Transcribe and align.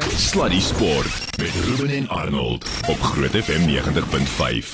Sluddy 0.00 0.60
Sport 0.60 1.36
met 1.36 1.50
Ruben 1.64 1.96
en 1.96 2.08
Arnold 2.08 2.64
op 2.88 3.00
Groot 3.00 3.30
FM 3.30 3.68
90.5. 3.68 4.70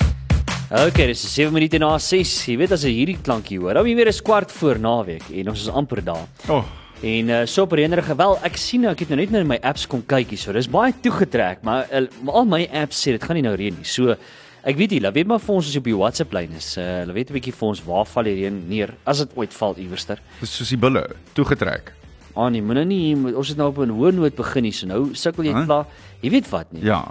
Okay, 0.71 1.07
dis 1.07 1.33
7 1.33 1.51
minute 1.53 1.77
na 1.77 1.97
6. 1.99 2.45
Jy 2.47 2.55
weet 2.61 2.71
as 2.71 2.85
jy 2.87 2.93
hierdie 2.93 3.17
klankie 3.19 3.57
hoor, 3.59 3.75
dan 3.75 3.89
jy 3.89 3.97
weer 3.99 4.07
'n 4.07 4.23
kwart 4.23 4.51
voor 4.51 4.79
naweek 4.79 5.27
en 5.33 5.49
ons 5.49 5.59
is 5.59 5.67
amper 5.67 6.03
daar. 6.03 6.23
Oh, 6.47 6.63
En 7.01 7.29
uh, 7.29 7.45
so 7.45 7.63
renderige 7.63 8.07
gewel, 8.07 8.37
ek 8.43 8.57
sien 8.57 8.81
nou 8.81 8.91
ek 8.91 8.99
het 8.99 9.09
nou 9.09 9.19
net 9.19 9.31
nou 9.31 9.41
in 9.41 9.47
my 9.47 9.59
apps 9.61 9.87
kom 9.87 10.05
kyk 10.05 10.29
hier. 10.29 10.39
So 10.39 10.53
dis 10.53 10.67
baie 10.67 10.93
toegetrek, 11.01 11.63
maar 11.63 11.87
uh, 11.91 12.07
al 12.27 12.45
my 12.45 12.69
apps 12.71 13.03
sê 13.03 13.11
dit 13.11 13.23
gaan 13.23 13.35
nie 13.35 13.43
nou 13.43 13.55
reën 13.55 13.75
nie. 13.75 13.83
So 13.83 14.15
ek 14.63 14.75
weet 14.77 14.91
nie, 14.91 15.01
laat 15.01 15.13
weet 15.13 15.27
maar 15.27 15.39
vir 15.39 15.55
ons 15.55 15.67
as 15.67 15.73
jy 15.73 15.79
op 15.79 15.83
die 15.83 15.95
WhatsApp 15.97 16.33
lyn 16.33 16.55
is. 16.55 16.77
Uh, 16.77 17.03
laat 17.05 17.15
weet 17.15 17.29
'n 17.29 17.33
bietjie 17.33 17.53
vir 17.53 17.67
ons 17.67 17.83
waar 17.83 18.05
val 18.05 18.23
die 18.23 18.35
reën 18.35 18.67
neer 18.69 18.95
as 19.05 19.17
dit 19.17 19.35
ooit 19.35 19.53
val 19.53 19.75
iewerster. 19.75 20.19
dis 20.39 20.55
soos 20.55 20.69
die 20.69 20.77
bulle 20.77 21.09
toegetrek. 21.33 21.98
Ah 22.39 22.47
nee, 22.53 22.61
moenie 22.63 22.85
nie, 22.87 23.35
ons 23.35 23.49
het 23.51 23.57
nou 23.59 23.67
op 23.73 23.79
'n 23.83 23.91
hoë 23.91 24.13
noot 24.15 24.35
begin 24.35 24.63
hier. 24.63 24.73
So 24.73 24.87
nou 24.87 25.13
sukkel 25.13 25.43
jy 25.49 25.65
klaar. 25.65 25.85
Jy 26.21 26.29
weet 26.31 26.49
wat 26.49 26.71
nie. 26.71 26.83
Ja. 26.83 27.01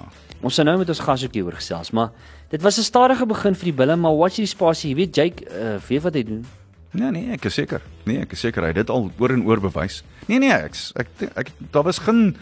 Ons 0.41 0.55
sou 0.55 0.65
nou 0.65 0.79
met 0.79 0.89
ons 0.89 1.01
gas 1.01 1.25
ook 1.25 1.35
hieroor 1.35 1.57
gesels, 1.59 1.91
maar 1.93 2.11
dit 2.51 2.63
was 2.63 2.79
'n 2.79 2.83
stadige 2.83 3.27
begin 3.27 3.55
vir 3.55 3.65
die 3.65 3.73
bulle, 3.73 3.97
maar 3.97 4.17
watch 4.17 4.37
die 4.37 4.47
spasie, 4.47 4.91
jy 4.91 4.97
weet 4.97 5.15
Jake, 5.17 5.45
uh, 5.51 5.79
weet 5.89 6.03
wat 6.03 6.15
hy 6.15 6.23
doen. 6.23 6.45
Nee 6.93 7.11
nee, 7.11 7.33
ek 7.33 7.45
is 7.45 7.55
seker. 7.55 7.83
Nee, 8.05 8.21
ek 8.21 8.33
is 8.33 8.41
seker 8.41 8.63
hy 8.63 8.69
het 8.69 8.77
dit 8.77 8.91
al 8.91 9.11
oor 9.19 9.31
en 9.31 9.45
oor 9.45 9.61
bewys. 9.61 10.03
Nee 10.27 10.39
nee, 10.39 10.51
ek 10.53 10.75
ek 10.97 11.07
ek, 11.21 11.31
ek 11.37 11.53
daar 11.71 11.85
was 11.85 11.99
geen 11.99 12.37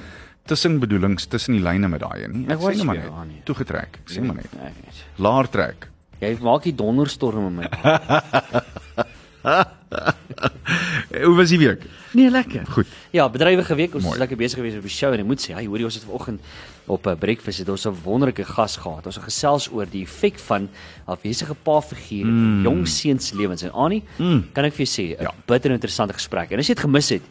tussenbedoelings 0.46 1.26
tussen 1.26 1.54
die 1.54 1.62
lyne 1.62 1.88
met 1.88 2.00
daai 2.00 2.28
nie. 2.28 2.44
Ek 2.46 2.52
Ek 2.52 2.60
sê 2.60 2.76
net 2.76 2.84
maar 2.84 2.96
net. 2.96 3.10
Annie. 3.10 3.40
Toegetrek. 3.44 3.98
Ek 4.04 4.10
sê 4.10 4.22
maar 4.22 4.36
net. 4.36 4.52
Nee, 4.52 4.70
weet. 4.84 5.04
Laar 5.18 5.48
trek. 5.50 5.88
Jy 6.20 6.36
maak 6.40 6.62
die 6.62 6.74
donderstorm 6.74 7.54
met 7.56 7.70
my. 7.74 9.02
Eh, 9.46 9.64
Hoe 11.26 11.36
was 11.36 11.48
die 11.48 11.58
week? 11.58 11.84
Nee, 12.12 12.30
lekker. 12.30 12.66
Goed. 12.66 12.86
Ja, 13.10 13.28
bedrywige 13.30 13.74
week. 13.74 13.94
Ons 13.94 14.02
Mooi. 14.02 14.14
is 14.14 14.20
lekker 14.20 14.36
besig 14.36 14.58
gewees 14.58 14.76
op 14.76 14.82
die 14.82 14.90
show 14.90 15.12
en 15.14 15.22
ek 15.22 15.28
moet 15.28 15.42
sê, 15.42 15.54
hy 15.54 15.66
hoorie 15.68 15.86
ons 15.86 15.94
het 15.94 16.04
vanoggend 16.04 16.42
op 16.86 17.06
'n 17.06 17.14
uh, 17.14 17.18
breakfast 17.18 17.62
het 17.62 17.68
ons 17.68 17.86
'n 17.86 17.94
wonderlike 18.04 18.44
gas 18.44 18.76
gehad. 18.76 19.06
Ons 19.06 19.14
het 19.14 19.24
gesels 19.24 19.68
oor 19.72 19.86
die 19.90 20.02
effek 20.02 20.38
van 20.38 20.68
afwesige 21.06 21.54
pa-figuur 21.54 22.26
mm. 22.26 22.62
jong 22.66 22.88
seuns 22.88 23.32
lewens. 23.32 23.62
En 23.62 23.72
Annie, 23.72 24.02
mm. 24.18 24.52
kan 24.52 24.64
ek 24.64 24.74
vir 24.74 24.86
jou 24.86 24.92
sê, 24.94 25.06
'n 25.18 25.22
Ja. 25.22 25.32
bitter 25.46 25.70
interessante 25.70 26.12
gesprek. 26.14 26.50
En 26.50 26.58
as 26.58 26.66
jy 26.66 26.74
dit 26.74 26.84
gemis 26.84 27.08
het, 27.08 27.22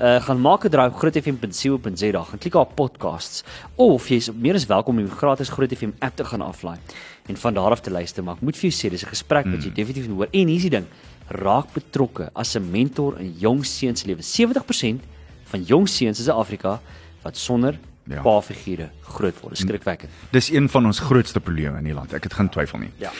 uh, 0.00 0.20
gaan 0.20 0.40
maak 0.40 0.64
'n 0.64 0.70
draai 0.70 0.88
op 0.88 0.98
grootfm.co.za, 0.98 2.22
gaan 2.22 2.38
klik 2.38 2.54
op 2.54 2.74
podcasts 2.74 3.44
of 3.74 4.08
jy 4.08 4.16
is 4.16 4.30
meer 4.32 4.54
as 4.54 4.66
welkom 4.66 4.98
om 4.98 5.04
die 5.04 5.16
gratis 5.16 5.48
Groot 5.48 5.72
FM 5.72 5.92
app 5.98 6.16
te 6.16 6.24
gaan 6.24 6.40
aflaai 6.40 6.78
en 7.26 7.36
van 7.36 7.54
daar 7.54 7.70
af 7.70 7.80
te 7.80 7.90
luister. 7.90 8.24
Maar 8.24 8.34
ek 8.34 8.40
moet 8.40 8.56
vir 8.56 8.70
jou 8.70 8.74
sê, 8.74 8.90
dis 8.90 9.04
'n 9.04 9.08
gesprek 9.08 9.46
wat 9.46 9.62
jy 9.62 9.72
definitief 9.72 10.08
moet 10.08 10.16
hoor. 10.16 10.28
En 10.32 10.48
hier's 10.48 10.62
die 10.62 10.70
ding, 10.70 10.86
raak 11.28 11.72
betrokke 11.72 12.30
as 12.34 12.56
'n 12.56 12.70
mentor 12.70 13.18
in 13.18 13.34
jong 13.38 13.64
seuns 13.64 14.00
se 14.00 14.06
lewens. 14.06 14.34
70% 14.34 15.00
van 15.44 15.62
jong 15.62 15.88
seuns 15.88 16.18
in 16.18 16.24
Suid-Afrika 16.24 16.80
wat 17.22 17.36
sonder 17.36 17.78
Ja. 18.04 18.14
ja. 18.14 18.22
pa-figure 18.22 18.90
groot 19.00 19.36
word. 19.40 19.56
Skrikwekkend. 19.58 20.12
Dis 20.34 20.50
een 20.52 20.68
van 20.68 20.86
ons 20.86 20.98
grootste 21.00 21.40
probleme 21.40 21.78
in 21.80 21.86
die 21.88 21.94
land. 21.96 22.12
Ek 22.12 22.26
het 22.28 22.34
geen 22.36 22.50
twyfel 22.52 22.82
nie. 22.82 22.90
Ja. 23.00 23.12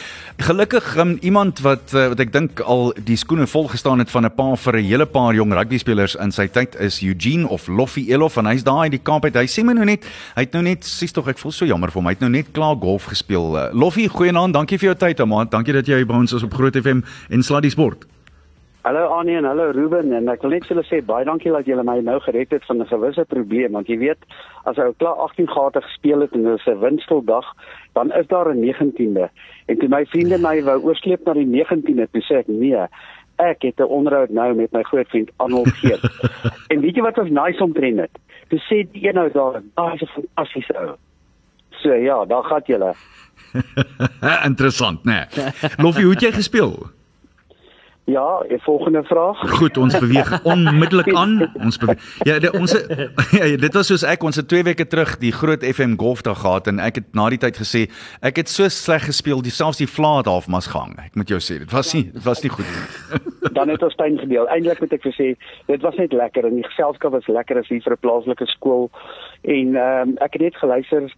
Gelukkig 0.45 0.91
um, 1.01 1.17
iemand 1.25 1.63
wat 1.65 1.95
uh, 1.97 2.11
wat 2.13 2.21
ek 2.21 2.33
dink 2.35 2.61
al 2.61 2.93
die 3.01 3.17
skoene 3.21 3.47
vol 3.49 3.71
gestaan 3.73 4.03
het 4.03 4.13
van 4.13 4.29
'n 4.29 4.35
paar 4.37 4.57
vir 4.61 4.81
'n 4.81 4.85
hele 4.85 5.07
paar 5.07 5.35
jong 5.35 5.53
rugby 5.57 5.79
spelers 5.79 6.17
in 6.21 6.33
sy 6.33 6.47
tyd 6.49 6.77
is 6.77 7.01
Eugene 7.03 7.49
of 7.49 7.69
Loffie 7.69 8.11
Elof 8.13 8.37
en 8.37 8.47
hy's 8.47 8.65
daar 8.65 8.85
in 8.85 8.91
die 8.91 9.03
kamp 9.03 9.25
uit. 9.25 9.35
Hy 9.35 9.47
sê 9.47 9.65
my 9.65 9.73
nou 9.73 9.85
net, 9.85 10.05
hy 10.37 10.43
het 10.43 10.53
nou 10.53 10.63
net 10.63 10.85
sies 10.85 11.13
tog 11.13 11.29
ek 11.29 11.39
voel 11.39 11.53
so 11.53 11.65
jammer 11.65 11.91
vir 11.91 12.01
hom. 12.01 12.07
Hy 12.07 12.13
het 12.13 12.21
nou 12.21 12.31
net 12.31 12.53
klaar 12.53 12.77
golf 12.77 13.05
gespeel. 13.05 13.57
Uh, 13.57 13.73
Loffie, 13.73 14.09
goeienaand. 14.09 14.53
Dankie 14.53 14.79
vir 14.79 14.93
jou 14.93 14.97
tyd, 14.97 15.25
maat. 15.27 15.51
Dankie 15.51 15.73
dat 15.73 15.87
jy 15.87 16.05
by 16.05 16.15
ons 16.15 16.33
is 16.33 16.43
op 16.43 16.55
Groot 16.55 16.77
FM 16.77 17.01
en 17.31 17.43
Sluddy 17.43 17.71
Sport. 17.71 18.05
Hallo 18.85 19.07
Annie 19.07 19.37
en 19.37 19.45
hallo 19.45 19.71
Ruben 19.73 20.13
en 20.13 20.27
ek 20.29 20.43
wil 20.45 20.53
net 20.53 20.67
vir 20.69 20.75
julle 20.75 20.83
sê 20.85 20.99
baie 21.09 21.25
dankie 21.25 21.49
dat 21.55 21.65
julle 21.65 21.81
my 21.89 21.95
nou 22.05 22.19
gered 22.21 22.51
het 22.53 22.65
van 22.69 22.83
'n 22.83 22.89
gewisse 22.91 23.25
probleem 23.31 23.73
want 23.73 23.89
jy 23.89 23.97
weet 23.97 24.27
as 24.69 24.77
hy 24.77 24.91
klaar 25.01 25.23
18 25.25 25.49
gate 25.49 25.81
gespeel 25.81 26.21
het 26.21 26.35
en 26.37 26.45
dit 26.45 26.59
is 26.59 26.67
'n 26.69 26.81
winsteldag 26.83 27.47
dan 27.95 28.13
is 28.13 28.27
daar 28.27 28.53
'n 28.53 28.61
19de 28.61 29.31
en 29.69 29.79
toe 29.79 29.89
my 29.89 30.05
vriende 30.05 30.39
my 30.39 30.63
wou 30.63 30.77
oorsleep 30.85 31.25
na 31.25 31.33
die 31.33 31.47
19de 31.47 32.09
toe 32.13 32.23
sê 32.29 32.35
ek 32.45 32.49
nee 32.49 32.85
ek 33.39 33.63
het 33.63 33.81
'n 33.81 33.89
onderhoud 33.89 34.31
nou 34.31 34.55
met 34.55 34.73
my 34.73 34.83
groot 34.83 35.09
vriend 35.09 35.31
Arnold 35.37 35.73
Geet 35.81 36.05
en 36.71 36.81
weet 36.81 36.97
jy 36.97 37.03
wat 37.03 37.17
was 37.17 37.31
nice 37.31 37.63
omtrent 37.65 37.97
dit 37.97 38.13
toe 38.49 38.61
sê 38.69 38.85
die 38.93 39.09
een 39.09 39.17
ou 39.17 39.31
daar 39.33 39.63
daai 39.75 39.95
is 39.95 40.03
'n 40.03 40.13
fantastiese 40.13 40.77
ou 40.77 40.97
so 41.71 41.95
ja 41.95 42.25
daar 42.25 42.45
gaan 42.45 42.63
julle 42.67 42.93
Interessant, 44.51 45.05
né? 45.05 45.29
Nee. 45.37 45.71
Loffie, 45.77 46.05
hoe 46.05 46.13
het 46.13 46.21
jy 46.21 46.33
gespeel? 46.33 46.91
Ja 48.05 48.43
die 48.49 48.59
volgende 48.63 49.03
vraag 49.05 49.41
Goed, 49.59 49.79
ons 49.81 49.99
beweeg 49.99 50.31
onmiddellik 50.53 51.15
aan. 51.15 51.51
Ons 51.65 51.79
beweeg. 51.79 52.03
Ja, 52.29 52.39
dit, 52.39 52.53
ons 52.53 52.75
ja, 53.39 53.49
dit 53.57 53.75
was 53.75 53.87
soos 53.87 54.05
ek 54.09 54.23
ons 54.23 54.37
het 54.37 54.49
2 54.49 54.67
weke 54.69 54.87
terug 54.87 55.17
die 55.23 55.33
groot 55.33 55.65
FM 55.65 55.97
golfdag 56.01 56.41
gehad 56.45 56.69
en 56.71 56.81
ek 56.85 57.01
het 57.01 57.09
na 57.17 57.29
die 57.33 57.41
tyd 57.41 57.59
gesê 57.61 57.87
ek 58.21 58.43
het 58.43 58.53
so 58.53 58.69
sleg 58.69 59.07
gespeel, 59.09 59.43
die 59.43 59.55
selfs 59.55 59.81
die 59.81 59.89
vla 59.91 60.19
het 60.19 60.31
half 60.31 60.49
mas 60.49 60.69
gehang. 60.71 60.97
Ek 61.01 61.15
moet 61.19 61.31
jou 61.33 61.41
sê, 61.41 61.59
dit 61.63 61.73
was 61.73 61.95
nie 61.95 62.05
dit 62.13 62.25
was 62.25 62.43
nie 62.45 62.53
goed 62.53 62.69
nie. 62.69 63.21
dan 63.59 63.69
het 63.69 63.83
ons 63.83 63.95
tuin 63.95 64.19
gedeel. 64.19 64.49
Eintlik 64.53 64.81
moet 64.83 64.97
ek 64.97 65.07
vir 65.07 65.17
sê, 65.17 65.29
dit 65.71 65.87
was 65.87 65.97
net 66.01 66.13
lekker 66.13 66.49
en 66.49 66.59
die 66.59 66.67
geselskap 66.67 67.15
was 67.15 67.31
lekker 67.31 67.61
as 67.61 67.71
hier 67.73 67.83
vir 67.85 67.97
'n 67.97 68.05
plaaslike 68.05 68.47
skool. 68.57 68.91
En 69.43 69.77
ehm 69.77 70.09
um, 70.09 70.17
ek 70.25 70.37
het 70.37 70.43
net 70.43 70.57
geluister 70.57 71.09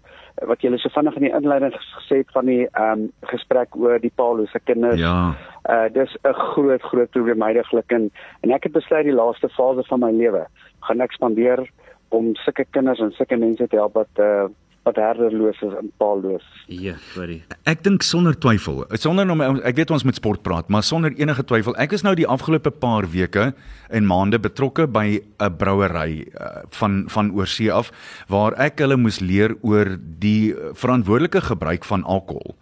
wat 0.44 0.60
julle 0.60 0.78
so 0.78 0.92
vinnig 0.92 1.16
in 1.16 1.24
die 1.24 1.32
inleiding 1.32 1.72
gesê 1.72 2.20
het 2.20 2.32
van 2.36 2.46
die 2.46 2.66
ehm 2.66 3.06
um, 3.06 3.12
gesprek 3.32 3.76
oor 3.76 3.98
die 4.00 4.12
paalose 4.14 4.60
kinders. 4.64 5.00
Ja. 5.00 5.34
Uh 5.68 5.88
dis 5.92 6.16
'n 6.22 6.32
groot 6.32 6.82
groot 6.82 7.10
probleem 7.10 7.42
heidaglik 7.42 7.90
en 7.92 8.10
en 8.42 8.50
ek 8.50 8.62
het 8.62 8.72
besluit 8.72 9.04
die 9.04 9.18
laaste 9.20 9.48
fase 9.48 9.82
van 9.88 10.00
my 10.00 10.12
lewe 10.12 10.46
gaan 10.80 11.00
ek 11.00 11.12
spandeer 11.12 11.66
om 12.08 12.34
sulke 12.34 12.64
kinders 12.70 13.00
en 13.00 13.10
sulke 13.12 13.36
mense 13.36 13.66
te 13.68 13.76
help 13.76 13.94
wat 13.94 14.22
uh 14.22 14.46
wat 14.86 14.98
herderloos 15.02 15.58
is 15.66 15.74
en 15.74 15.88
paalloos. 15.98 16.44
Ja, 16.70 16.94
sorry. 17.12 17.40
Ek 17.66 17.82
dink 17.82 18.04
sonder 18.06 18.36
twyfel, 18.38 18.84
sonder 19.02 19.26
om 19.32 19.42
ek 19.42 19.80
weet 19.80 19.90
ons 19.94 20.04
moet 20.06 20.18
sport 20.18 20.44
praat, 20.46 20.70
maar 20.70 20.86
sonder 20.86 21.14
enige 21.18 21.42
twyfel. 21.46 21.74
Ek 21.82 21.96
is 21.96 22.04
nou 22.06 22.14
die 22.18 22.28
afgelope 22.30 22.70
paar 22.70 23.08
weke 23.10 23.48
en 23.90 24.06
maande 24.06 24.38
betrokke 24.42 24.86
by 24.86 25.18
'n 25.42 25.56
brouery 25.58 26.26
uh, 26.38 26.62
van 26.78 27.04
van 27.10 27.32
oorsee 27.34 27.72
af 27.72 27.90
waar 28.30 28.54
ek 28.62 28.78
hulle 28.78 28.96
moes 28.96 29.18
leer 29.20 29.56
oor 29.62 29.96
die 29.98 30.54
verantwoordelike 30.74 31.40
gebruik 31.40 31.84
van 31.84 32.04
alkohol. 32.04 32.54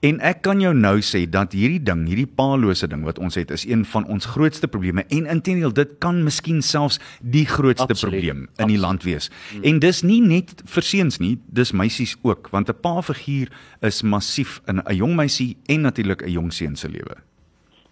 En 0.00 0.20
ek 0.22 0.44
kan 0.46 0.60
jou 0.62 0.70
nou 0.74 1.00
sê 1.02 1.24
dat 1.26 1.54
hierdie 1.58 1.82
ding, 1.82 2.04
hierdie 2.06 2.28
paalose 2.38 2.86
ding 2.86 3.02
wat 3.02 3.18
ons 3.18 3.34
het, 3.34 3.50
is 3.50 3.64
een 3.66 3.82
van 3.84 4.04
ons 4.06 4.28
grootste 4.30 4.68
probleme 4.70 5.02
en 5.10 5.26
intedeel 5.26 5.72
dit 5.74 5.96
kan 5.98 6.20
miskien 6.22 6.62
selfs 6.62 7.00
die 7.20 7.46
grootste 7.46 7.90
Absoluut. 7.90 8.14
probleem 8.14 8.44
in 8.62 8.70
die 8.70 8.78
land 8.78 9.02
wees. 9.02 9.26
Hmm. 9.50 9.64
En 9.64 9.80
dis 9.82 10.02
nie 10.06 10.20
net 10.22 10.62
vir 10.64 10.86
seuns 10.86 11.18
nie, 11.18 11.34
dis 11.50 11.67
meisies 11.72 12.16
ook, 12.22 12.48
want 12.50 12.68
'n 12.68 12.80
pa-figuur 12.80 13.48
is 13.80 14.02
massief 14.02 14.60
in 14.66 14.78
'n 14.78 14.94
jong 14.94 15.16
meisie 15.16 15.56
en 15.66 15.80
natuurlik 15.80 16.22
'n 16.22 16.30
jong 16.30 16.52
seun 16.52 16.76
se 16.76 16.88
lewe. 16.88 17.16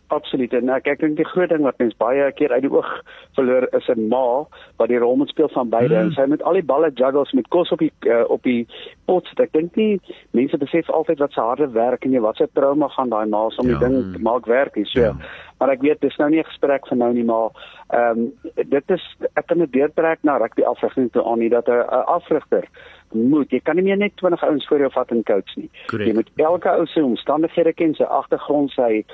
Absoluut. 0.08 0.52
En 0.54 0.68
ek 0.70 0.86
ek 0.86 1.00
dink 1.02 1.16
die 1.18 1.26
groot 1.26 1.50
ding 1.50 1.64
wat 1.66 1.78
mens 1.82 1.96
baie 1.98 2.28
keer 2.38 2.52
uit 2.54 2.62
die 2.62 2.70
oog 2.70 2.90
verloor 3.34 3.66
is 3.74 3.88
'n 3.90 4.06
ma 4.08 4.46
wat 4.78 4.88
die 4.88 4.98
rol 5.02 5.16
moet 5.16 5.28
speel 5.28 5.48
van 5.48 5.68
beide 5.68 5.94
mm. 5.94 6.00
en 6.00 6.12
sy 6.12 6.26
met 6.30 6.42
al 6.42 6.52
die 6.52 6.62
balle 6.62 6.90
juggles 6.94 7.32
met 7.32 7.48
kos 7.48 7.72
op 7.74 7.78
die 7.78 7.90
uh, 8.06 8.22
op 8.30 8.42
die 8.42 8.66
pot. 9.04 9.26
sit. 9.26 9.40
Ek 9.40 9.52
dink 9.52 9.74
nie 9.74 10.00
mense 10.30 10.58
besef 10.58 10.90
altyd 10.90 11.18
wat 11.18 11.32
se 11.32 11.40
harde 11.40 11.68
werk 11.74 12.04
en 12.04 12.20
wat 12.20 12.36
se 12.36 12.48
trauma 12.52 12.88
gaan 12.88 13.08
daai 13.10 13.26
ma 13.26 13.46
om 13.46 13.66
Ja. 13.66 13.78
die 13.78 13.88
ding 13.88 14.12
te 14.12 14.22
maak 14.22 14.46
werk 14.46 14.74
hier 14.74 14.86
so. 14.86 15.00
Ja. 15.00 15.16
Maar 15.58 15.68
ek 15.68 15.80
weet 15.80 16.00
dis 16.00 16.16
nou 16.16 16.30
nie 16.30 16.40
'n 16.40 16.50
gesprek 16.50 16.86
van 16.86 16.98
nou 16.98 17.12
nie 17.12 17.24
maar 17.24 17.50
ehm 17.88 18.18
um, 18.18 18.32
dit 18.54 18.90
is 18.90 19.16
ek 19.34 19.46
kan 19.46 19.58
dit 19.58 19.72
deurtrek 19.72 20.18
na 20.22 20.36
rugby 20.36 20.62
afrigting 20.62 21.12
toe 21.12 21.24
aan 21.24 21.38
nie 21.38 21.48
dat 21.48 21.68
'n 21.68 22.04
afrigter 22.06 22.68
moet 23.12 23.50
jy 23.50 23.60
kan 23.60 23.76
nie 23.76 23.84
meer 23.84 23.96
net 23.96 24.16
20 24.16 24.42
ouens 24.44 24.66
voor 24.66 24.78
jou 24.78 24.90
vat 24.92 25.10
en 25.10 25.22
coach 25.22 25.56
nie. 25.56 25.70
Correct. 25.86 26.08
Jy 26.08 26.14
moet 26.14 26.30
elke 26.36 26.70
ou 26.70 26.86
se 26.86 27.04
omstandighede 27.04 27.72
ken, 27.72 27.94
sy 27.94 28.02
agtergrond, 28.02 28.70
sy 28.70 29.04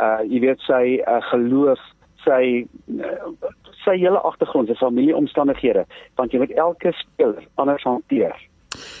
uh 0.00 0.20
jy 0.26 0.40
weet 0.40 0.60
sy 0.66 0.82
uh, 1.06 1.20
geloof, 1.30 1.80
sy 2.24 2.66
uh, 2.98 3.50
sy 3.84 3.96
hele 4.02 4.18
agtergrond, 4.18 4.68
sy 4.68 4.74
familieomstandighede, 4.80 5.86
want 6.18 6.32
jy 6.32 6.42
moet 6.42 6.54
elke 6.58 6.92
speler 6.92 7.44
anders 7.54 7.86
hanteer. 7.86 8.34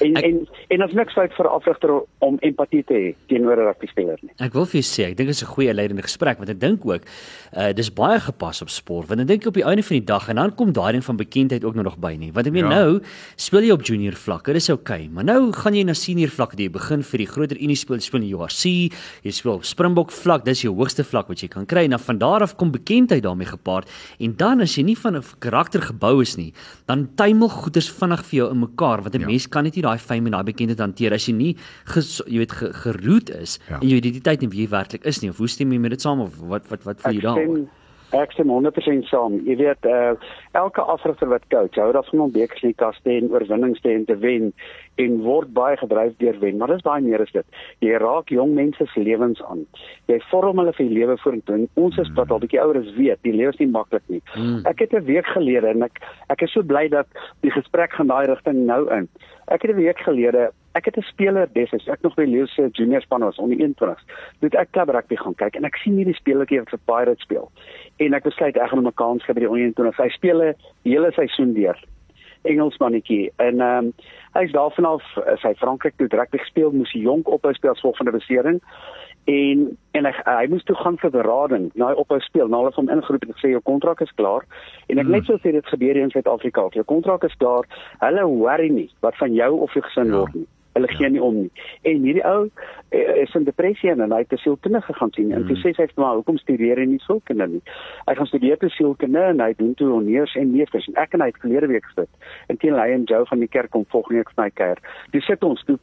En 0.00 0.16
Ek- 0.16 0.24
en 0.24 0.48
en 0.70 0.82
as 0.82 0.92
niks 0.92 1.12
fout 1.14 1.32
vir 1.36 1.46
'n 1.46 1.48
afrigter 1.54 1.90
om 2.20 2.36
empatie 2.42 2.84
te 2.84 2.94
hê 2.94 3.14
teenoor 3.28 3.56
'n 3.56 3.66
rugby 3.66 3.86
speler 3.86 4.18
nie. 4.22 4.30
Ek 4.40 4.52
wil 4.52 4.64
vir 4.66 4.80
jou 4.80 4.82
sê, 4.82 5.10
ek 5.10 5.16
dink 5.16 5.28
dit 5.28 5.36
is 5.36 5.42
'n 5.42 5.46
goeie 5.54 5.74
leidende 5.74 6.02
gesprek 6.02 6.38
want 6.38 6.50
ek 6.50 6.58
dink 6.60 6.84
ook 6.86 7.02
uh 7.56 7.72
dis 7.72 7.90
baie 7.92 8.20
gepas 8.20 8.62
op 8.62 8.68
sport 8.70 9.08
want 9.08 9.20
ek 9.20 9.26
dink 9.26 9.46
op 9.46 9.54
die 9.54 9.64
einde 9.64 9.82
van 9.82 9.96
die 9.96 10.04
dag 10.04 10.28
en 10.28 10.36
dan 10.36 10.54
kom 10.54 10.72
daai 10.72 10.92
ding 10.92 11.04
van 11.04 11.16
bekendheid 11.16 11.64
ook 11.64 11.74
nou 11.74 11.84
nog 11.84 11.98
by 11.98 12.16
nie. 12.18 12.32
Want 12.32 12.46
ek 12.46 12.52
meen 12.52 12.64
Ja. 12.70 12.74
nou 12.84 13.00
speel 13.36 13.62
jy 13.62 13.70
op 13.72 13.82
junior 13.82 14.12
vlakke, 14.14 14.52
dis 14.52 14.68
oukei, 14.70 15.04
okay, 15.04 15.08
maar 15.12 15.24
nou 15.24 15.52
gaan 15.52 15.74
jy 15.74 15.82
na 15.84 15.92
senior 15.94 16.28
vlakke, 16.28 16.56
jy 16.56 16.68
begin 16.70 17.02
vir 17.02 17.18
die 17.18 17.26
groter 17.26 17.56
unie 17.60 17.76
speel, 17.76 18.00
speel 18.00 18.22
in 18.22 18.30
URC, 18.32 18.92
jy 19.24 19.30
speel 19.30 19.52
op 19.54 19.64
Springbok 19.64 20.10
vlak, 20.10 20.44
dis 20.44 20.62
jou 20.62 20.74
hoogste 20.74 21.04
vlak 21.04 21.28
wat 21.28 21.40
jy 21.40 21.48
kan 21.48 21.66
kry. 21.66 21.84
En 21.84 21.90
dan 21.90 21.98
van 22.00 22.18
daar 22.18 22.42
af 22.42 22.56
kom 22.56 22.70
bekendheid 22.70 23.22
daarmee 23.22 23.46
gepaard 23.46 23.88
en 24.20 24.34
dan 24.36 24.60
as 24.60 24.74
jy 24.76 24.82
nie 24.82 24.96
van 24.98 25.16
'n 25.16 25.22
karakter 25.38 25.80
gebou 25.82 26.20
is 26.22 26.36
nie, 26.36 26.52
dan 26.86 27.08
tuimel 27.16 27.48
goeders 27.48 27.90
vinnig 27.90 28.24
vir 28.24 28.36
jou 28.40 28.50
in 28.50 28.60
mekaar 28.60 29.02
want 29.02 29.14
'n 29.14 29.20
Ja. 29.20 29.26
mens 29.26 29.46
kan 29.48 29.64
net 29.66 29.76
nie 29.78 29.84
daai 29.86 29.98
fame 30.00 30.30
en 30.30 30.36
daai 30.38 30.46
bekendheid 30.52 30.80
hanteer 30.82 31.12
as 31.16 31.26
jy 31.28 31.34
nie 31.36 31.52
ges, 31.92 32.20
jy 32.26 32.38
weet 32.44 32.52
ge, 32.60 32.72
geroot 32.84 33.30
is 33.36 33.58
Ja. 33.68 33.80
en 33.80 33.88
jou 33.88 33.98
identiteit 34.00 34.42
en 34.46 34.50
wie 34.54 34.64
jy 34.64 34.70
werklik 34.72 35.04
is 35.06 35.20
nie 35.22 35.30
of 35.34 35.38
hoe 35.42 35.48
stem 35.50 35.72
jy 35.74 35.78
met 35.82 35.90
dit 35.96 36.00
saam 36.06 36.20
of 36.24 36.38
wat 36.40 36.70
wat 36.70 36.84
wat 36.86 37.00
voel 37.02 37.18
jy 37.18 37.24
daaroor? 37.26 37.66
Ek 38.14 38.32
stem 38.32 38.50
100% 38.52 39.08
saam. 39.10 39.40
Jy 39.46 39.56
weet, 39.56 39.86
uh, 39.90 40.14
elke 40.52 40.82
afrigter 40.82 41.28
wat 41.28 41.46
coach, 41.50 41.74
hou 41.74 41.92
daarvan 41.92 42.20
om 42.20 42.32
bekers 42.32 42.62
in 42.62 42.70
die 42.70 42.78
kas 42.78 42.98
te 43.02 43.16
en 43.16 43.30
oorwinnings 43.32 43.80
te 43.82 43.90
en 43.90 44.04
te 44.06 44.16
wen 44.22 44.52
en 45.02 45.18
word 45.24 45.50
baie 45.52 45.76
gedryf 45.76 46.14
deur 46.22 46.38
wen, 46.40 46.56
maar 46.56 46.70
dis 46.72 46.84
baie 46.86 47.02
meer 47.04 47.20
as 47.20 47.32
dit. 47.34 47.58
Jy 47.84 47.98
raak 48.00 48.30
jong 48.32 48.54
mense 48.56 48.86
se 48.92 49.02
lewens 49.02 49.42
aan. 49.50 49.64
Jy 50.08 50.20
vorm 50.30 50.62
hulle 50.62 50.72
vir 50.76 50.86
die 50.86 50.98
lewe 51.00 51.16
vorentoe. 51.20 51.66
Ons 51.74 51.98
is 52.00 52.12
wat 52.16 52.30
al 52.30 52.40
bietjie 52.44 52.62
ouer 52.62 52.78
is 52.80 52.94
weet, 52.96 53.20
die 53.26 53.34
lewe 53.34 53.52
is 53.52 53.60
nie 53.60 53.68
maklik 53.72 54.06
nie. 54.12 54.22
Mm. 54.36 54.62
Ek 54.70 54.80
het 54.80 54.94
'n 54.94 55.04
week 55.04 55.26
gelede 55.34 55.68
en 55.68 55.82
ek 55.82 56.00
ek 56.30 56.42
is 56.42 56.52
so 56.52 56.62
bly 56.62 56.88
dat 56.88 57.06
die 57.42 57.50
gesprek 57.50 57.92
gaan 57.92 58.08
daai 58.08 58.26
rigting 58.26 58.66
nou 58.66 58.88
in. 58.94 59.08
Ek 59.48 59.62
het 59.62 59.70
'n 59.70 59.82
week 59.82 59.98
gelede 59.98 60.50
ek 60.76 60.84
het 60.84 60.96
'n 60.96 61.08
speler 61.08 61.48
destyds 61.52 61.88
ek 61.88 62.02
nog 62.02 62.14
by 62.14 62.24
Leo 62.24 62.46
se 62.46 62.68
junior 62.72 63.00
span 63.00 63.20
was 63.20 63.38
onder 63.38 63.56
21. 63.56 64.04
Toe 64.40 64.50
ek 64.50 64.70
klub 64.70 64.88
rugby 64.88 65.16
gaan 65.16 65.34
kyk 65.34 65.56
en 65.56 65.64
ek 65.64 65.76
sien 65.76 65.96
hierdie 65.96 66.14
spelertjie 66.14 66.58
wat 66.58 66.70
vir 66.70 66.84
Pirates 66.84 67.22
speel. 67.22 67.50
En 67.96 68.14
ek 68.14 68.22
besluit 68.22 68.56
ek 68.56 68.68
gaan 68.68 68.78
hom 68.78 68.86
'n 68.86 68.94
kans 68.94 69.24
gee 69.24 69.34
by 69.34 69.40
die 69.40 69.48
onder 69.48 69.62
21. 69.62 69.96
Hy 69.96 70.08
speel 70.08 70.42
'n 70.42 70.54
hele 70.84 71.12
seisoen 71.12 71.54
deur. 71.54 71.78
Engelsmannetjie 72.42 73.32
en 73.36 73.60
ehm 73.60 73.84
um, 73.84 73.92
hy's 74.34 74.52
daarvan 74.52 74.84
af 74.84 75.02
sy 75.40 75.54
Frankryk 75.54 75.96
toe 75.96 76.08
rugby 76.08 76.38
gespeel, 76.38 76.70
moes 76.72 76.92
hy 76.92 77.00
jonk 77.00 77.28
ophou 77.28 77.52
speel 77.52 77.74
gevolg 77.74 77.96
van 77.96 78.06
'n 78.06 78.18
besering 78.18 78.60
en 79.26 79.78
en 79.90 80.04
hy, 80.04 80.12
hy 80.24 80.46
moes 80.52 80.64
toe 80.68 80.76
gaan 80.78 80.98
vir 81.02 81.10
berading 81.10 81.70
na 81.74 81.90
hy 81.90 81.98
ophou 81.98 82.18
speel 82.22 82.50
na 82.50 82.60
hulle 82.62 82.74
van 82.76 82.90
ingeroep 82.94 83.24
en 83.26 83.34
gesê 83.34 83.50
jou 83.50 83.62
kontrak 83.66 84.02
is 84.04 84.12
klaar 84.20 84.44
en 84.86 85.00
ek 85.00 85.06
hmm. 85.06 85.14
net 85.16 85.26
so 85.26 85.38
sê 85.42 85.54
dit 85.56 85.72
gebeur 85.72 85.98
hier 85.98 86.06
in 86.06 86.12
Suid-Afrika 86.14 86.68
jou 86.76 86.84
kontrak 86.86 87.24
is 87.26 87.34
klaar 87.40 87.66
hulle 88.04 88.26
worry 88.30 88.68
nie 88.70 88.86
wat 89.06 89.18
van 89.18 89.34
jou 89.34 89.50
of 89.66 89.74
jou 89.74 89.82
gesin 89.88 90.12
ja. 90.12 90.20
word 90.20 90.38
nie 90.38 90.46
Hulle 90.76 90.90
gee 90.92 91.08
nie 91.12 91.22
om 91.22 91.38
nie. 91.40 91.50
En 91.88 92.04
hierdie 92.04 92.24
ou 92.28 92.50
eh, 92.92 93.22
is 93.22 93.34
in 93.38 93.46
depressie 93.48 93.90
en 93.92 94.04
hy 94.04 94.20
het 94.22 94.28
te 94.32 94.38
sielkundige 94.42 94.92
gaan 94.98 95.12
sien. 95.16 95.32
En 95.32 95.46
toe 95.48 95.56
mm. 95.56 95.62
sê 95.64 95.72
sy 95.76 95.88
vir 95.88 96.02
my, 96.04 96.12
"Hoekom 96.20 96.38
studeer 96.42 96.82
jy 96.82 96.86
nie 96.90 97.00
sielkunde 97.06 97.48
nie?" 97.56 97.62
Hy 98.06 98.14
gaan 98.18 98.30
studeer 98.30 98.60
te 98.60 98.68
sielkunde 98.76 99.22
en 99.32 99.40
hy 99.40 99.52
doen 99.56 99.74
toe 99.74 99.90
honeurs 99.90 100.36
en 100.36 100.52
meesters. 100.52 100.88
En 100.92 101.00
ek 101.02 101.16
en 101.16 101.24
hy 101.24 101.30
het 101.32 101.40
verlede 101.40 101.72
week 101.72 101.88
gesit. 101.88 102.10
En 102.52 102.60
teen 102.60 102.76
hy 102.76 102.88
en 102.92 103.08
Joe 103.08 103.24
van 103.26 103.40
die 103.40 103.48
kerk 103.48 103.70
kom 103.70 103.86
volgende 103.88 104.20
week 104.22 104.34
vir 104.34 104.44
my 104.44 104.50
kuier. 104.50 104.82
Toe 105.10 105.20
sit 105.20 105.42
ons 105.42 105.64
toe 105.64 105.78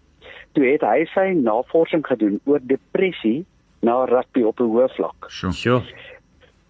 toe 0.53 0.65
het 0.65 0.83
hy 0.85 1.05
sy 1.13 1.33
navorsing 1.33 2.05
gedoen 2.05 2.39
oor 2.45 2.61
depressie 2.61 3.45
na 3.81 4.05
rugby 4.05 4.43
op 4.47 4.59
'n 4.59 4.69
hoë 4.69 4.89
vlak. 4.95 5.25
Sure. 5.27 5.53
sure 5.53 5.81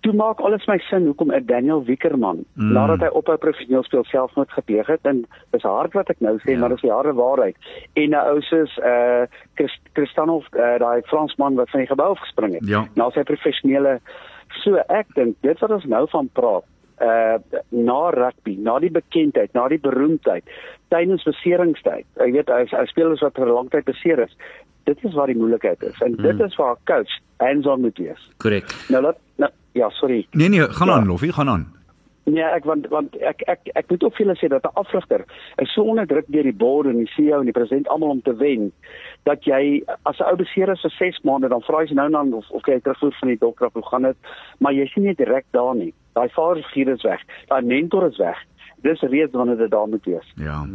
toe 0.03 0.13
maak 0.13 0.41
alles 0.43 0.65
my 0.67 0.77
sin 0.89 1.05
hoekom 1.09 1.31
'n 1.31 1.45
Daniel 1.45 1.83
Wickerman 1.87 2.43
mm. 2.55 2.73
nadat 2.75 3.05
hy 3.05 3.11
ophou 3.19 3.37
professioneel 3.37 3.83
speel 3.83 4.03
selfmoord 4.03 4.51
gepleeg 4.51 4.87
het 4.87 5.05
en 5.09 5.23
dis 5.55 5.63
hard 5.63 5.93
wat 5.93 6.09
ek 6.09 6.19
nou 6.19 6.35
sê 6.43 6.53
ja. 6.53 6.59
maar 6.59 6.75
dis 6.75 6.83
die 6.83 6.91
harde 6.91 7.13
waarheid 7.13 7.55
en 7.93 8.09
'n 8.09 8.25
ou 8.33 8.41
soos 8.41 8.77
uh 8.77 9.25
Cristiano 9.93 10.43
uh, 10.51 10.77
daai 10.79 11.01
Fransman 11.11 11.55
wat 11.55 11.69
van 11.69 11.79
die 11.79 11.91
gebou 11.93 12.15
gespring 12.15 12.53
het 12.53 12.67
ja. 12.67 12.87
na 12.95 13.09
sy 13.11 13.23
professionele 13.23 13.99
so 14.63 14.77
ek 14.89 15.07
dink 15.15 15.35
dit 15.41 15.59
wat 15.59 15.71
ons 15.71 15.85
nou 15.85 16.05
van 16.09 16.29
praat 16.33 16.67
uh 17.01 17.37
na 17.69 18.09
rugby, 18.09 18.55
na 18.59 18.79
die 18.79 18.91
bekendheid, 18.91 19.53
na 19.53 19.67
die 19.67 19.79
beroemdheid, 19.81 20.43
tydens 20.93 21.23
beseringstyd. 21.25 22.05
Jy 22.21 22.31
weet 22.37 22.49
as 22.53 22.73
as 22.73 22.89
spelers 22.93 23.21
wat 23.25 23.35
vir 23.35 23.47
'n 23.47 23.55
lang 23.57 23.69
tyd 23.69 23.85
beseer 23.85 24.19
is, 24.19 24.37
dit 24.85 25.03
is 25.03 25.13
waar 25.13 25.27
die 25.27 25.39
moeilikheid 25.39 25.83
is 25.83 25.99
en 26.01 26.11
mm. 26.11 26.23
dit 26.23 26.39
is 26.39 26.55
waar 26.55 26.75
'n 26.75 26.85
coach 26.85 27.13
hands-on 27.37 27.81
moet 27.81 27.97
wees. 27.97 28.21
Korrek. 28.37 28.69
Nou 28.89 29.01
laat 29.01 29.17
nou, 29.37 29.49
Ja, 29.73 29.89
sorry. 29.89 30.27
Nee 30.31 30.49
nee, 30.49 30.61
gaan 30.61 30.87
ja. 30.87 30.93
aan, 30.93 31.07
Loffie, 31.07 31.33
gaan 31.33 31.49
aan. 31.49 31.71
Nee, 32.23 32.43
ek 32.43 32.63
want 32.63 32.85
want 32.87 33.15
ek 33.19 33.41
ek 33.51 33.71
ek 33.75 33.89
moet 33.91 34.03
ook 34.03 34.13
vir 34.15 34.23
julle 34.25 34.35
sê 34.39 34.47
dat 34.47 34.63
'n 34.63 34.79
afrigter 34.79 35.25
is 35.59 35.73
so 35.73 35.83
onder 35.83 36.07
druk 36.07 36.25
deur 36.27 36.43
die 36.43 36.55
bord 36.55 36.87
en 36.87 36.97
die 36.97 37.11
CEO 37.15 37.39
en 37.39 37.49
die 37.51 37.57
president 37.57 37.87
almal 37.87 38.09
om 38.09 38.21
te 38.21 38.35
wen 38.35 38.71
dat 39.23 39.43
jy 39.43 39.83
as 40.03 40.19
'n 40.19 40.29
ou 40.31 40.35
beseer 40.35 40.71
is 40.71 40.81
vir 40.81 40.91
6 40.91 41.19
maande 41.23 41.49
dan 41.49 41.61
vra 41.61 41.83
jy 41.83 41.93
nou 41.93 42.09
dan 42.09 42.33
of 42.33 42.49
of 42.49 42.65
jy 42.65 42.79
terugvoer 42.79 43.17
van 43.19 43.27
die 43.27 43.37
dokter 43.37 43.69
hoe 43.73 43.85
gaan 43.85 44.01
dit? 44.01 44.15
Maar 44.59 44.73
jy 44.73 44.87
sien 44.87 45.03
nie 45.03 45.15
direk 45.15 45.45
daar 45.51 45.75
nie. 45.75 45.93
Daai 46.13 46.29
vaderfiguur 46.29 46.93
is 46.93 47.03
weg. 47.03 47.21
Daai 47.47 47.61
mentor 47.61 48.07
is 48.07 48.17
weg 48.17 48.39
dis 48.83 49.01
reeds 49.01 49.31
wanneer 49.31 49.57
dit 49.57 49.71
daar 49.71 49.87
moet 49.87 50.05
wees. 50.05 50.33
Ja. 50.35 50.67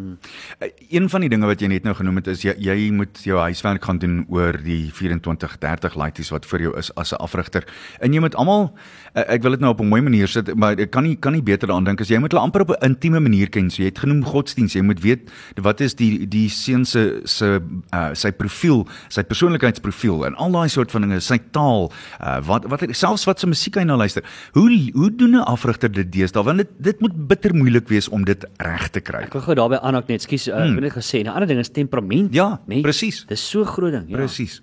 Een 0.88 1.08
van 1.12 1.24
die 1.24 1.30
dinge 1.32 1.48
wat 1.48 1.60
jy 1.60 1.68
net 1.70 1.84
nou 1.86 1.94
genoem 1.96 2.20
het 2.22 2.30
is 2.32 2.44
jy 2.46 2.54
jy 2.58 2.76
moet 2.94 3.20
jou 3.24 3.38
huiswerk 3.38 3.84
gaan 3.84 4.00
doen 4.00 4.22
oor 4.32 4.56
die 4.64 4.88
24 4.94 5.58
30 5.60 5.96
laities 6.00 6.32
wat 6.32 6.48
vir 6.48 6.64
jou 6.66 6.72
is 6.80 6.90
as 6.96 7.12
'n 7.12 7.20
afrigter. 7.22 7.66
En 8.00 8.12
jy 8.12 8.20
moet 8.20 8.34
almal 8.34 8.72
eh, 9.14 9.24
ek 9.34 9.42
wil 9.42 9.50
dit 9.50 9.60
nou 9.60 9.72
op 9.72 9.80
'n 9.80 9.88
mooi 9.88 10.00
manier 10.02 10.28
sit, 10.28 10.54
maar 10.54 10.78
ek 10.78 10.90
kan 10.90 11.04
nie 11.04 11.16
kan 11.16 11.32
nie 11.32 11.42
beter 11.42 11.68
daaraan 11.68 11.84
dink 11.84 12.00
as 12.00 12.08
jy 12.08 12.18
moet 12.18 12.32
hulle 12.32 12.42
amper 12.42 12.60
op 12.60 12.70
'n 12.70 12.84
intieme 12.84 13.20
manier 13.20 13.48
ken. 13.48 13.70
So 13.70 13.82
jy 13.82 13.88
het 13.88 13.98
genoem 13.98 14.24
godsdiens, 14.24 14.72
jy 14.72 14.82
moet 14.82 15.00
weet 15.00 15.30
wat 15.60 15.80
is 15.80 15.94
die 15.94 16.26
die 16.26 16.48
seun 16.48 16.84
se 16.84 17.20
se 17.24 17.60
uh, 17.94 18.14
sy 18.14 18.32
profiel, 18.32 18.86
sy 19.08 19.22
persoonlikheidsprofiel 19.22 20.26
en 20.26 20.34
al 20.34 20.52
daai 20.52 20.68
soort 20.68 20.90
van 20.90 21.02
dinge, 21.02 21.20
sy 21.20 21.38
taal, 21.50 21.92
uh, 22.20 22.40
wat 22.46 22.64
wat 22.64 22.84
selfs 22.90 23.24
wat 23.24 23.40
se 23.40 23.46
musiek 23.46 23.74
hy 23.76 23.84
nou 23.84 23.98
luister. 23.98 24.24
Hoe 24.52 24.90
hoe 24.94 25.10
doen 25.10 25.36
'n 25.36 25.44
afrigter 25.44 25.92
dit 25.92 26.12
deesdae? 26.12 26.42
Want 26.42 26.58
dit 26.58 26.68
dit 26.78 27.00
moet 27.00 27.28
bitter 27.28 27.54
moeilik 27.54 27.88
wees 27.88 27.97
wees 27.98 28.08
om 28.14 28.24
dit 28.24 28.46
reg 28.62 28.88
te 28.94 29.02
kry. 29.04 29.24
Ek 29.26 29.36
wil 29.36 29.44
gou 29.48 29.58
daarbey 29.58 29.82
aan 29.82 29.98
ook 29.98 30.08
net 30.12 30.24
skus, 30.24 30.48
uh, 30.48 30.56
hmm. 30.56 30.78
ek 30.78 30.92
het 30.92 30.98
gesê, 31.00 31.24
'n 31.24 31.34
ander 31.34 31.50
ding 31.50 31.60
is 31.60 31.74
temperament. 31.74 32.34
Ja, 32.34 32.60
nee, 32.66 32.82
presies. 32.86 33.24
Dis 33.26 33.44
so 33.50 33.64
groot 33.64 33.92
ding, 33.92 34.08
ja. 34.08 34.16
Presies. 34.16 34.62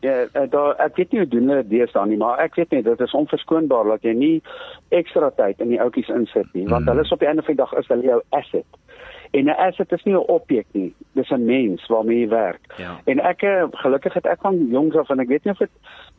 Ja, 0.00 0.24
eh, 0.32 0.48
daar 0.48 0.78
ek 0.80 0.96
weet 0.96 1.12
nie 1.12 1.20
hoe 1.20 1.28
doen 1.28 1.48
hulle 1.48 1.66
dit 1.68 1.92
dan 1.92 2.08
nie, 2.08 2.16
maar 2.16 2.38
ek 2.40 2.54
weet 2.56 2.70
net 2.70 2.84
dit 2.84 3.00
is 3.00 3.12
onverskoonbaar 3.12 3.84
dat 3.84 4.02
jy 4.02 4.14
nie 4.16 4.42
ekstra 4.88 5.30
tyd 5.36 5.60
in 5.60 5.68
die 5.68 5.80
outjies 5.80 6.08
insit 6.08 6.48
nie, 6.54 6.64
want 6.68 6.86
hmm. 6.86 6.88
hulle 6.88 7.04
is 7.04 7.12
op 7.12 7.20
die 7.20 7.28
einde 7.28 7.42
van 7.42 7.54
die 7.54 7.62
dag 7.62 7.72
is 7.72 7.88
hulle 7.92 8.08
jou 8.08 8.22
asset. 8.30 8.64
En 9.30 9.44
'n 9.44 9.48
asset 9.48 9.92
is 9.92 10.02
nie 10.02 10.14
'n 10.14 10.26
objek 10.26 10.66
nie, 10.72 10.94
dis 11.12 11.30
'n 11.30 11.44
mens 11.44 11.86
waarmee 11.86 12.18
jy 12.18 12.28
werk. 12.28 12.74
Ja. 12.76 13.00
En 13.04 13.18
ek 13.20 13.42
eh, 13.42 13.64
gelukkig 13.70 14.14
het 14.14 14.26
ek 14.26 14.40
van 14.40 14.66
jongs 14.66 14.96
af 14.96 15.10
en 15.10 15.20
ek 15.20 15.28
weet 15.28 15.44
nie 15.44 15.52
of 15.52 15.58
dit 15.58 15.70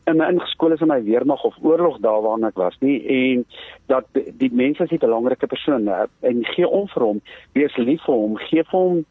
in 0.03 0.17
my 0.17 0.25
ingeskool 0.25 0.71
is 0.71 0.81
in 0.81 0.87
my 0.87 1.03
weermag 1.03 1.43
of 1.43 1.55
oorlog 1.61 1.99
daar 1.99 2.21
waarna 2.21 2.47
ek 2.47 2.57
was 2.57 2.77
nie 2.79 3.07
en 3.07 3.45
dat 3.85 4.05
die 4.37 4.53
mense 4.53 4.83
is 4.83 4.91
'n 4.91 4.97
belangrike 4.97 5.47
persoon 5.47 5.87
en 6.19 6.45
gee 6.45 6.67
om 6.67 6.87
vir 6.87 7.03
hom, 7.03 7.21
wees 7.53 7.75
lief 7.77 8.03
vir 8.03 8.15
hom, 8.15 8.37
gee 8.37 8.63
vir 8.63 8.79
hom 8.79 9.05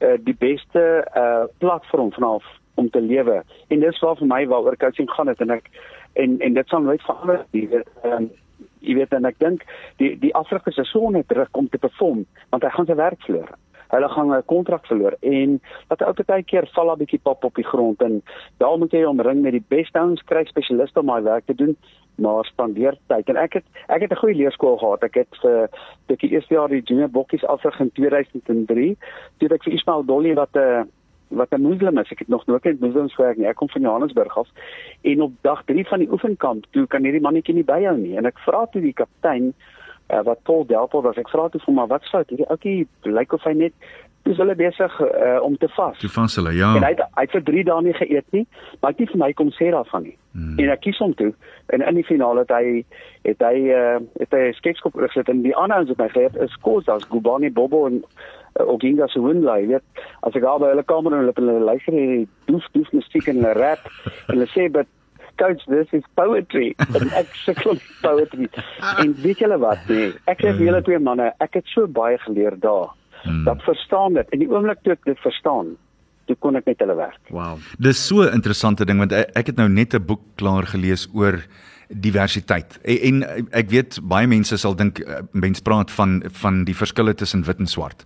uh, 0.00 0.18
die 0.20 0.36
beste 0.38 1.06
uh, 1.16 1.44
platform 1.58 2.12
vanaf 2.12 2.44
om 2.74 2.90
te 2.90 3.00
lewe. 3.00 3.42
En 3.68 3.80
dis 3.80 3.98
waar 3.98 4.16
vir 4.16 4.26
my 4.26 4.46
waaroor 4.46 4.76
coaching 4.76 5.10
gaan 5.10 5.26
het 5.26 5.40
en 5.40 5.50
ek 5.50 5.70
en 6.12 6.38
en 6.40 6.54
dit 6.54 6.68
sal 6.68 6.80
nooit 6.80 7.02
verander 7.02 7.44
nie. 7.50 7.68
Um, 8.04 8.30
jy 8.80 8.94
weet 8.94 9.12
en 9.12 9.24
ek 9.24 9.38
dink 9.38 9.64
die 10.02 10.16
die 10.18 10.34
afrigters 10.34 10.78
is 10.78 10.90
so 10.90 11.00
onder 11.08 11.24
druk 11.26 11.56
om 11.56 11.68
te 11.68 11.78
perform 11.78 12.26
want 12.50 12.62
hy 12.62 12.70
gaan 12.70 12.86
sy 12.86 12.94
werk 12.94 13.22
verloor. 13.26 13.50
Hulle 13.88 14.08
gaan 14.08 14.32
'n 14.34 14.44
kontrak 14.44 14.86
verloor 14.86 15.16
en 15.20 15.60
dat 15.88 16.02
ou 16.02 16.12
baie 16.26 16.42
keer 16.42 16.68
val 16.74 16.92
'n 16.92 16.98
bietjie 16.98 17.22
pap 17.22 17.44
op 17.44 17.54
die 17.54 17.64
grond 17.64 18.02
en 18.02 18.22
daar 18.58 18.78
moet 18.78 18.92
jy 18.92 19.04
omring 19.04 19.42
met 19.42 19.52
die 19.52 19.64
beste 19.68 19.98
ouens 19.98 20.22
kry 20.22 20.44
spesialiste 20.44 21.00
om 21.00 21.06
daai 21.06 21.22
werk 21.22 21.46
te 21.46 21.54
doen 21.54 21.76
maar 22.18 22.44
spandeer 22.44 22.96
tyd. 23.06 23.28
En 23.28 23.36
ek 23.36 23.52
het 23.52 23.64
ek 23.86 24.00
het 24.00 24.10
'n 24.12 24.22
goeie 24.22 24.34
leerskool 24.34 24.76
gehad. 24.76 25.02
Ek 25.02 25.14
het 25.14 25.36
vir 25.42 25.68
dit 26.06 26.20
die 26.20 26.30
eerste 26.30 26.54
jaar 26.54 26.68
die 26.68 26.82
junior 26.82 27.08
bokkies 27.08 27.44
afrig 27.44 27.80
in 27.80 27.90
2003 27.92 28.96
toe 29.38 29.48
ek 29.48 29.62
vir 29.62 29.72
Ismail 29.72 30.04
Dolly 30.04 30.34
wat 30.34 30.54
'n 30.54 30.58
uh, 30.58 30.82
wat 31.28 31.52
'n 31.52 31.62
moslim 31.62 31.98
is 31.98 32.10
ek 32.10 32.18
het 32.18 32.28
nog 32.28 32.46
nooit 32.46 32.64
met 32.64 32.80
moslims 32.80 33.14
gewerk 33.14 33.36
nie 33.36 33.46
ek 33.46 33.56
kom 33.56 33.68
van 33.68 33.82
Johannesburg 33.82 34.38
af 34.38 34.48
en 35.02 35.22
op 35.22 35.32
dag 35.40 35.64
3 35.64 35.86
van 35.86 35.98
die 35.98 36.10
oefenkamp 36.12 36.64
toe 36.70 36.86
kan 36.86 37.02
hierdie 37.02 37.20
mannetjie 37.20 37.54
nie 37.54 37.64
byhou 37.64 37.96
nie 37.96 38.16
en 38.16 38.26
ek 38.26 38.38
vra 38.38 38.66
toe 38.66 38.82
die 38.82 38.92
kaptein 38.92 39.54
uh, 40.12 40.22
wat 40.22 40.42
Paul 40.42 40.66
Delport 40.66 41.04
was. 41.04 41.16
Ek 41.20 41.30
vra 41.32 41.48
toe 41.48 41.60
vir 41.64 41.74
maar 41.76 41.90
wat 41.92 42.06
sou 42.08 42.22
hierdie 42.26 42.48
ouetjie 42.48 42.86
lyk 43.08 43.34
of 43.36 43.44
hy 43.48 43.54
net 43.56 43.90
dis 44.28 44.40
hulle 44.40 44.54
besig 44.58 45.00
uh, 45.04 45.38
om 45.42 45.56
te 45.60 45.68
vas. 45.76 45.98
Toe 46.02 46.10
vas 46.12 46.38
hulle, 46.40 46.54
ja. 46.56 46.74
En 46.76 46.84
hy 46.86 46.94
het, 46.94 47.04
hy 47.16 47.26
het 47.26 47.36
vir 47.36 47.44
3 47.50 47.66
dae 47.68 47.84
nie 47.86 47.94
geëet 47.98 48.36
nie, 48.36 48.44
maar 48.82 48.96
nie 48.98 49.08
vir 49.10 49.22
my 49.24 49.32
kom 49.38 49.52
sê 49.56 49.72
daarvan 49.74 50.06
nie. 50.08 50.16
Hmm. 50.36 50.58
En 50.60 50.72
ek 50.74 50.84
kies 50.86 51.00
hom 51.02 51.14
toe 51.18 51.32
en 51.74 51.84
in 51.84 51.94
die 51.94 52.04
finale 52.04 52.44
het 52.44 52.52
hy 52.52 52.84
het 53.26 53.42
hy 53.44 53.56
uh, 53.74 53.96
het 54.20 54.34
hy 54.36 54.50
skekskop 54.56 54.96
gesit 55.02 55.28
en 55.28 55.42
die 55.44 55.54
ander 55.56 55.80
ouens 55.80 55.92
het 55.92 56.00
my 56.00 56.08
gesê 56.12 56.28
is 56.44 56.54
kos 56.64 56.88
as 56.92 57.04
Gubani 57.12 57.50
Bobo 57.52 57.84
en 57.88 57.98
uh, 58.00 58.68
Oginga 58.72 59.08
se 59.12 59.20
windlay, 59.22 59.66
weet 59.68 60.04
as 60.26 60.36
ek 60.38 60.46
al 60.48 60.62
by 60.62 60.72
hulle 60.72 60.86
kamer 60.88 61.16
en 61.16 61.24
hulle 61.24 61.34
hulle 61.36 61.58
luister 61.68 61.96
hierdie 61.96 62.28
doef 62.48 62.68
doef 62.76 62.92
musiek 62.96 63.28
en 63.28 63.42
hulle 63.42 63.56
rap 63.58 63.84
en 63.90 64.30
hulle 64.36 64.48
sê 64.54 64.68
but 64.72 64.88
coach 65.38 65.64
this 65.70 65.92
is 65.94 66.06
poetry 66.18 66.72
en 66.88 67.12
ek 67.20 67.36
sukkel 67.46 67.80
poetry 68.02 68.48
en 69.04 69.12
weet 69.24 69.44
julle 69.44 69.60
wat 69.62 69.84
nee 69.92 70.12
ek 70.30 70.40
sê 70.44 70.54
vir 70.54 70.70
julle 70.70 70.84
twee 70.88 71.02
manne 71.10 71.28
ek 71.44 71.60
het 71.60 71.74
so 71.74 71.86
baie 72.00 72.18
geleer 72.24 72.56
daar 72.64 72.94
hmm. 73.22 73.44
dat 73.44 73.62
verstaan 73.62 74.14
dit. 74.14 74.30
In 74.30 74.38
die 74.38 74.50
oomblik 74.50 74.82
toe 74.82 74.92
ek 74.92 75.04
dit 75.04 75.18
verstaan 75.24 75.76
toe 76.28 76.36
kon 76.36 76.56
ek 76.56 76.66
met 76.68 76.82
hulle 76.84 76.96
werk. 76.98 77.20
Wow. 77.32 77.56
Dis 77.80 78.00
so 78.06 78.22
'n 78.22 78.34
interessante 78.34 78.84
ding 78.84 78.98
want 78.98 79.12
ek, 79.12 79.46
het 79.46 79.56
nou 79.56 79.68
net 79.68 79.94
'n 79.94 80.04
boek 80.04 80.20
klaar 80.36 80.66
gelees 80.66 81.08
oor 81.14 81.40
diversiteit. 81.88 82.78
En, 82.84 83.22
en 83.22 83.48
ek 83.50 83.70
weet 83.70 83.98
baie 84.02 84.26
mense 84.26 84.56
sal 84.58 84.76
dink 84.76 85.00
eh, 85.00 85.22
mense 85.32 85.62
praat 85.62 85.90
van 85.90 86.22
van 86.32 86.64
die 86.64 86.76
verskille 86.76 87.14
tussen 87.14 87.44
wit 87.44 87.58
en 87.58 87.66
swart. 87.66 88.04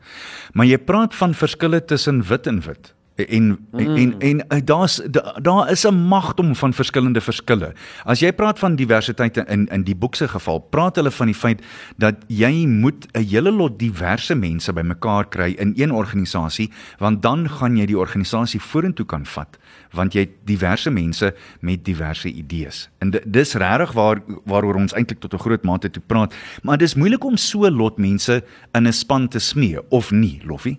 Maar 0.54 0.66
jy 0.66 0.78
praat 0.78 1.14
van 1.14 1.35
verskille 1.35 1.85
tussen 1.85 2.23
wit 2.23 2.47
en 2.47 2.61
wit 2.61 2.95
En 3.14 3.59
mm. 3.71 3.78
en 3.78 4.14
en, 4.19 4.49
en 4.49 4.64
daar's 4.64 5.00
daar 5.42 5.71
is 5.71 5.85
'n 5.87 5.95
magdom 5.95 6.57
van 6.57 6.73
verskillende 6.73 7.21
verskille. 7.21 7.73
As 8.04 8.21
jy 8.21 8.33
praat 8.33 8.59
van 8.59 8.76
diversiteit 8.76 9.37
in 9.37 9.66
in 9.69 9.83
die 9.83 9.97
boek 9.97 10.14
se 10.14 10.28
geval, 10.28 10.59
praat 10.59 10.97
hulle 10.97 11.11
van 11.11 11.26
die 11.26 11.35
feit 11.35 11.62
dat 11.97 12.14
jy 12.26 12.66
moet 12.66 13.07
'n 13.12 13.25
hele 13.25 13.50
lot 13.50 13.78
diverse 13.78 14.35
mense 14.35 14.73
bymekaar 14.73 15.28
kry 15.28 15.54
in 15.59 15.73
een 15.76 15.92
organisasie, 15.92 16.71
want 16.99 17.23
dan 17.23 17.49
gaan 17.49 17.76
jy 17.76 17.87
die 17.87 17.99
organisasie 17.99 18.61
vorentoe 18.61 19.07
kan 19.07 19.26
vat, 19.26 19.59
want 19.90 20.12
jy 20.12 20.21
het 20.21 20.31
diverse 20.45 20.90
mense 20.90 21.35
met 21.61 21.85
diverse 21.85 22.28
idees. 22.28 22.88
En 22.99 23.11
dis 23.26 23.54
regtig 23.54 23.92
waar 23.92 24.23
waaroor 24.45 24.75
ons 24.75 24.92
eintlik 24.92 25.21
tot 25.21 25.35
'n 25.35 25.38
groot 25.38 25.64
mate 25.64 25.90
toe 25.90 26.02
praat, 26.07 26.35
maar 26.62 26.78
dis 26.78 26.95
moeilik 26.95 27.25
om 27.25 27.37
so 27.37 27.71
lot 27.71 27.99
mense 27.99 28.45
in 28.73 28.87
'n 28.87 28.92
span 28.92 29.28
te 29.28 29.38
smee 29.38 29.90
of 29.90 30.11
nie, 30.11 30.40
Loffie? 30.45 30.78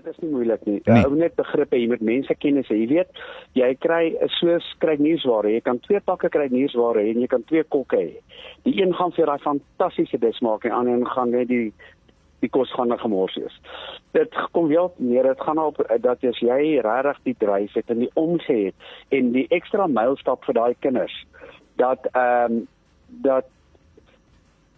Dit 0.00 0.14
is 0.14 0.22
nie 0.22 0.30
moeilik 0.32 0.64
nie. 0.66 0.78
Jy 0.84 0.96
nee. 0.96 1.06
ou 1.08 1.16
net 1.18 1.36
begrippe, 1.38 1.78
jy 1.78 1.88
moet 1.92 2.02
mense 2.06 2.34
kennis 2.40 2.68
hê. 2.72 2.78
Jy 2.80 2.88
weet, 2.94 3.22
jy 3.58 3.70
kry 3.82 4.02
soos 4.38 4.66
kry 4.82 4.96
nuusware. 5.00 5.52
Jy 5.54 5.62
kan 5.66 5.80
twee 5.84 6.00
pakke 6.04 6.30
kry 6.32 6.48
nuusware 6.52 7.04
en 7.12 7.22
jy 7.22 7.28
kan 7.30 7.44
twee 7.50 7.64
kokke 7.74 8.00
hê. 8.00 8.42
Die 8.66 8.76
een 8.80 8.94
gaan 8.96 9.14
vir 9.16 9.30
daai 9.30 9.44
fantastiese 9.44 10.20
dis 10.22 10.42
maak 10.44 10.64
en 10.64 10.72
die 10.72 10.78
ander 10.80 11.14
gaan 11.14 11.34
net 11.36 11.50
die 11.52 11.70
die 12.40 12.48
kos 12.48 12.70
gaan 12.72 12.92
gemors 12.96 13.34
wees. 13.36 13.56
Dit 14.16 14.36
kom 14.56 14.70
wel 14.70 14.88
neer, 14.96 15.26
dit 15.28 15.40
gaan 15.44 15.58
op 15.60 15.80
dat 16.00 16.24
as 16.24 16.40
jy 16.40 16.80
regtig 16.80 17.18
die 17.28 17.36
dryf 17.42 17.74
het 17.76 17.92
en 17.92 18.00
die 18.00 18.12
omgee 18.16 18.70
het 18.70 19.16
en 19.16 19.32
die 19.34 19.44
ekstra 19.52 19.84
mylstap 19.92 20.46
vir 20.48 20.56
daai 20.56 20.74
kinders 20.80 21.16
dat 21.80 22.08
ehm 22.14 22.60
um, 22.60 22.62
dat 23.24 23.48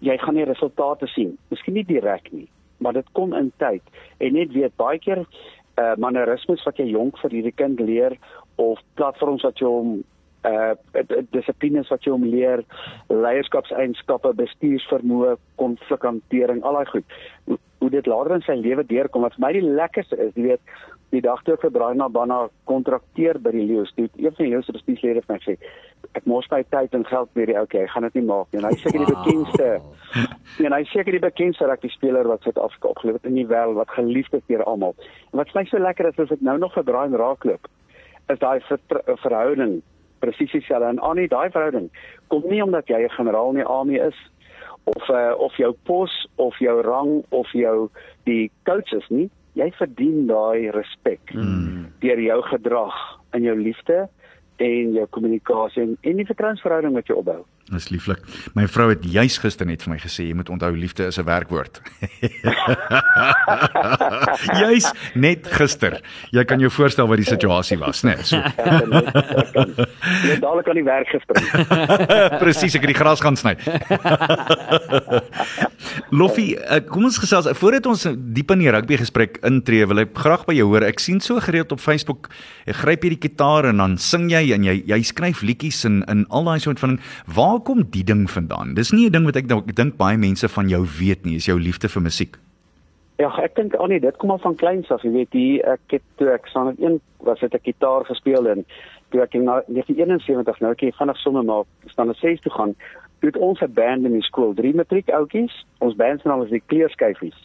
jy 0.02 0.16
gaan 0.18 0.34
die 0.34 0.48
resultate 0.48 1.06
sien. 1.06 1.36
Miskien 1.52 1.76
nie 1.78 1.86
direk 1.86 2.30
nie, 2.32 2.48
maar 2.82 2.98
dit 2.98 3.10
kom 3.18 3.34
in 3.38 3.52
tyd. 3.62 3.82
En 4.18 4.38
net 4.38 4.52
weet 4.52 4.76
baie 4.76 4.98
keer 4.98 5.24
uh 5.80 5.94
mannerismes 5.96 6.64
wat 6.68 6.80
jy 6.80 6.90
jonk 6.92 7.18
vir 7.22 7.32
hierdie 7.32 7.56
kind 7.56 7.80
leer 7.80 8.16
of 8.60 8.80
platforms 9.00 9.44
wat 9.46 9.60
jy 9.62 9.68
hom 9.68 9.92
uh 10.48 10.74
dissiplines 11.32 11.90
wat 11.92 12.04
jy 12.04 12.12
hom 12.12 12.26
leer 12.26 12.64
leierskapseienskappe 13.08 14.34
bestuursvermoë 14.40 15.36
konflikhantering 15.62 16.62
al 16.66 16.80
daai 16.80 16.90
goed. 16.90 17.20
Hoe, 17.46 17.58
hoe 17.82 17.90
dit 17.90 18.06
later 18.10 18.36
in 18.36 18.44
sy 18.46 18.58
lewe 18.58 18.84
deurkom 18.86 19.24
wat 19.26 19.38
vir 19.38 19.46
my 19.46 19.52
die 19.56 19.64
lekkerste 19.64 20.18
is 20.18 20.34
jy 20.36 20.50
weet 20.50 20.76
die 21.12 21.20
dag 21.20 21.42
toe 21.44 21.54
ek 21.58 21.66
vir 21.66 21.72
Brian 21.74 22.00
Abana 22.00 22.46
kontrakteer 22.68 23.38
by 23.42 23.52
die 23.52 23.66
Leeu's 23.68 23.92
toe 23.96 24.06
een 24.16 24.32
van 24.32 24.46
die 24.46 24.52
Leeu's 24.54 24.70
bestuurslede 24.72 25.20
vir 25.26 25.34
my 25.34 25.40
sê 25.44 25.56
ek 26.18 26.24
mos 26.28 26.48
my 26.50 26.62
tyd 26.72 26.94
en 26.96 27.04
geld 27.08 27.30
weer 27.36 27.52
okay 27.60 27.84
ek 27.84 27.92
gaan 27.92 28.06
dit 28.08 28.16
nie 28.18 28.24
maak 28.30 28.48
nie. 28.52 28.60
En 28.62 28.68
hy 28.70 28.78
seker 28.80 29.04
die 29.04 29.10
bekendste. 29.12 29.68
En 30.64 30.76
hy 30.76 30.82
seker 30.90 31.16
die 31.16 31.22
bekendste 31.22 31.68
rugby 31.68 31.92
speler 31.92 32.28
wat 32.28 32.44
Suid-Afrika 32.44 32.90
opgelewer 32.90 33.20
het 33.20 33.28
in 33.28 33.38
die 33.38 33.46
wêreld 33.48 33.78
wat 33.80 33.92
geliefd 33.92 34.38
is 34.38 34.44
deur 34.48 34.64
almal. 34.68 34.96
En 35.32 35.40
wat 35.40 35.52
vir 35.52 35.60
my 35.60 35.64
so 35.70 35.80
lekker 35.84 36.08
is 36.10 36.20
is 36.24 36.34
ek 36.36 36.44
nou 36.48 36.56
nog 36.60 36.74
vir 36.76 36.88
Brian 36.88 37.16
raakloop 37.20 37.70
is 38.32 38.40
daai 38.40 38.60
verhouding 39.24 39.80
presies 40.24 40.52
dieselfde. 40.54 40.94
En 40.94 41.02
Annie 41.04 41.28
daai 41.28 41.50
verhouding 41.50 41.90
kom 42.32 42.48
nie 42.48 42.62
omdat 42.64 42.88
jy 42.88 43.04
'n 43.04 43.16
generaal 43.18 43.52
in 43.52 43.60
die 43.60 43.68
army 43.68 44.00
is 44.00 44.18
of 44.84 45.08
uh, 45.10 45.34
of 45.36 45.56
jou 45.56 45.72
pos 45.84 46.28
of 46.36 46.56
jou 46.58 46.80
rang 46.80 47.22
of 47.28 47.52
jou 47.52 47.90
die 48.24 48.50
coaches 48.64 49.08
nie 49.08 49.28
jy 49.58 49.68
verdien 49.78 50.26
daai 50.30 50.70
respek 50.74 51.34
mm. 51.34 51.86
deur 52.04 52.20
jou 52.20 52.40
gedrag 52.48 52.98
en 53.36 53.46
jou 53.46 53.56
liefde 53.58 54.06
en 54.62 54.94
jou 54.96 55.06
kommunikasie 55.10 55.84
en 55.88 56.20
die 56.20 56.28
vertrouensverhouding 56.28 56.96
wat 56.96 57.10
jy 57.10 57.18
opbou 57.18 57.40
Dis 57.70 57.88
lieflik. 57.92 58.18
My 58.58 58.64
vrou 58.66 58.88
het 58.90 59.04
juis 59.06 59.36
gister 59.38 59.66
net 59.68 59.84
vir 59.84 59.92
my 59.94 59.98
gesê 60.02 60.24
jy 60.26 60.34
moet 60.34 60.50
onthou 60.50 60.72
liefde 60.74 61.06
is 61.06 61.18
'n 61.18 61.24
werkwoord. 61.24 61.78
juis 64.62 64.90
net 65.14 65.46
gister. 65.46 66.00
Jy 66.34 66.44
kan 66.44 66.58
jou 66.58 66.70
voorstel 66.70 67.06
wat 67.06 67.22
die 67.22 67.28
situasie 67.28 67.78
was, 67.78 68.02
né? 68.02 68.16
Nee, 68.16 68.24
so. 68.24 68.36
Jy 70.28 70.36
dadelik 70.42 70.68
aan 70.68 70.80
die 70.80 70.84
werk 70.84 71.08
gespring. 71.08 71.46
Presies, 72.42 72.74
ek 72.74 72.82
het 72.82 72.92
die 72.92 72.98
gras 72.98 73.20
gaan 73.22 73.36
sny. 73.36 73.54
Loffie, 76.10 76.58
kom 76.90 77.04
ons 77.04 77.18
gesels 77.22 77.46
voordat 77.56 77.86
ons 77.86 78.06
diep 78.34 78.50
in 78.50 78.58
die 78.64 78.70
rugby 78.70 78.98
gesprek 79.00 79.38
intree, 79.46 79.86
wil 79.86 80.02
ek 80.02 80.12
graag 80.18 80.44
by 80.48 80.56
jou 80.56 80.66
hoor. 80.72 80.82
Ek 80.82 81.00
sien 81.00 81.20
so 81.20 81.40
gereeld 81.40 81.72
op 81.72 81.80
Facebook, 81.80 82.28
jy 82.66 82.74
gryp 82.82 83.04
jy 83.04 83.14
die 83.14 83.22
kitaar 83.28 83.70
en 83.70 83.80
dan 83.82 83.96
sing 83.98 84.28
jy 84.32 84.52
en 84.56 84.66
jy 84.66 84.82
jy 84.82 85.00
skryf 85.06 85.42
liedjies 85.46 85.84
en 85.88 86.02
in 86.10 86.26
al 86.30 86.44
daai 86.44 86.60
soort 86.60 86.82
van 86.82 86.98
waar 87.26 87.51
kom 87.60 87.82
die 87.90 88.04
ding 88.04 88.30
vandaan? 88.30 88.74
Dis 88.74 88.92
nie 88.92 89.06
'n 89.06 89.12
ding 89.12 89.24
wat 89.24 89.36
ek 89.36 89.48
dink 89.76 89.96
baie 89.96 90.16
mense 90.16 90.48
van 90.48 90.68
jou 90.68 90.86
weet 90.98 91.24
nie, 91.24 91.36
is 91.36 91.46
jou 91.46 91.58
liefde 91.58 91.88
vir 91.88 92.02
musiek. 92.02 92.36
Ja, 93.18 93.28
ek 93.38 93.54
dink 93.54 93.74
Annie, 93.74 94.00
dit 94.00 94.16
kom 94.16 94.30
al 94.30 94.38
van 94.38 94.56
kleins 94.56 94.90
af, 94.90 95.02
jy 95.02 95.10
weet, 95.10 95.32
hier 95.32 95.64
ek 95.64 95.80
het 95.88 96.02
toe 96.16 96.28
ek 96.28 96.46
staan 96.46 96.66
met 96.66 96.80
een 96.80 97.00
was 97.20 97.40
dit 97.40 97.54
'n 97.54 97.60
gitaar 97.62 98.04
gespeel 98.04 98.48
en 98.48 98.64
toe 99.10 99.20
ek 99.20 99.34
in 99.34 99.44
1971 99.44 100.60
nou 100.60 100.72
ek 100.72 100.94
vinnig 100.94 101.18
somme 101.18 101.42
maar 101.42 101.64
staan 101.86 102.06
na 102.06 102.12
6 102.12 102.40
toe 102.40 102.52
gaan, 102.52 102.74
het 103.20 103.36
ons 103.36 103.60
'n 103.60 103.72
band 103.72 104.04
in 104.04 104.12
die 104.12 104.22
skool, 104.22 104.54
drie 104.54 104.74
matriek 104.74 105.08
oudjies. 105.08 105.64
Ons 105.78 105.94
band 105.94 106.20
se 106.20 106.28
naam 106.28 106.42
is 106.42 106.50
die 106.50 106.62
Kleerskyfies. 106.66 107.38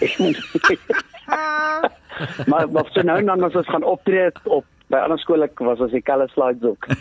maar 2.50 2.70
maar 2.70 2.88
so 2.90 3.02
nou 3.02 3.24
dan 3.24 3.42
as 3.42 3.54
ons 3.54 3.68
gaan 3.68 3.82
optree 3.82 4.30
op 4.44 4.64
by 4.92 5.00
ander 5.02 5.18
skole 5.18 5.48
was 5.60 5.80
as 5.80 5.90
die 5.90 6.02
color 6.02 6.28
slides 6.30 6.62
ook. 6.62 6.86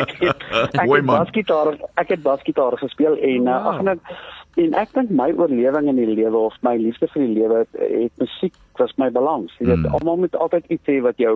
ek 0.00 0.12
het, 0.20 0.44
ek 0.78 0.86
het 0.86 1.06
basgitaar, 1.08 1.72
ek 1.98 2.12
het 2.14 2.22
basgitaar 2.22 2.76
gespeel 2.78 3.16
en 3.18 3.48
uh, 3.50 3.56
ag 3.72 3.82
net 3.88 4.12
en 4.60 4.74
ek 4.78 4.92
dink 4.96 5.10
my 5.14 5.28
oorlewing 5.38 5.88
in 5.90 5.98
die 5.98 6.08
lewe 6.10 6.38
of 6.50 6.56
my 6.66 6.74
liefde 6.78 7.06
vir 7.12 7.22
die 7.22 7.34
lewe 7.38 7.62
het, 7.62 7.80
het 7.80 8.22
musiek 8.22 8.56
was 8.80 8.92
my 8.98 9.10
balans. 9.14 9.52
Jy 9.58 9.68
weet, 9.68 9.82
mm. 9.84 9.98
almal 9.98 10.22
moet 10.24 10.36
altyd 10.36 10.70
iets 10.74 10.90
hê 10.90 10.98
wat 11.04 11.20
jou 11.22 11.34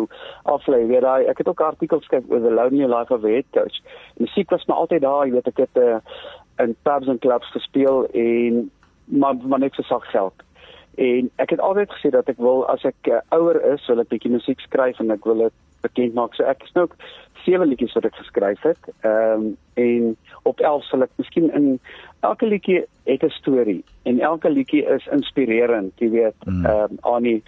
aflei. 0.51 0.81
Jy 0.83 0.89
weet, 0.95 1.05
daai 1.05 1.31
ek 1.31 1.43
het 1.43 1.51
ook 1.51 1.63
artikels 1.63 2.07
geskryf 2.07 2.31
oor 2.33 2.43
the 2.43 2.55
lonely 2.55 2.89
life 2.91 3.15
of 3.15 3.27
a 3.27 3.35
head 3.37 3.47
coach. 3.57 3.83
Musiek 4.23 4.51
was 4.55 4.65
maar 4.71 4.83
altyd 4.85 5.05
daar, 5.07 5.27
jy 5.29 5.37
weet, 5.37 5.53
ek 5.53 5.63
het 5.67 5.83
uh, 5.83 6.01
in 6.65 6.75
pubs 6.87 7.11
en 7.11 7.21
clubs 7.23 7.55
gespeel 7.55 8.07
en 8.15 8.65
maar 9.05 9.39
maar 9.43 9.63
net 9.63 9.77
vir 9.77 9.87
sak 9.91 10.07
geld. 10.15 10.47
En 10.97 11.31
ek 11.37 11.51
het 11.51 11.61
altyd 11.61 11.91
gesê 11.91 12.11
dat 12.11 12.29
ek 12.29 12.39
wil 12.39 12.67
as 12.71 12.85
ek 12.85 13.11
uh, 13.11 13.21
ouer 13.35 13.61
is, 13.73 13.87
wil 13.87 14.01
ek 14.01 14.09
bietjie 14.09 14.31
musiek 14.31 14.61
skryf 14.61 15.01
en 15.01 15.11
ek 15.11 15.25
wil 15.25 15.47
dit 15.47 15.57
bekend 15.83 16.15
maak. 16.15 16.35
So 16.35 16.47
ek 16.49 16.63
is 16.65 16.75
nou 16.75 16.89
sewe 17.45 17.67
liedjies 17.67 17.93
wat 17.99 18.09
ek 18.09 18.17
geskryf 18.23 18.63
het. 18.63 18.91
Ehm 19.03 19.51
um, 19.51 19.57
en 19.75 20.17
op 20.47 20.61
11 20.61 20.85
sal 20.87 21.03
ek 21.03 21.11
miskien 21.19 21.49
in 21.51 21.81
elke 22.23 22.47
liedjie 22.47 22.85
het 23.11 23.25
'n 23.27 23.35
storie 23.35 23.83
en 24.07 24.21
elke 24.21 24.51
liedjie 24.51 24.85
is 24.87 25.07
inspirerend, 25.11 25.93
jy 25.99 26.11
weet. 26.11 26.39
Hmm. 26.45 26.65
Ehm 26.65 26.93
mm. 26.93 26.99
um, 27.03 27.43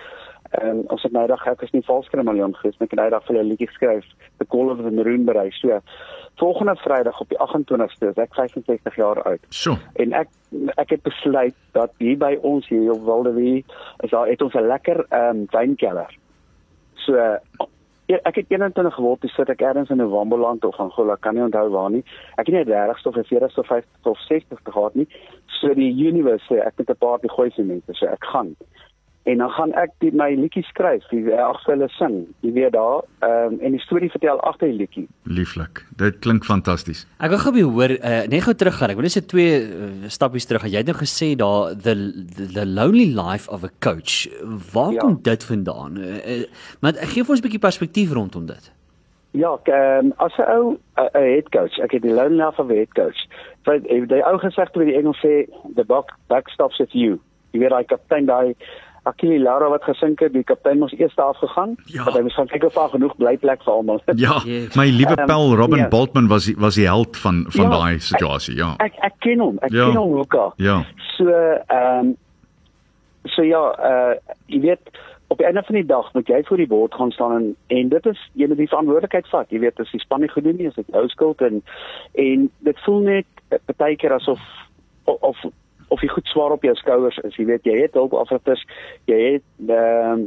Annie 0.52 0.68
en 0.68 0.90
ons 0.90 1.02
het 1.02 1.12
nou 1.12 1.26
dag 1.26 1.46
ek 1.46 1.62
is 1.62 1.72
nie 1.72 1.84
valskremalion 1.84 2.54
geweest, 2.56 2.80
ek 2.80 2.90
het 2.90 3.00
nou 3.00 3.10
dag 3.10 3.24
vir 3.26 3.36
'n 3.36 3.48
liedjie 3.48 3.68
geskryf, 3.68 4.04
The 4.38 4.46
Call 4.46 4.70
of 4.70 4.78
the 4.78 4.90
Maroon 4.90 5.24
Berry. 5.24 5.50
So 5.50 5.80
volgende 6.36 6.76
Vrydag 6.76 7.20
op 7.20 7.28
die 7.28 7.38
28ste 7.38 8.10
is 8.10 8.16
ek 8.16 8.34
65 8.34 8.96
jaar 8.96 9.22
oud. 9.22 9.40
So. 9.48 9.76
En 9.94 10.12
ek 10.12 10.28
ek 10.76 10.90
het 10.90 11.02
besluit 11.02 11.54
dat 11.72 11.90
hier 11.98 12.18
by 12.18 12.38
ons 12.42 12.68
hier 12.68 12.92
op 12.92 13.04
Wildewie 13.04 13.64
is 14.04 14.10
daar 14.10 14.28
het 14.28 14.42
ons 14.42 14.54
'n 14.54 14.66
lekker 14.66 15.06
ehm 15.08 15.36
um, 15.36 15.46
wynkelder. 15.50 16.16
So 16.94 17.38
ja, 18.06 18.18
ek 18.22 18.34
het 18.34 18.46
21 18.48 18.94
geword, 18.94 19.20
dis 19.20 19.34
sit 19.34 19.48
ek 19.48 19.60
ergens 19.60 19.90
in 19.90 20.00
'n 20.00 20.10
Wamboland 20.10 20.64
of 20.64 20.76
Angola, 20.76 21.16
kan 21.16 21.34
nie 21.34 21.42
onthou 21.42 21.70
waar 21.70 21.90
nie. 21.90 22.04
Ek 22.36 22.46
het 22.46 22.54
nie 22.54 22.64
30 22.64 23.06
of 23.06 23.14
40 23.14 23.58
of 23.58 23.66
50 23.66 24.06
of 24.06 24.18
60 24.18 24.58
gehad 24.62 24.94
nie. 24.94 25.08
So 25.46 25.74
die 25.74 26.06
universe 26.06 26.44
sê 26.46 26.58
ek 26.58 26.72
het 26.76 26.90
'n 26.90 26.96
paar 26.98 27.18
die 27.20 27.30
goeie 27.30 27.64
mense, 27.64 27.94
so 27.94 28.06
ek 28.06 28.24
gaan 28.24 28.56
en 29.26 29.40
dan 29.42 29.50
gaan 29.50 29.72
ek 29.74 29.90
die 30.04 30.12
my 30.14 30.28
liedjie 30.38 30.62
skryf, 30.68 31.04
die 31.10 31.24
ag 31.34 31.58
vir 31.64 31.72
hulle 31.74 31.88
sing. 31.96 32.18
Jy 32.46 32.52
weet 32.54 32.74
daar, 32.76 33.02
ehm 33.26 33.56
um, 33.56 33.58
en 33.66 33.74
die 33.74 33.82
storie 33.82 34.10
vertel 34.12 34.38
agter 34.46 34.70
die 34.70 34.78
liedjie. 34.84 35.06
Lieflik. 35.38 35.82
Dit 35.98 36.20
klink 36.22 36.46
fantasties. 36.46 37.02
Ek 37.18 37.34
wil 37.34 37.42
gou 37.42 37.64
hoor, 37.64 37.96
uh, 37.96 38.22
net 38.30 38.46
gou 38.46 38.54
teruggaan. 38.54 38.94
Ek 38.94 39.00
wil 39.00 39.08
net 39.08 39.16
sê 39.16 39.24
twee 39.26 39.58
uh, 39.64 39.90
stappies 40.14 40.46
terug. 40.46 40.68
Jy 40.70 40.84
het 40.84 40.92
nou 40.92 40.96
gesê 41.00 41.32
daar 41.38 41.74
the, 41.74 41.96
the 42.38 42.46
the 42.54 42.66
lonely 42.66 43.08
life 43.18 43.50
of 43.50 43.66
a 43.66 43.72
coach. 43.82 44.28
Waar 44.72 44.94
ja. 44.94 45.02
kom 45.02 45.18
dit 45.22 45.50
vandaan? 45.50 45.98
Uh, 45.98 46.22
uh, 46.22 46.40
maar 46.80 47.02
gee 47.02 47.26
vir 47.26 47.34
ons 47.34 47.42
'n 47.42 47.46
bietjie 47.50 47.64
perspektief 47.66 48.14
rondom 48.14 48.46
dit. 48.46 48.72
Ja, 49.36 49.58
um, 49.64 50.12
as 50.16 50.38
'n 50.38 50.48
ou 50.54 50.78
'n 50.96 51.10
head 51.12 51.50
coach, 51.50 51.78
ek 51.78 51.98
het 51.98 52.02
die 52.02 52.14
lonely 52.14 52.38
life 52.44 52.62
of 52.62 52.70
a 52.70 52.74
head 52.74 52.94
coach. 52.94 53.26
Want 53.64 53.88
die 53.88 54.24
ou 54.24 54.38
gesegde 54.38 54.78
wat 54.78 54.86
die 54.86 54.96
Engels 54.96 55.18
sê, 55.18 55.50
the 55.74 55.84
buck 55.84 56.14
buck 56.28 56.48
stops 56.48 56.78
with 56.78 56.92
you. 56.92 57.18
Jy 57.50 57.60
weet 57.60 57.70
daai 57.70 57.84
kaptein 57.84 58.26
daai 58.26 58.54
Akili 59.06 59.38
Lara 59.38 59.68
wat 59.70 59.84
gesink 59.86 60.20
het, 60.24 60.32
die 60.34 60.42
kaptein 60.46 60.80
moes 60.82 60.94
eers 60.98 61.14
afgegaan, 61.16 61.76
ja. 61.92 62.04
want 62.04 62.16
hy 62.18 62.22
moes 62.26 62.34
gaan 62.34 62.50
kyk 62.50 62.64
of 62.66 62.74
daar 62.74 62.90
genoeg 62.90 63.14
blyplek 63.20 63.62
vir 63.62 63.72
almal 63.72 64.00
is. 64.02 64.20
Ja, 64.26 64.40
my 64.74 64.86
liewe 64.90 65.14
um, 65.14 65.26
Pel 65.30 65.54
Robin 65.54 65.78
yeah. 65.78 65.86
Ja. 65.86 65.92
Boltman 65.94 66.30
was 66.32 66.48
was 66.58 66.78
die 66.80 66.88
held 66.88 67.16
van 67.22 67.44
van 67.48 67.68
ja, 67.68 67.70
daai 67.70 67.98
situasie, 68.02 68.56
ja. 68.58 68.74
Ek 68.82 68.98
ek 69.06 69.18
ken 69.22 69.42
hom, 69.44 69.60
ek 69.62 69.74
ja. 69.74 69.90
ken 69.90 70.00
hom 70.00 70.16
ook. 70.22 70.38
Ja. 70.62 70.80
So 71.16 71.30
ehm 71.30 72.12
um, 72.12 72.14
so 73.30 73.46
ja, 73.46 73.62
uh 73.78 74.34
jy 74.46 74.60
weet 74.60 74.90
op 75.28 75.38
die 75.38 75.46
einde 75.46 75.62
van 75.66 75.74
die 75.74 75.86
dag 75.86 76.12
moet 76.14 76.28
jy 76.30 76.42
voor 76.46 76.56
die 76.56 76.70
bord 76.70 76.94
gaan 76.94 77.10
staan 77.10 77.36
en 77.36 77.46
en 77.66 77.88
dit 77.88 78.06
is 78.06 78.20
jy 78.32 78.46
moet 78.46 78.62
die 78.62 78.68
verantwoordelikheid 78.68 79.30
vat. 79.30 79.50
Jy 79.50 79.62
weet 79.64 79.80
as 79.80 79.90
die 79.90 80.02
span 80.02 80.20
nie 80.20 80.30
goed 80.30 80.44
doen 80.44 80.58
nie, 80.58 80.66
is 80.70 80.78
dit 80.78 80.90
jou 80.94 81.06
skuld 81.08 81.42
en 81.46 81.62
en 82.14 82.50
dit 82.58 82.82
voel 82.84 83.00
net 83.00 83.70
baie 83.76 83.96
keer 83.96 84.18
asof 84.18 84.42
of, 85.04 85.22
of 85.22 85.46
of 85.88 86.02
jy 86.02 86.08
goed 86.08 86.26
swaar 86.26 86.56
op 86.56 86.64
jou 86.66 86.74
skouers 86.74 87.18
is. 87.24 87.36
Jy 87.36 87.46
weet 87.52 87.68
jy 87.68 87.76
het 87.82 87.94
hulp 87.98 88.14
afrigters, 88.14 88.64
jy 89.10 89.20
het 89.36 89.70
ehm 89.70 90.26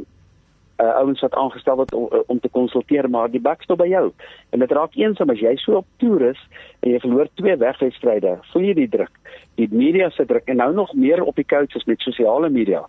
uh, 0.80 0.94
ouens 1.00 1.20
wat 1.20 1.34
aangestel 1.34 1.76
word 1.76 1.94
om, 1.94 2.08
om 2.26 2.40
te 2.40 2.48
konsulteer 2.48 3.08
maar 3.10 3.30
die 3.30 3.42
bak 3.42 3.62
stop 3.62 3.80
by 3.82 3.88
jou. 3.90 4.06
En 4.54 4.62
dit 4.64 4.72
raak 4.76 4.96
eensaam 4.98 5.32
as 5.32 5.42
jy 5.42 5.52
so 5.60 5.80
op 5.80 5.88
toer 6.02 6.30
is 6.30 6.40
en 6.80 6.92
jy 6.94 7.00
verloor 7.02 7.30
twee 7.40 7.56
wegwedstryde. 7.60 8.36
Voel 8.52 8.68
jy 8.70 8.76
die 8.82 8.90
druk? 8.96 9.12
Die 9.60 9.68
media 9.72 10.10
se 10.14 10.26
druk 10.26 10.48
en 10.48 10.60
nou 10.62 10.70
nog 10.76 10.94
meer 10.94 11.22
op 11.24 11.36
die 11.36 11.46
coaches 11.48 11.86
met 11.90 12.04
sosiale 12.04 12.50
media. 12.52 12.82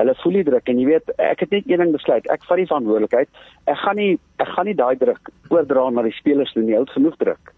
Hulle 0.00 0.16
voel 0.22 0.40
die 0.40 0.46
druk 0.50 0.68
en 0.72 0.80
jy 0.80 0.88
weet 0.90 1.14
ek 1.18 1.46
het 1.46 1.56
net 1.56 1.70
een 1.70 1.84
ding 1.84 1.94
besluit. 1.96 2.28
Ek 2.32 2.44
vat 2.48 2.60
die 2.60 2.68
verantwoordelikheid. 2.68 3.42
Ek 3.68 3.80
gaan 3.84 4.00
nie 4.00 4.12
ek 4.42 4.54
gaan 4.54 4.68
nie 4.68 4.76
daai 4.76 4.96
druk 5.00 5.32
oordra 5.52 5.88
na 5.90 6.06
die 6.06 6.16
spelers 6.16 6.54
nie. 6.56 6.76
Hou 6.76 6.86
genoeg 6.94 7.18
druk. 7.22 7.54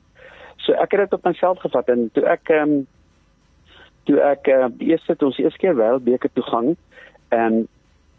So 0.63 0.75
ek 0.79 0.95
het 0.95 1.07
dit 1.07 1.19
op 1.19 1.25
myself 1.27 1.63
gevat 1.63 1.91
en 1.91 2.11
toe 2.15 2.27
ek 2.31 2.51
um, 2.55 2.83
toe 4.09 4.19
ek 4.21 4.49
uh, 4.49 4.67
die 4.79 4.93
eerste 4.93 5.17
toe 5.17 5.31
ons 5.31 5.39
eerste 5.39 5.61
keer 5.63 5.79
wêreldbeker 5.79 6.33
toe 6.35 6.45
gaan 6.49 6.75
en 7.29 7.65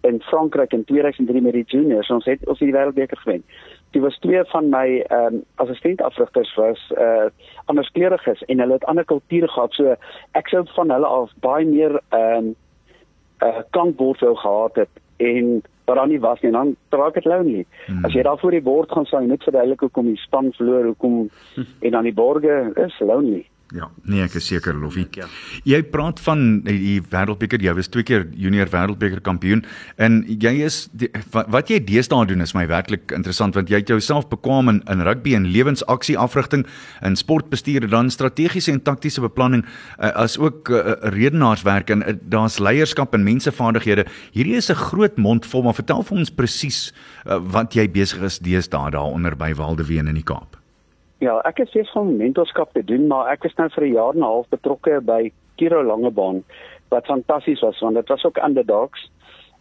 in 0.03 0.21
Frankryk 0.21 0.73
in 0.73 0.83
2003 0.83 1.41
met 1.41 1.53
die 1.53 1.63
juniors 1.67 2.09
ons 2.11 2.25
het 2.27 2.41
ons 2.47 2.59
het 2.59 2.67
die 2.67 2.75
wêreldbeker 2.75 3.19
gewen. 3.23 3.43
Dit 3.95 4.01
was 4.01 4.17
twee 4.19 4.41
van 4.51 4.69
my 4.73 4.87
ehm 5.01 5.37
um, 5.39 5.43
assistentafrigters 5.63 6.55
was 6.59 6.81
uh 6.97 7.03
eh, 7.03 7.29
anderskleuriges 7.71 8.43
en 8.51 8.59
hulle 8.59 8.79
het 8.79 8.85
ander 8.85 9.05
kulture 9.05 9.47
gehad. 9.47 9.73
So 9.73 9.95
ek 10.39 10.51
sou 10.51 10.65
van 10.75 10.91
hulle 10.91 11.07
af 11.07 11.31
baie 11.45 11.65
meer 11.65 11.99
ehm 12.09 12.49
um, 12.49 12.55
uh 13.43 13.61
klankbord 13.69 14.19
wou 14.25 14.35
gehad 14.35 14.75
het 14.83 15.01
en 15.17 15.61
wat 15.85 15.95
dan 15.95 16.09
nie 16.09 16.19
was 16.19 16.41
nie, 16.41 16.51
dan 16.51 16.75
raak 16.89 17.13
dit 17.13 17.25
lonely. 17.25 17.65
Hmm. 17.85 18.05
As 18.05 18.13
jy 18.15 18.23
daar 18.23 18.39
voor 18.39 18.51
die 18.51 18.61
bord 18.63 18.91
gaan 18.91 19.05
staan, 19.05 19.27
net 19.27 19.43
verduidelik 19.43 19.79
hoekom 19.79 20.05
die 20.05 20.19
span 20.19 20.51
verloor, 20.55 20.85
hoekom 20.85 21.29
en 21.85 21.91
dan 21.91 22.03
die 22.03 22.13
borge 22.15 22.71
is 22.75 22.99
lonely. 22.99 23.43
Ja, 23.73 23.87
nee, 24.05 24.21
ek 24.21 24.35
is 24.37 24.45
seker 24.45 24.75
Loffie. 24.77 25.07
Ja. 25.17 25.25
Jy 25.65 25.79
praat 25.89 26.19
van 26.21 26.61
die 26.67 26.99
Wêreldbeker, 27.09 27.61
jy 27.63 27.73
was 27.73 27.89
twee 27.89 28.05
keer 28.05 28.27
junior 28.37 28.69
Wêreldbeker 28.69 29.23
kampioen 29.25 29.63
en 29.97 30.19
jy 30.29 30.53
is 30.67 30.83
die, 30.93 31.09
wat, 31.33 31.49
wat 31.53 31.71
jy 31.73 31.79
deesdae 31.81 32.27
doen 32.29 32.45
is 32.45 32.53
my 32.53 32.67
werklik 32.69 33.09
interessant 33.17 33.57
want 33.57 33.73
jy 33.73 33.81
het 33.81 33.89
jouself 33.89 34.29
bekwam 34.29 34.69
in, 34.69 34.83
in 34.93 35.01
rugby 35.07 35.33
en 35.33 35.49
lewensaksie 35.49 36.19
afrigting 36.21 36.67
en 37.01 37.17
sportbestuur 37.17 37.89
dan 37.89 38.13
strategiese 38.13 38.75
en 38.75 38.83
taktiese 38.85 39.25
beplanning 39.25 39.65
uh, 39.65 40.13
as 40.21 40.37
ook 40.37 40.69
uh, 40.69 40.93
redenaarswerk 41.17 41.89
en 41.97 42.05
uh, 42.05 42.17
daar's 42.21 42.61
leierskap 42.61 43.17
en 43.17 43.25
mensevaardighede. 43.25 44.05
Hierdie 44.37 44.59
is 44.61 44.69
'n 44.69 44.77
groot 44.77 45.17
mond 45.17 45.49
vol, 45.49 45.65
maar 45.65 45.81
vertel 45.81 46.05
vir 46.05 46.17
ons 46.17 46.29
presies 46.29 46.91
uh, 47.25 47.41
wat 47.41 47.73
jy 47.73 47.89
besig 47.89 48.21
is 48.21 48.37
deesdae 48.37 48.93
daaronder 48.93 49.33
by 49.35 49.55
Waldeween 49.57 50.07
in 50.07 50.21
die 50.21 50.29
Kaap. 50.29 50.62
Ja, 51.23 51.37
ek 51.47 51.61
het 51.61 51.69
steeds 51.71 51.91
van 51.95 52.15
mentorskap 52.19 52.73
te 52.75 52.83
doen, 52.83 53.05
maar 53.07 53.29
ek 53.31 53.45
is 53.47 53.55
nou 53.55 53.69
vir 53.71 53.83
'n 53.85 53.93
jaar 53.93 54.13
en 54.13 54.19
'n 54.19 54.31
half 54.31 54.47
betrokke 54.49 54.99
by 55.01 55.31
Kiro 55.55 55.83
Langebaan 55.83 56.43
wat 56.89 57.05
fantasties 57.05 57.61
was 57.61 57.79
want 57.79 57.95
dit 57.95 58.07
was 58.07 58.25
ook 58.25 58.37
underdogs 58.37 59.11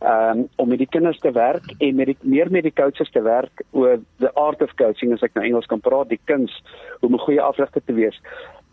um, 0.00 0.48
om 0.56 0.68
met 0.68 0.78
die 0.78 0.88
kinders 0.88 1.18
te 1.18 1.30
werk 1.30 1.74
en 1.78 1.94
met 1.94 2.06
die 2.06 2.16
meer 2.20 2.50
met 2.50 2.62
die 2.62 2.72
coaches 2.72 3.10
te 3.10 3.22
werk 3.22 3.62
oor 3.70 4.00
the 4.18 4.32
art 4.34 4.62
of 4.62 4.74
coaching 4.74 5.12
as 5.12 5.22
ek 5.22 5.34
nou 5.34 5.44
Engels 5.44 5.66
kan 5.66 5.80
praat, 5.80 6.08
die 6.08 6.20
kuns 6.24 6.62
om 7.00 7.14
'n 7.14 7.24
goeie 7.26 7.42
afrigter 7.42 7.82
te 7.84 7.92
wees 7.92 8.20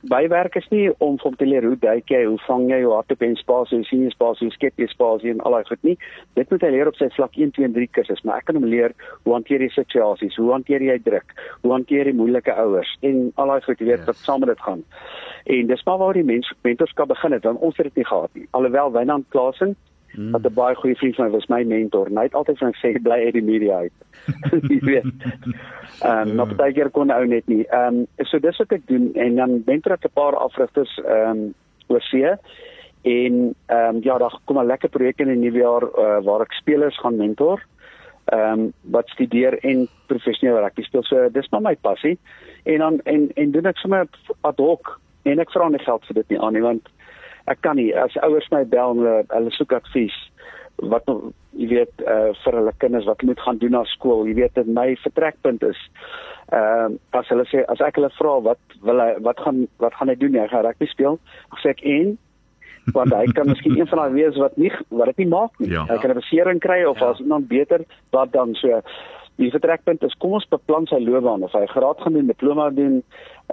bywerk 0.01 0.55
is 0.55 0.67
nie 0.71 0.89
om 1.03 1.17
van 1.19 1.35
te 1.35 1.45
leer 1.45 1.65
hoe 1.67 1.77
duik 1.79 2.11
jy, 2.11 2.21
hoe 2.25 2.39
vang 2.45 2.69
jy 2.71 2.79
jou 2.83 2.91
hardop 2.93 3.23
en 3.25 3.35
spasie, 3.35 3.79
hoe 3.81 3.87
sien 3.87 4.05
jy 4.05 4.11
spasie, 4.13 4.47
hoe 4.47 4.55
skep 4.55 4.79
jy 4.79 4.87
spasie 4.87 5.33
en 5.33 5.41
al 5.43 5.57
daai 5.57 5.67
goed 5.67 5.83
nie. 5.87 5.95
Dit 6.39 6.51
moet 6.53 6.63
hy 6.63 6.71
leer 6.75 6.91
op 6.91 6.95
sy 6.99 7.09
vlak 7.15 7.35
1, 7.35 7.51
2 7.57 7.67
en 7.67 7.75
3 7.75 7.89
kursus, 7.97 8.23
maar 8.23 8.39
ek 8.39 8.47
kan 8.49 8.59
hom 8.59 8.69
leer 8.71 8.95
hoe 9.25 9.35
hanteer 9.35 9.65
jy 9.65 9.69
situasies, 9.75 10.37
hoe 10.39 10.51
hanteer 10.53 10.85
jy 10.87 10.95
druk, 11.03 11.35
hoe 11.65 11.75
hanteer 11.75 12.07
jy 12.07 12.15
moeilike 12.15 12.55
ouers 12.63 12.95
en 13.03 13.27
al 13.35 13.53
daai 13.53 13.67
goed, 13.67 13.83
weet, 13.83 13.97
yes. 13.97 14.07
wat 14.07 14.23
saam 14.23 14.45
met 14.45 14.53
dit 14.53 14.65
gaan. 14.69 14.85
En 15.49 15.69
dis 15.73 15.85
maar 15.85 15.99
waar 15.99 16.19
die 16.19 16.27
mens 16.31 16.53
mentorskap 16.63 17.11
begin 17.11 17.35
het, 17.35 17.43
want 17.43 17.59
ons 17.65 17.77
het 17.77 17.91
dit 17.91 18.01
nie 18.01 18.07
gehad 18.07 18.35
nie. 18.39 18.47
Alhoewel 18.55 18.93
Wynand 18.95 19.27
Klasen 19.35 19.75
Hmm. 20.19 20.31
wat 20.31 20.45
'n 20.45 20.53
baie 20.53 20.75
goeie 20.75 20.95
vriend 20.95 21.15
van 21.15 21.25
my 21.25 21.31
was 21.31 21.45
my 21.47 21.63
mentor. 21.63 22.07
Hy 22.13 22.23
het 22.23 22.33
altyd 22.33 22.57
vir 22.57 22.67
my 22.67 22.73
gesê 22.73 23.01
bly 23.01 23.19
uit 23.25 23.33
die 23.33 23.43
media 23.43 23.75
uit. 23.77 23.93
Jy 24.71 24.79
weet. 24.79 25.05
Ehm 26.03 26.29
um, 26.29 26.35
maar 26.35 26.55
baie 26.55 26.73
keer 26.73 26.89
kon 26.89 27.11
ou 27.11 27.25
net 27.25 27.47
nie. 27.47 27.63
Ehm 27.67 28.01
um, 28.01 28.25
so 28.27 28.39
dis 28.39 28.57
wat 28.57 28.71
ek 28.71 28.87
doen 28.87 29.13
en 29.15 29.35
dan 29.35 29.63
mentor 29.65 29.95
ek 29.95 30.09
'n 30.09 30.17
paar 30.19 30.35
afrigters 30.35 30.97
ehm 31.05 31.31
um, 31.31 31.53
oor 31.87 32.01
see 32.01 32.35
en 33.01 33.55
ehm 33.65 33.95
um, 33.95 34.03
ja, 34.03 34.17
daar 34.17 34.35
kom 34.45 34.59
'n 34.59 34.65
lekker 34.65 34.89
projek 34.89 35.19
in 35.19 35.31
die 35.31 35.39
nuwe 35.45 35.59
jaar 35.63 35.83
uh, 35.83 36.19
waar 36.25 36.41
ek 36.41 36.51
spelers 36.51 36.99
gaan 36.99 37.15
mentor. 37.15 37.63
Ehm 38.25 38.59
um, 38.59 38.73
wat 38.91 39.07
studeer 39.09 39.59
en 39.63 39.87
professioneel 40.07 40.59
rugby 40.59 40.83
speel. 40.83 41.03
So 41.03 41.29
dis 41.31 41.49
maar 41.49 41.61
my 41.61 41.75
passie. 41.75 42.19
En 42.63 42.77
dan 42.77 42.99
en 43.03 43.31
en 43.35 43.51
doen 43.51 43.65
ek 43.65 43.77
sommer 43.77 44.07
ad 44.41 44.57
hoc 44.57 44.99
en 45.23 45.39
ek 45.39 45.51
vra 45.51 45.69
nie 45.69 45.85
geld 45.85 46.05
vir 46.05 46.15
dit 46.15 46.29
nie 46.29 46.39
aan 46.39 46.53
nie 46.53 46.61
want 46.61 46.89
ek 47.49 47.61
kan 47.65 47.75
nie 47.75 47.91
as 47.95 48.17
ouers 48.23 48.49
my 48.51 48.63
bel 48.63 48.95
en 48.95 49.03
hulle, 49.03 49.23
hulle 49.35 49.51
soek 49.57 49.73
advies 49.73 50.15
wat 50.79 51.03
jy 51.59 51.67
weet 51.67 52.03
uh, 52.07 52.31
vir 52.43 52.55
hulle 52.55 52.73
kinders 52.79 53.07
wat 53.09 53.23
moet 53.27 53.39
gaan 53.43 53.57
doen 53.59 53.75
na 53.75 53.83
skool 53.83 54.27
jy 54.27 54.35
weet 54.37 54.55
dit 54.55 54.67
my 54.67 54.93
vertrekpunt 55.03 55.63
is 55.63 55.81
ehm 56.51 56.95
uh, 56.95 57.19
as 57.19 57.27
hulle 57.29 57.45
sê 57.49 57.61
as 57.69 57.81
ek 57.85 57.99
hulle 57.99 58.09
vra 58.15 58.39
wat 58.47 58.79
wil 58.81 59.01
hy 59.03 59.11
wat 59.27 59.41
gaan 59.45 59.67
wat 59.83 59.93
gaan 59.99 60.09
hy 60.09 60.15
doen 60.17 60.37
hy 60.39 60.47
gaan 60.49 60.65
rugby 60.65 60.87
speel. 60.89 61.19
Sê 61.61 61.75
ek 61.75 61.83
en? 61.85 62.15
Want 62.95 63.13
hy 63.13 63.25
kan 63.37 63.49
miskien 63.51 63.77
een 63.77 63.89
van 63.91 64.01
daai 64.01 64.15
wees 64.17 64.39
wat 64.41 64.57
nie 64.57 64.71
wat 64.89 65.11
dit 65.11 65.23
nie 65.23 65.29
maak 65.35 65.59
nie. 65.61 65.69
Ja. 65.75 65.85
hy 65.89 65.99
kan 66.01 66.11
'n 66.15 66.21
besering 66.21 66.59
kry 66.59 66.83
of 66.89 66.99
ja. 66.99 67.11
as 67.11 67.19
iemand 67.19 67.47
beter 67.47 67.85
wat 68.15 68.33
dan. 68.33 68.55
So 68.55 68.81
die 69.37 69.51
vertrekpunt 69.51 70.03
is 70.03 70.17
kom 70.17 70.33
ons 70.39 70.49
beplan 70.49 70.87
sy 70.87 70.99
loopbaan. 71.03 71.43
Of 71.43 71.53
hy 71.53 71.65
graad 71.65 72.01
gaan 72.01 72.13
doen 72.13 72.33
diploma 72.33 72.69
doen 72.69 73.03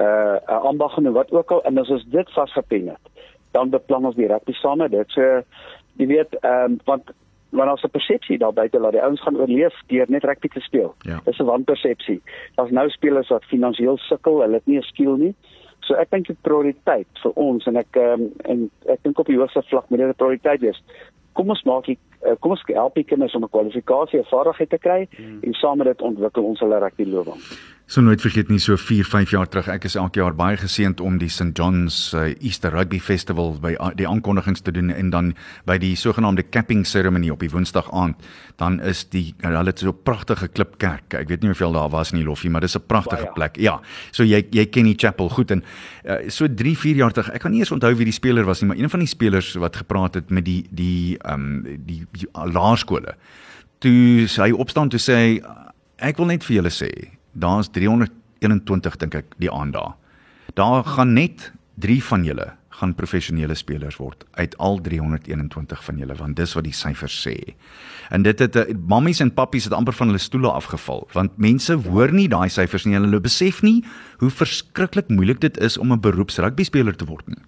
uh 0.00 0.36
'n 0.48 0.62
ambag 0.72 0.94
doen 0.94 1.12
wat 1.12 1.32
ook 1.32 1.50
al. 1.50 1.62
En 1.64 1.78
as 1.78 1.90
ons 1.90 2.04
dit 2.04 2.32
vasgepen 2.32 2.88
het 2.88 3.04
dan 3.56 3.72
beplan 3.72 4.08
ons 4.08 4.18
die 4.18 4.28
rugby 4.30 4.54
saam 4.60 4.82
met 4.84 4.92
dit. 4.94 5.14
So 5.16 5.40
jy 6.00 6.10
weet 6.12 6.36
ehm 6.42 6.76
um, 6.76 6.80
want 6.84 7.12
want 7.56 7.70
ons 7.70 7.84
'n 7.84 7.90
persepsie 7.90 8.38
daar 8.38 8.52
buite 8.52 8.78
dat 8.78 8.92
die 8.92 9.02
ouens 9.02 9.22
gaan 9.22 9.36
oorleef 9.40 9.74
deur 9.86 10.06
net 10.08 10.24
rugby 10.24 10.48
te 10.48 10.60
speel. 10.60 10.94
Ja. 11.00 11.20
Dis 11.24 11.38
'n 11.38 11.50
wanpersepsie. 11.52 12.20
Daar's 12.54 12.70
nou 12.70 12.88
spelers 12.90 13.28
wat 13.28 13.44
finansiëel 13.44 13.98
sukkel, 13.98 14.40
hulle 14.40 14.54
het 14.54 14.66
nie 14.66 14.78
'n 14.78 14.82
skill 14.92 15.16
nie. 15.16 15.34
So 15.80 15.94
ek 15.94 16.10
dink 16.10 16.26
dit 16.26 16.40
prioriteit 16.42 17.12
vir 17.22 17.32
ons 17.34 17.66
en 17.66 17.76
ek 17.76 17.96
ehm 17.96 18.20
um, 18.20 18.32
en 18.44 18.70
ek 18.88 19.02
dink 19.02 19.18
op 19.18 19.26
die 19.26 19.38
hoogste 19.38 19.62
vlak 19.62 19.88
moet 19.90 19.98
dit 19.98 20.08
'n 20.08 20.22
prioriteit 20.22 20.60
wees. 20.60 20.82
Kom 21.32 21.50
ons 21.50 21.62
maak 21.62 21.84
die 21.84 21.98
uh, 22.26 22.34
kom 22.40 22.50
ons 22.50 22.62
help 22.66 22.94
die 22.94 23.04
kinders 23.04 23.34
om 23.34 23.44
'n 23.44 23.48
kwalifikasie, 23.48 24.20
'n 24.20 24.32
vaardigheid 24.34 24.70
te 24.70 24.78
kry 24.78 25.08
hmm. 25.16 25.38
en 25.42 25.52
saam 25.52 25.78
met 25.78 25.86
dit 25.86 26.02
ontwikkel 26.02 26.44
ons 26.44 26.60
hulle 26.60 26.78
rugby 26.78 27.04
loopbaan. 27.04 27.40
So 27.86 28.02
nooit 28.02 28.18
vergeet 28.18 28.48
nie 28.50 28.58
so 28.58 28.74
4, 28.74 29.06
5 29.06 29.30
jaar 29.30 29.46
terug. 29.46 29.68
Ek 29.70 29.84
is 29.86 29.94
elke 29.94 30.18
jaar 30.18 30.34
baie 30.34 30.56
geseënd 30.58 30.98
om 30.98 31.20
die 31.20 31.28
St 31.30 31.52
John's 31.54 32.10
uh, 32.18 32.32
Easter 32.42 32.74
Rugby 32.74 32.98
Festival 32.98 33.52
by 33.62 33.76
uh, 33.78 33.92
die 33.94 34.08
aankondigings 34.10 34.64
te 34.66 34.72
doen 34.74 34.90
en 34.90 35.12
dan 35.14 35.28
by 35.70 35.76
die 35.78 35.92
sogenaamde 35.94 36.42
capping 36.50 36.82
ceremony 36.82 37.30
op 37.30 37.44
die 37.44 37.50
Woensdag 37.52 37.86
aand, 37.94 38.26
dan 38.58 38.80
is 38.82 39.04
die 39.12 39.36
hulle 39.44 39.62
het 39.70 39.84
so 39.84 39.94
'n 39.94 40.02
pragtige 40.02 40.48
klipkerk. 40.48 41.14
Ek 41.14 41.28
weet 41.30 41.46
nie 41.46 41.52
hoeveel 41.54 41.78
daar 41.78 41.90
was 41.94 42.10
nie 42.10 42.24
Loffie, 42.24 42.50
maar 42.50 42.66
dis 42.66 42.74
'n 42.74 42.82
pragtige 42.86 43.30
plek. 43.34 43.56
Ja. 43.56 43.80
So 44.10 44.24
jy 44.24 44.42
jy 44.50 44.66
ken 44.66 44.90
die 44.90 44.98
chapel 44.98 45.28
goed 45.28 45.50
en 45.50 45.62
uh, 46.04 46.28
so 46.28 46.48
3, 46.48 46.74
4 46.76 46.96
jaar 46.96 47.12
terug. 47.12 47.30
Ek 47.30 47.40
kan 47.40 47.52
nie 47.52 47.60
eens 47.60 47.70
onthou 47.70 47.94
wie 47.94 48.10
die 48.10 48.12
speler 48.12 48.44
was 48.44 48.60
nie, 48.60 48.68
maar 48.68 48.82
een 48.82 48.90
van 48.90 48.98
die 48.98 49.08
spelers 49.08 49.54
wat 49.54 49.76
gepraat 49.76 50.14
het 50.14 50.30
met 50.30 50.44
die 50.44 50.66
die 50.70 51.18
ehm 51.22 51.34
um, 51.40 51.62
die, 51.86 52.04
die 52.10 52.26
laerskole. 52.34 53.14
Toe 53.78 54.26
sy 54.26 54.50
opstaan 54.50 54.88
toe 54.88 54.98
sê 54.98 55.14
hy 55.14 55.42
ek 55.98 56.16
wil 56.16 56.26
net 56.26 56.42
vir 56.42 56.56
julle 56.56 56.74
sê 56.74 57.15
daar's 57.36 57.70
321 57.74 58.96
dink 59.02 59.14
ek 59.14 59.34
die 59.42 59.52
aand 59.52 59.76
daar. 59.76 59.94
Daar 60.56 60.84
gaan 60.84 61.12
net 61.12 61.52
3 61.76 62.02
van 62.04 62.24
julle 62.24 62.52
gaan 62.76 62.92
professionele 62.96 63.54
spelers 63.56 63.96
word 64.00 64.24
uit 64.36 64.56
al 64.60 64.80
321 64.84 65.82
van 65.84 66.00
julle 66.00 66.16
want 66.18 66.36
dis 66.36 66.52
wat 66.56 66.66
die 66.66 66.74
syfers 66.76 67.16
sê. 67.24 67.36
En 68.12 68.24
dit 68.26 68.38
het 68.38 68.56
eh, 68.60 68.74
mammies 68.76 69.22
en 69.24 69.32
pappies 69.32 69.68
het 69.68 69.76
amper 69.76 69.96
van 69.96 70.12
hulle 70.12 70.22
stoele 70.22 70.52
afgeval 70.52 71.06
want 71.16 71.38
mense 71.40 71.76
hoor 71.88 72.12
nie 72.12 72.28
daai 72.32 72.48
syfers 72.52 72.84
nie 72.84 72.98
hulle 72.98 73.20
besef 73.20 73.62
nie 73.64 73.80
hoe 74.20 74.30
verskriklik 74.30 75.08
moeilik 75.12 75.40
dit 75.40 75.60
is 75.64 75.78
om 75.78 75.92
'n 75.92 76.00
beroepsrugby 76.00 76.64
speler 76.64 76.96
te 76.96 77.08
word 77.08 77.28
nie. 77.28 77.42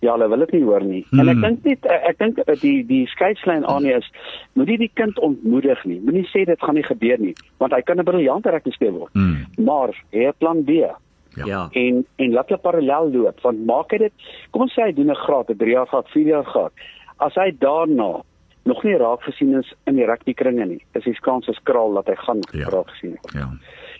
Ja, 0.00 0.12
hulle 0.14 0.28
wil 0.28 0.44
dit 0.46 0.52
nie 0.52 0.62
hoor 0.62 0.84
nie. 0.84 1.04
Hmm. 1.10 1.20
En 1.20 1.28
ek 1.32 1.40
dink 1.42 1.64
net 1.66 1.86
ek 1.90 2.18
dink 2.18 2.38
die 2.62 2.84
die 2.86 3.06
skeidslyn 3.10 3.66
aan 3.66 3.86
is 3.90 4.06
moenie 4.54 4.78
die 4.78 4.90
kind 4.94 5.18
ontmoedig 5.18 5.82
nie. 5.84 5.98
Moenie 6.04 6.26
sê 6.30 6.44
dit 6.46 6.62
gaan 6.62 6.78
nie 6.78 6.86
gebeur 6.86 7.18
nie, 7.18 7.34
want 7.58 7.74
hy 7.74 7.82
kan 7.82 7.98
'n 7.98 8.06
briljante 8.06 8.50
regspeler 8.50 9.00
word. 9.00 9.12
Hmm. 9.12 9.46
Maar 9.58 9.90
hy 10.12 10.30
het 10.30 10.38
plan 10.38 10.62
B. 10.64 10.70
Ja. 11.34 11.46
ja. 11.46 11.68
En 11.72 12.06
en 12.16 12.32
laat 12.32 12.48
hulle 12.48 12.60
parallel 12.60 13.10
loop. 13.10 13.40
Want 13.42 13.66
maak 13.66 13.90
hy 13.90 13.98
dit, 13.98 14.12
kom 14.50 14.62
ons 14.62 14.74
sê 14.74 14.86
hy 14.86 14.92
doen 14.92 15.10
'n 15.10 15.22
graad, 15.26 15.50
'n 15.50 15.56
3 15.56 15.70
jaar 15.70 15.86
graad, 15.86 16.08
4 16.14 16.26
jaar 16.26 16.44
graad. 16.44 16.72
As 17.18 17.34
hy 17.34 17.50
daarna 17.58 18.22
nog 18.64 18.84
nie 18.84 18.96
raak 18.96 19.22
gesien 19.22 19.58
is 19.58 19.74
in 19.86 19.96
die 19.96 20.06
rugby 20.06 20.34
kringe 20.34 20.66
nie, 20.66 20.82
is 20.92 21.04
die 21.04 21.16
kans 21.20 21.48
is 21.48 21.60
kraal 21.62 21.94
dat 21.94 22.06
hy 22.06 22.14
gaan 22.14 22.40
ja. 22.52 22.68
raak 22.68 22.90
gesien 22.94 23.16
word. 23.16 23.34
Ja. 23.34 23.48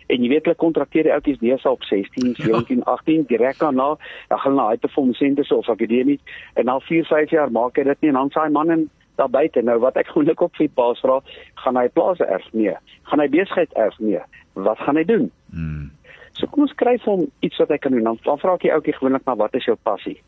En 0.08 0.22
jy 0.24 0.30
weet 0.32 0.48
hulle 0.48 0.60
kontrakteer 0.60 1.08
die 1.08 1.12
ouetjies 1.12 1.40
deesdae 1.42 1.72
op 1.72 1.82
16, 1.84 2.34
17, 2.36 2.82
ja. 2.82 2.92
18 2.94 3.26
direk 3.28 3.58
daarna, 3.60 3.88
dan 4.28 4.38
gaan 4.38 4.52
hulle 4.52 4.62
na 4.62 4.68
high 4.70 4.80
performance 4.80 5.18
centers 5.18 5.52
of 5.52 5.68
akademie 5.68 6.18
en 6.54 6.64
na 6.70 6.78
4, 6.86 7.04
5 7.10 7.34
jaar 7.36 7.52
maak 7.52 7.76
hy 7.76 7.84
dit 7.90 8.00
nie 8.00 8.12
en 8.14 8.20
dan 8.22 8.32
saai 8.36 8.48
man 8.54 8.72
en 8.74 8.86
daar 9.20 9.30
buite 9.34 9.62
nou 9.66 9.76
wat 9.82 9.98
ek 9.98 10.12
gewoonlik 10.12 10.40
op 10.40 10.54
vir 10.56 10.70
paas 10.78 11.00
vra, 11.02 11.18
gaan 11.64 11.76
hy 11.76 11.88
plase 11.92 12.24
erf 12.24 12.46
nee, 12.52 12.74
gaan 13.10 13.20
hy 13.20 13.28
besigheid 13.28 13.72
erf 13.74 13.98
nee, 13.98 14.22
wat 14.54 14.78
gaan 14.86 14.96
hy 14.96 15.04
doen? 15.04 15.30
Hmm. 15.50 15.90
So 16.38 16.46
kom 16.46 16.68
ons 16.68 16.76
kry 16.78 16.96
vir 17.02 17.12
hom 17.16 17.26
iets 17.42 17.58
wat 17.58 17.72
hy 17.74 17.78
kan 17.82 17.92
doen. 17.92 18.06
Dan 18.22 18.38
vra 18.38 18.54
ek 18.54 18.68
die 18.68 18.72
ouetjie 18.72 18.94
gewoonlik 18.94 19.24
maar 19.26 19.40
wat 19.40 19.56
is 19.58 19.66
jou 19.66 19.74
passie? 19.82 20.20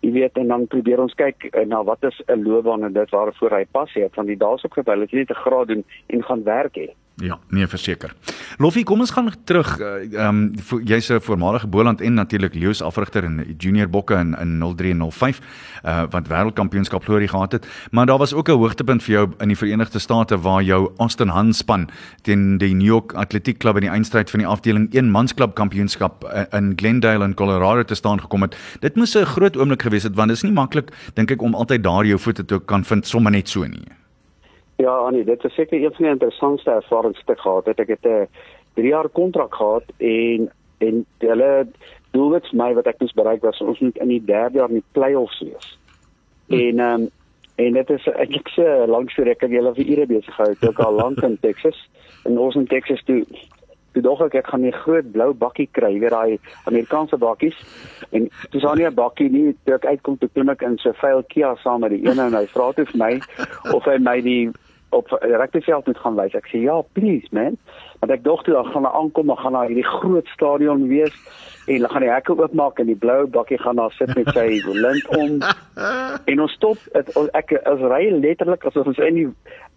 jy 0.00 0.10
weet 0.14 0.38
en 0.40 0.48
dan 0.48 0.66
probeer 0.72 1.00
ons 1.02 1.14
kyk 1.16 1.50
uh, 1.50 1.64
na 1.68 1.82
wat 1.84 2.04
is 2.08 2.16
'n 2.26 2.42
loopbaan 2.42 2.84
en 2.84 2.92
dit 2.92 3.10
waarvoor 3.10 3.56
hy 3.56 3.64
pas 3.72 3.92
het 3.94 4.14
van 4.14 4.26
die 4.26 4.36
daar's 4.36 4.64
ook 4.64 4.74
geval 4.74 5.00
dat 5.00 5.10
jy 5.10 5.18
net 5.18 5.30
'n 5.30 5.42
graad 5.44 5.68
doen 5.68 5.84
en 6.06 6.22
gaan 6.24 6.42
werk 6.44 6.76
hê. 6.76 6.88
Ja, 7.14 7.38
nee 7.48 7.66
verseker. 7.68 8.14
Loffie, 8.58 8.84
kom 8.84 9.00
ons 9.00 9.10
gaan 9.12 9.28
terug. 9.44 9.74
Ehm 9.80 10.14
uh, 10.14 10.26
um, 10.26 10.84
jy's 10.84 11.10
'n 11.10 11.20
voormalige 11.20 11.66
Boland 11.66 12.00
en 12.00 12.14
natuurlik 12.14 12.54
Leeu's 12.54 12.82
afrigter 12.82 13.24
in 13.24 13.54
junior 13.58 13.88
bokke 13.88 14.14
in 14.14 14.34
in 14.38 14.74
0305 14.76 15.40
uh 15.84 16.04
wat 16.10 16.28
wêreldkampioenskap 16.28 17.04
glorie 17.04 17.28
gehad 17.28 17.52
het, 17.52 17.66
maar 17.90 18.06
daar 18.06 18.18
was 18.18 18.32
ook 18.32 18.48
'n 18.48 18.52
hoogtepunt 18.56 19.02
vir 19.02 19.14
jou 19.14 19.28
in 19.38 19.48
die 19.48 19.56
Verenigde 19.56 19.98
State 19.98 20.40
waar 20.40 20.62
jou 20.62 20.90
Austin 20.96 21.28
Hans 21.28 21.58
span 21.58 21.88
teen 22.22 22.58
die 22.58 22.74
New 22.74 22.86
York 22.86 23.12
Athletic 23.12 23.58
Club 23.58 23.74
in 23.74 23.82
die 23.82 23.90
eindstryd 23.90 24.30
van 24.30 24.40
die 24.40 24.48
afdeling 24.48 24.94
1 24.94 25.10
mansklub 25.10 25.54
kampioenskap 25.54 26.24
uh, 26.24 26.58
in 26.58 26.72
Glendale 26.76 27.24
in 27.24 27.34
Colorado 27.34 27.82
te 27.84 27.94
staan 27.94 28.20
gekom 28.20 28.42
het. 28.42 28.56
Dit 28.80 28.96
moes 28.96 29.14
'n 29.14 29.24
groot 29.24 29.56
oomblik 29.56 29.82
gewees 29.82 30.02
het 30.02 30.14
want 30.14 30.28
dit 30.28 30.36
is 30.36 30.42
nie 30.42 30.52
maklik 30.52 30.90
dink 31.14 31.30
ek 31.30 31.42
om 31.42 31.54
altyd 31.54 31.82
daar 31.82 32.06
jou 32.06 32.18
voete 32.18 32.44
te 32.44 32.60
kan 32.64 32.84
vind 32.84 33.06
sommer 33.06 33.32
net 33.32 33.48
so 33.48 33.64
nie. 33.64 33.99
Ja, 34.80 34.96
Annie, 34.96 35.24
dit 35.24 35.44
is 35.44 35.54
seker 35.54 35.76
een 35.76 35.92
van 35.92 36.04
die 36.04 36.12
interessantste 36.12 36.70
ervarings 36.70 37.20
wat 37.24 37.36
ek 37.36 37.42
gehad 37.44 37.66
het. 37.68 37.80
Ek 37.84 37.88
het 37.88 38.06
'n 38.08 38.28
3 38.74 38.88
jaar 38.88 39.08
kontrak 39.08 39.54
gehad 39.54 39.84
en 39.98 40.50
en 40.78 41.04
hulle 41.18 41.66
doelwit 42.10 42.52
my 42.52 42.74
wat 42.74 42.86
ek 42.86 43.00
moes 43.00 43.12
bereik 43.12 43.42
was 43.42 43.60
ons 43.60 43.78
moet 43.78 43.96
in 43.96 44.08
die 44.08 44.22
3de 44.24 44.56
jaar 44.58 44.68
in 44.68 44.80
die 44.80 44.92
play-offs 44.92 45.40
wees. 45.40 45.78
Hm. 46.48 46.54
En 46.54 46.78
ehm 46.78 47.00
um, 47.00 47.10
en 47.56 47.72
dit 47.72 47.90
is 47.90 48.06
eintlik 48.06 48.48
so 48.48 48.86
lank 48.86 49.10
so 49.10 49.22
ek 49.22 49.40
het 49.40 49.50
julle 49.50 49.74
vir 49.74 49.90
ure 49.92 50.06
besig 50.06 50.34
gehou. 50.34 50.56
Ek 50.70 50.78
al 50.78 50.94
lank 50.94 51.20
in 51.22 51.38
Texas 51.40 51.88
en 52.24 52.38
ons 52.38 52.54
in 52.54 52.66
Texas 52.66 53.02
toe 53.04 53.26
toe 53.92 54.02
dog 54.02 54.22
ek 54.22 54.34
ek 54.34 54.46
gaan 54.46 54.64
'n 54.64 54.72
groot 54.72 55.12
blou 55.12 55.34
bakkie 55.34 55.68
kry, 55.72 55.98
weet 55.98 56.10
daai 56.10 56.38
Amerikaanse 56.64 57.16
bakkies. 57.16 57.58
En 58.12 58.30
dis 58.50 58.64
al 58.64 58.74
nie 58.74 58.86
'n 58.86 58.94
bakkie 58.94 59.30
nie, 59.30 59.56
toe 59.64 59.74
ek 59.74 59.84
uitkom 59.84 60.18
toe 60.18 60.28
klim 60.32 60.48
ek 60.48 60.62
in 60.62 60.78
so 60.78 60.92
vuil 60.92 61.22
Kia 61.28 61.54
saam 61.56 61.80
met 61.80 61.90
die 61.90 62.06
een 62.06 62.18
en 62.18 62.34
hy 62.34 62.46
vra 62.46 62.72
toe 62.72 62.86
vir 62.86 62.98
my 62.98 63.20
of 63.74 63.84
hy 63.84 63.98
my 63.98 64.20
die 64.20 64.50
op 64.90 65.10
rugbyveld 65.20 65.86
moet 65.86 65.98
gaan 65.98 66.18
wys. 66.18 66.34
Ek 66.38 66.48
sê 66.50 66.62
ja, 66.64 66.80
please 66.96 67.28
man. 67.30 67.58
Want 68.00 68.12
ek 68.12 68.24
dink 68.24 68.44
toe 68.46 68.56
dan 68.56 68.70
gaan 68.72 68.88
hy 68.88 68.92
aankom, 69.00 69.30
dan 69.30 69.40
gaan 69.42 69.58
hy 69.58 69.66
hierdie 69.70 69.86
groot 69.86 70.28
stadion 70.34 70.88
wees 70.90 71.16
en 71.70 71.76
hulle 71.76 71.88
gaan 71.92 72.02
die 72.02 72.10
hekke 72.10 72.34
oopmaak 72.34 72.80
en 72.82 72.88
die 72.90 72.98
blou 72.98 73.20
bakkie 73.30 73.58
gaan 73.60 73.78
daar 73.78 73.92
sit 73.94 74.10
met 74.18 74.28
sy 74.34 74.58
lint 74.84 75.10
om. 75.14 75.38
en 76.26 76.42
ons 76.42 76.54
stop 76.58 76.80
het, 76.96 77.12
ek 77.38 77.54
as 77.62 77.82
ry 77.92 78.08
letterlik 78.16 78.66
asof 78.66 78.90
ons 78.90 78.98
in 79.06 79.20
die 79.20 79.28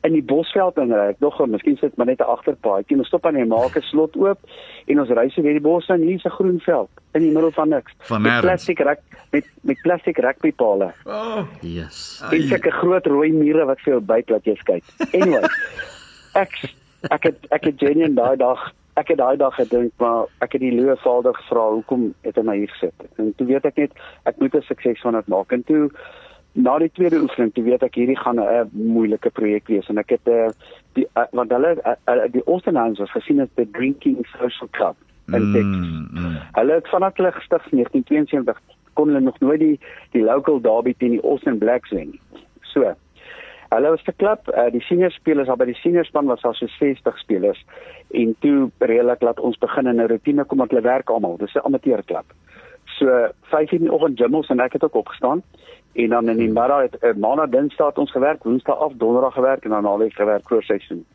in 0.04 0.18
die 0.18 0.24
bosveld 0.26 0.80
in 0.82 0.92
ry. 0.92 1.12
Ek 1.14 1.22
dog 1.24 1.38
miskien 1.48 1.78
sit 1.80 1.96
maar 1.98 2.10
net 2.10 2.20
'n 2.20 2.28
agterpaai. 2.34 2.84
Ons 2.98 3.08
stop 3.08 3.26
aan 3.26 3.38
die 3.38 3.46
maak 3.46 3.78
'n 3.78 3.86
slot 3.92 4.18
oop 4.18 4.40
en 4.88 5.00
ons 5.00 5.10
ry 5.10 5.30
so 5.30 5.42
deur 5.42 5.54
die 5.54 5.68
bos 5.70 5.88
en 5.90 6.02
hier's 6.02 6.26
'n 6.26 6.38
groen 6.40 6.60
veld 6.60 6.90
in 7.14 7.22
die 7.22 7.32
middel 7.32 7.52
van 7.52 7.70
niks. 7.70 7.94
Van 8.10 8.22
met 8.22 8.42
plastiek 8.42 8.80
rek 8.80 9.00
met 9.32 9.46
met 9.62 9.78
plastiek 9.84 10.18
rugbypale. 10.18 10.92
Oh, 11.06 11.46
yes. 11.62 12.24
En 12.32 12.42
sulke 12.42 12.72
groot 12.72 13.06
rooi 13.06 13.32
mure 13.32 13.66
wat 13.66 13.80
vir 13.80 13.94
jou 13.94 14.02
byt 14.02 14.30
laat 14.30 14.46
jy 14.46 14.58
kyk. 14.64 14.84
Anyway, 15.14 15.46
ek 16.44 16.74
ek 17.12 17.24
het 17.24 17.40
ek 17.52 17.64
het 17.64 17.78
genuen 17.78 18.16
daai 18.16 18.38
dag 18.38 18.74
ek 19.00 19.08
het 19.08 19.18
daai 19.18 19.38
dag 19.38 19.56
gedink 19.56 19.92
maar 19.98 20.26
ek 20.46 20.58
het 20.58 20.62
die 20.62 20.74
Leeu 20.74 20.96
Vader 21.04 21.34
gevra 21.34 21.70
hoekom 21.78 22.14
het 22.22 22.36
hy 22.36 22.44
my 22.44 22.58
hier 22.58 22.74
gesit? 22.76 23.08
En 23.18 23.34
toe 23.38 23.48
weet 23.48 23.66
ek 23.66 23.78
net 23.78 23.92
ek 24.30 24.40
moet 24.40 24.56
'n 24.56 24.62
sukses 24.62 25.02
van 25.02 25.14
dit 25.14 25.28
maak. 25.28 25.52
En 25.52 25.64
toe 25.64 25.90
na 26.54 26.78
die 26.78 26.92
tweede 26.92 27.22
oefening 27.22 27.54
toe 27.54 27.64
weet 27.64 27.84
ek 27.84 27.96
hierdie 27.96 28.20
gaan 28.20 28.40
'n 28.40 28.70
moeilike 28.72 29.30
projek 29.30 29.68
wees. 29.68 29.90
En 29.90 29.98
ek 29.98 30.10
het 30.10 30.28
uh, 30.28 30.50
die 30.94 31.08
uh, 31.18 31.26
want 31.32 31.52
hulle 31.52 31.78
uh, 31.86 32.28
die 32.32 32.46
Oostenryse 32.46 33.02
was 33.02 33.12
gesien 33.12 33.42
as 33.42 33.50
the 33.56 33.66
drinking 33.72 34.26
social 34.38 34.70
club 34.72 34.96
en 35.32 35.52
dit 35.52 35.64
mm, 35.64 36.08
mm. 36.12 36.38
hulle 36.52 36.74
het 36.74 36.90
vanaf 36.90 37.18
hulle 37.18 37.32
gestig 37.32 37.70
1972 37.70 38.60
kon 38.94 39.08
hulle 39.08 39.20
nog 39.20 39.40
nooit 39.40 39.60
die 39.60 39.80
die 40.12 40.24
local 40.24 40.62
derby 40.62 40.94
teen 40.98 41.16
die 41.16 41.24
Austin 41.24 41.58
Blacks 41.58 41.90
wen 41.90 42.20
so 42.74 42.94
Hulle 43.74 43.90
was 43.90 44.04
te 44.06 44.14
klap, 44.14 44.50
uh, 44.54 44.68
die 44.72 44.82
senior 44.86 45.12
spelers 45.12 45.50
al 45.50 45.58
by 45.58 45.66
die 45.66 45.80
senior 45.80 46.06
span 46.06 46.30
was 46.30 46.44
al 46.46 46.54
so 46.54 46.70
60 46.78 47.18
spelers 47.18 47.62
en 48.14 48.36
toe 48.46 48.70
redelik 48.80 49.24
laat 49.26 49.40
ons 49.40 49.58
begin 49.58 49.88
in 49.90 50.02
'n 50.02 50.10
rotine 50.12 50.46
kom 50.46 50.58
want 50.58 50.72
hulle 50.72 50.86
werk 50.86 51.10
almal. 51.10 51.38
Dis 51.38 51.56
'n 51.56 51.66
amateur 51.66 52.04
klub. 52.04 52.26
So 52.98 53.30
5 53.50 53.72
in 53.72 53.82
die 53.88 53.94
oggend 53.94 54.20
gymmels 54.20 54.50
en 54.50 54.60
ek 54.60 54.74
het 54.74 54.84
ook 54.84 54.96
opgestaan 54.96 55.42
en 55.94 56.10
dan 56.10 56.30
in 56.30 56.38
die 56.38 56.54
middag 56.54 56.82
het 56.82 56.98
uh, 57.02 57.14
maandag 57.14 57.50
dinsdag 57.50 57.98
ons 57.98 58.12
gewerk, 58.12 58.44
woensdag 58.44 58.78
af 58.78 58.94
donderdag 58.94 59.34
gewerk 59.34 59.64
en 59.64 59.70
dan 59.70 59.84
naweek 59.84 60.14
gewerk 60.14 60.48
vir 60.48 60.64
seisoen. 60.64 61.06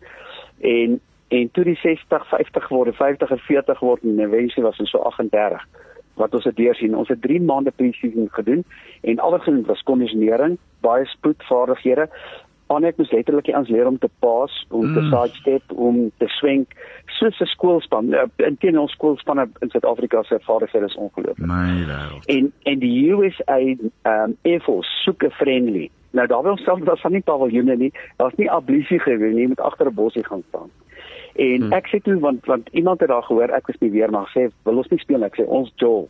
En 0.60 1.00
en 1.28 1.50
toe 1.50 1.64
die 1.64 1.76
60, 1.76 2.28
50 2.28 2.64
geword, 2.64 2.96
50 2.96 3.30
en 3.30 3.38
40 3.38 3.78
geword 3.78 4.02
en 4.02 4.18
eventueel 4.18 4.66
was 4.66 4.78
ons 4.78 4.90
so 4.90 4.98
38 4.98 5.66
wat 6.14 6.34
ons 6.34 6.44
het 6.44 6.56
deursien. 6.56 6.96
Ons 6.96 7.08
het 7.08 7.22
3 7.22 7.40
maande 7.40 7.70
pre-season 7.70 8.28
gedoen 8.30 8.64
en 9.00 9.18
alles 9.18 9.42
gedoen 9.42 9.64
was 9.66 9.82
kondisionering, 9.82 10.58
baie 10.80 11.06
spoedvaardighede, 11.06 12.08
Anek 12.68 12.96
moes 13.00 13.10
letterlik 13.10 13.48
ons 13.56 13.68
leer 13.68 13.86
om 13.88 13.98
te 13.98 14.10
pas, 14.20 14.54
om 14.68 14.84
mm. 14.84 14.94
te 14.94 15.02
sidestep, 15.08 15.72
om 15.72 16.00
te 16.20 16.28
swenk, 16.28 16.74
soos 17.18 17.40
'n 17.40 17.46
skoolspan. 17.46 18.12
Eh, 18.12 18.46
Intien 18.46 18.78
ons 18.78 18.92
skoolspanne 18.92 19.48
in 19.60 19.70
Suid-Afrika 19.70 20.22
se 20.22 20.38
vaardighede 20.40 20.86
is 20.86 20.96
ongelooflik. 20.96 21.46
My 21.46 21.86
wêreld. 21.86 22.26
En 22.26 22.52
en 22.62 22.78
die 22.78 23.10
USA 23.10 23.58
um 23.58 24.36
Air 24.42 24.60
Force 24.60 24.90
soek 25.04 25.24
'n 25.24 25.30
friendly. 25.30 25.90
Nou 26.10 26.26
daar 26.26 26.42
wil 26.42 26.56
selfs 26.56 26.84
was 26.84 27.00
van 27.00 27.12
nie 27.12 27.22
paviljoene 27.22 27.76
nie. 27.76 27.92
Daar's 28.16 28.36
nie 28.36 28.50
ablisie 28.50 28.98
gewees 28.98 29.34
nie, 29.34 29.48
met 29.48 29.60
agter 29.60 29.86
'n 29.86 29.94
bosie 29.94 30.24
gaan 30.24 30.42
staan. 30.48 30.70
En 31.36 31.62
hmm. 31.62 31.72
ek 31.72 31.86
sê 31.88 32.00
toe 32.02 32.18
want 32.18 32.46
want 32.46 32.68
iemand 32.72 33.00
het 33.00 33.08
daar 33.08 33.22
gehoor 33.22 33.50
ek 33.50 33.66
was 33.66 33.78
nie 33.78 33.90
weer 33.90 34.10
maar 34.10 34.30
sê 34.36 34.48
wil 34.62 34.76
ons 34.76 34.88
nie 34.88 34.98
speel 34.98 35.24
ek 35.24 35.36
sê 35.40 35.44
ons 35.46 35.72
Joel. 35.76 36.08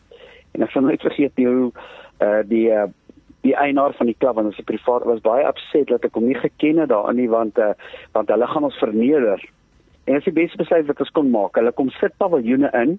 En 0.53 0.63
ek 0.63 0.71
sal 0.71 0.83
nooit 0.83 1.01
vergeet 1.01 1.35
die 1.35 1.47
hoe 1.47 1.73
uh 2.21 2.43
die 2.49 2.71
uh, 2.71 2.89
die 3.47 3.55
eienaar 3.55 3.95
van 3.99 4.07
die 4.11 4.17
klub 4.19 4.35
want 4.35 4.51
ons 4.51 4.59
is 4.59 4.65
privaat 4.65 5.05
was 5.07 5.21
baie 5.25 5.47
upset 5.47 5.89
dat 5.93 6.05
ek 6.05 6.17
hom 6.19 6.27
nie 6.27 6.39
geken 6.39 6.83
het 6.83 6.91
daarin 6.91 7.17
nie 7.21 7.29
want 7.31 7.59
uh, 7.59 7.75
want 8.17 8.29
hulle 8.29 8.47
gaan 8.47 8.65
ons 8.65 8.81
verneder. 8.83 9.45
En 10.09 10.17
as 10.17 10.25
die 10.25 10.35
beste 10.35 10.57
besluit 10.57 10.89
wat 10.89 11.01
ons 11.05 11.15
kon 11.15 11.31
maak, 11.31 11.57
hulle 11.61 11.73
kom 11.77 11.91
sit 12.01 12.17
paviljoene 12.19 12.71
in. 12.83 12.99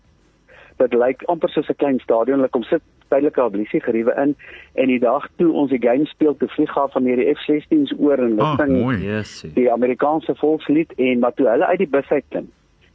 Dit 0.79 0.93
lyk 0.93 1.25
amper 1.27 1.49
soos 1.49 1.69
'n 1.69 1.75
klein 1.81 1.99
stadion. 1.99 2.39
Hulle 2.39 2.53
kom 2.53 2.63
sit 2.63 2.83
tydelike 3.09 3.41
ablisie 3.41 3.81
geriewe 3.81 4.13
in 4.21 4.35
en 4.73 4.87
die 4.87 4.99
dag 4.99 5.25
toe 5.41 5.51
ons 5.51 5.71
die 5.73 5.81
game 5.81 6.05
speel 6.05 6.37
te 6.37 6.47
vlieg 6.47 6.71
gaan 6.71 6.91
van 6.93 7.09
hierdie 7.09 7.27
F16s 7.33 7.95
oor 7.97 8.21
en 8.21 8.37
hulle 8.37 8.51
sing 8.61 8.75
oh, 8.83 8.93
yes, 8.93 9.33
die 9.55 9.71
Amerikaanse 9.71 10.35
volkslied 10.35 10.93
en 10.97 11.19
maar 11.23 11.33
toe 11.33 11.49
hulle 11.49 11.65
uit 11.65 11.81
die 11.83 11.89
bus 11.97 12.09
uit 12.09 12.25
klim. 12.29 12.51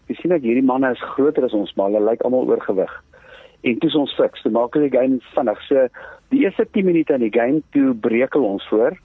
Jy 0.06 0.14
sien 0.20 0.34
dat 0.34 0.44
hierdie 0.44 0.64
manne 0.64 0.92
is 0.92 1.02
groter 1.14 1.44
as 1.44 1.56
ons, 1.56 1.72
maar 1.74 1.90
hulle 1.90 2.04
lyk 2.10 2.22
almal 2.22 2.48
oorgewig. 2.48 2.92
En 3.64 3.78
toe 3.80 3.90
ons 3.96 4.14
fiks, 4.16 4.42
toe 4.42 4.52
maak 4.52 4.74
hulle 4.76 4.90
die 4.90 4.98
game 4.98 5.20
vinnig. 5.34 5.60
So 5.68 5.88
Die 6.34 6.42
eerste 6.42 6.66
10 6.70 6.84
minute 6.84 7.14
in 7.14 7.20
die 7.20 7.32
game 7.32 7.62
toe 7.70 7.94
breek 7.94 8.34
hulle 8.34 8.56
ons 8.56 8.66
voor. 8.68 8.96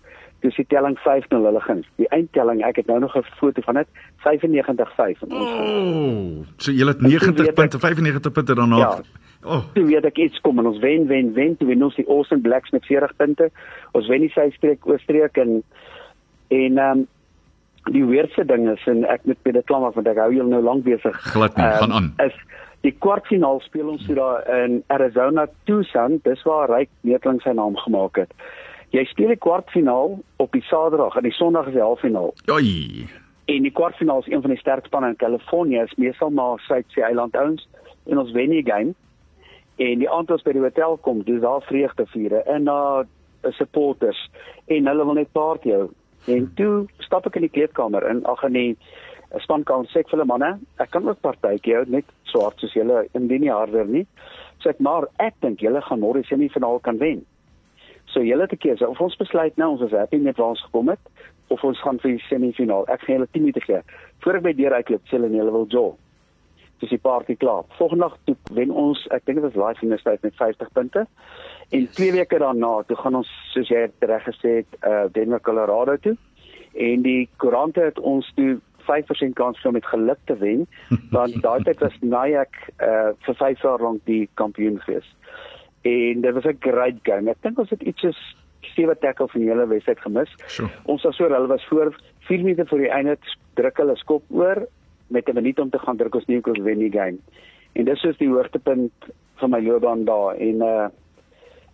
Dis 0.41 0.55
die 0.55 0.65
telling 0.71 0.95
5-0 1.03 1.43
hulle 1.45 1.61
guns. 1.61 1.87
Die 1.99 2.07
eindtelling, 2.15 2.63
ek 2.65 2.79
het 2.81 2.87
nou 2.87 2.99
nog 2.99 3.15
'n 3.17 3.25
foto 3.39 3.61
van 3.61 3.75
dit, 3.75 3.87
95-5 4.23 5.21
en 5.21 5.31
ons. 5.31 5.51
Oh, 5.51 6.45
so 6.57 6.71
jy 6.71 6.87
het 6.87 7.01
90 7.01 7.53
punte, 7.53 7.79
95 7.79 8.31
punte 8.31 8.55
daarna. 8.55 8.77
Ja. 8.77 9.01
Oh. 9.43 9.61
Toe 9.73 9.85
weet 9.85 10.05
ek 10.05 10.17
iets 10.17 10.39
kom 10.41 10.59
en 10.59 10.65
ons 10.65 10.79
wen, 10.79 11.07
wen, 11.07 11.33
wen, 11.33 11.57
toe 11.57 11.67
wen 11.67 11.83
ons 11.83 11.95
die 11.95 12.07
Austin 12.07 12.41
Blacks 12.41 12.69
met 12.69 12.85
40 12.85 13.15
punte. 13.15 13.51
Ons 13.91 14.07
wen 14.07 14.19
die 14.19 14.29
Suid-Streek 14.29 14.87
Oostreek 14.87 15.37
en 15.37 15.63
en 16.47 16.77
ehm 16.77 16.97
um, 16.97 17.07
die 17.83 18.05
weerse 18.05 18.45
ding 18.45 18.69
is 18.69 18.87
en 18.87 19.05
ek 19.05 19.21
moet 19.23 19.41
by 19.43 19.51
dit 19.51 19.65
klam 19.65 19.83
af 19.83 19.93
want 19.93 20.07
ek 20.07 20.17
hou 20.17 20.33
julle 20.33 20.49
nou 20.49 20.61
lank 20.61 20.83
besig. 20.83 21.15
Glad 21.31 21.55
nie, 21.55 21.65
um, 21.65 21.71
gaan 21.71 21.91
aan. 21.91 22.13
Is 22.17 22.35
Die 22.81 22.95
kwartfinaal 23.03 23.59
speel 23.65 23.89
ons 23.91 24.05
so 24.07 24.15
daar 24.15 24.45
in 24.63 24.83
Arizona 24.87 25.47
Tucson, 25.67 26.19
dis 26.23 26.43
waar 26.47 26.71
Ryk 26.71 26.89
Netling 27.01 27.41
sy 27.43 27.51
naam 27.57 27.75
gemaak 27.75 28.21
het. 28.21 28.31
Jy 28.95 29.03
speel 29.11 29.33
die 29.33 29.41
kwartfinaal 29.43 30.15
op 30.39 30.55
die 30.55 30.63
Saterdag 30.65 31.17
en 31.19 31.27
die 31.27 31.35
Sondag 31.35 31.67
is 31.69 31.75
die 31.75 31.83
halffinaal. 31.83 32.31
Oi. 32.53 33.05
En 33.51 33.67
die 33.67 33.73
kwartfinaal 33.75 34.23
is 34.23 34.31
een 34.31 34.41
van 34.41 34.55
die 34.55 34.61
sterkste 34.61 34.87
spanne 34.87 35.11
in 35.11 35.19
Kalifornië, 35.19 35.83
is 35.83 35.99
meestal 35.99 36.31
maar 36.31 36.63
Suidsee 36.65 37.03
Eiland 37.03 37.35
ouens 37.35 37.67
en 38.07 38.17
ons 38.17 38.31
wen 38.31 38.55
die 38.55 38.65
game. 38.65 38.95
En 39.79 39.99
die 39.99 40.09
aand 40.09 40.31
ons 40.31 40.43
by 40.43 40.55
die 40.55 40.63
hotel 40.63 40.97
kom, 41.03 41.21
dis 41.27 41.41
daar 41.43 41.61
vreugde 41.67 42.05
viere 42.13 42.43
en 42.47 42.65
na 42.67 42.79
uh, 43.03 43.51
supporters 43.59 44.19
en 44.67 44.87
hulle 44.87 45.05
wil 45.05 45.19
net 45.19 45.31
party 45.35 45.75
hou. 45.75 45.89
En 46.31 46.49
toe 46.55 46.87
stap 47.03 47.27
ek 47.27 47.39
in 47.39 47.47
die 47.47 47.53
kleedkamer 47.53 48.07
in, 48.09 48.23
ag 48.27 48.43
nee 48.51 48.75
'n 49.35 49.39
span 49.39 49.63
kan 49.63 49.85
sê 49.85 50.01
vir 50.01 50.11
hulle 50.17 50.25
manne, 50.25 50.59
ek 50.79 50.91
kan 50.91 51.07
ook 51.07 51.21
partytjie 51.21 51.75
hou 51.75 51.85
net 51.87 52.05
swart 52.23 52.59
soos 52.59 52.73
julle 52.73 53.07
indien 53.13 53.41
nie 53.41 53.53
harder 53.53 53.85
nie. 53.85 54.05
Sê 54.63 54.69
ek 54.73 54.79
maar 54.79 55.07
ek 55.19 55.35
dink 55.41 55.61
julle 55.61 55.81
gaan 55.81 56.01
môre 56.01 56.23
semifinaal 56.25 56.79
kan 56.79 56.97
wen. 56.97 57.25
So 58.09 58.21
julle 58.25 58.47
te 58.47 58.57
keuse 58.57 58.87
of 58.87 59.01
ons 59.01 59.17
besluit 59.17 59.57
nou 59.57 59.71
ons 59.75 59.85
is 59.85 59.93
happy 59.93 60.17
met 60.17 60.37
waar 60.37 60.55
ons 60.55 60.65
gekom 60.65 60.89
het 60.89 60.99
of 61.49 61.63
ons 61.63 61.81
gaan 61.81 61.99
vir 61.99 62.15
die 62.15 62.25
semifinaal. 62.27 62.87
Ek 62.89 63.01
gaan 63.01 63.19
julle 63.19 63.27
10 63.33 63.41
minute 63.45 63.61
gee. 63.65 63.81
Voor 64.23 64.39
ek 64.39 64.45
by 64.47 64.53
deur 64.57 64.73
uitloop, 64.73 65.05
sê 65.05 65.17
hulle 65.17 65.29
julle 65.33 65.53
wil 65.53 65.67
jol. 65.69 65.93
Dis 66.79 66.93
die 66.93 67.01
party 67.01 67.35
klaar. 67.35 67.67
Volgende 67.77 68.07
nag 68.07 68.15
toe 68.25 68.35
wen 68.55 68.71
ons, 68.71 69.01
ek 69.11 69.25
dink 69.27 69.41
dit 69.43 69.57
was 69.59 69.81
in 69.83 69.93
die 69.93 69.99
stad 69.99 70.23
met 70.23 70.37
50 70.39 70.71
punte. 70.73 71.05
En 71.75 71.87
twee 71.97 72.13
weke 72.15 72.39
daarna, 72.41 72.71
toe 72.87 72.97
gaan 72.97 73.19
ons 73.19 73.29
soos 73.53 73.69
jy 73.69 73.85
reg 73.99 74.25
gesê 74.25 74.61
het, 74.61 74.79
uh 74.81 75.05
Denver 75.13 75.41
Colorado 75.45 75.97
toe. 76.01 76.15
En 76.73 77.03
die 77.05 77.27
koerante 77.37 77.83
het 77.83 77.99
ons 77.99 78.25
toe 78.37 78.59
5% 78.89 79.33
kans 79.33 79.65
om 79.65 79.73
met 79.73 79.85
geluk 79.85 80.19
te 80.25 80.37
wen 80.37 80.67
want 81.17 81.41
daai 81.41 81.63
tyd 81.63 81.79
was 81.79 81.97
Nike 82.01 82.73
uh 82.81 83.11
vir 83.25 83.35
5 83.35 83.61
jaar 83.61 83.81
lank 83.81 84.05
die 84.05 84.29
kampioen 84.33 84.79
gewees. 84.79 85.15
en 85.81 86.21
dit 86.21 86.33
was 86.33 86.43
'n 86.43 86.57
great 86.59 86.99
game. 87.03 87.29
Ek 87.29 87.41
dink 87.41 87.59
ons 87.59 87.69
het 87.69 87.81
iets 87.81 88.01
soos 88.01 88.35
sewe 88.61 88.97
tackles 88.97 89.31
van 89.31 89.41
die 89.41 89.49
hele 89.49 89.67
wedstryd 89.67 89.99
gemis. 89.99 90.33
Sure. 90.47 90.69
Ons 90.85 91.03
was 91.03 91.15
so 91.15 91.23
hulle 91.23 91.47
was 91.47 91.65
voor 91.67 91.95
4 92.19 92.37
minute 92.37 92.65
voor 92.65 92.77
die 92.77 92.89
einde 92.89 93.17
druk 93.53 93.77
hulle 93.77 93.95
skop 93.95 94.23
oor 94.29 94.67
met 95.07 95.29
'n 95.29 95.33
minuut 95.33 95.59
om 95.59 95.69
te 95.69 95.79
gaan 95.79 95.97
druk 95.97 96.15
ons 96.15 96.25
Newcastle 96.25 96.63
wen 96.63 96.79
die 96.79 96.91
game. 96.91 97.17
En 97.73 97.85
dis 97.85 98.03
is 98.03 98.17
die 98.17 98.29
hoogtepunt 98.29 98.91
van 99.35 99.49
my 99.49 99.61
loopbaan 99.61 100.05
daar 100.05 100.35
en 100.35 100.55
uh 100.55 100.87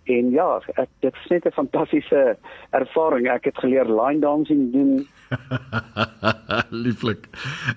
en 0.05 0.29
ja, 0.29 0.61
ek, 0.75 0.89
dit 0.99 1.13
is 1.13 1.29
net 1.29 1.45
'n 1.45 1.51
fantastiese 1.51 2.37
ervaring. 2.69 3.27
Ek 3.27 3.45
het 3.45 3.57
geleer 3.57 3.85
line 3.85 4.19
dancing 4.19 4.71
doen 4.71 5.07
Lieflik. 6.85 7.27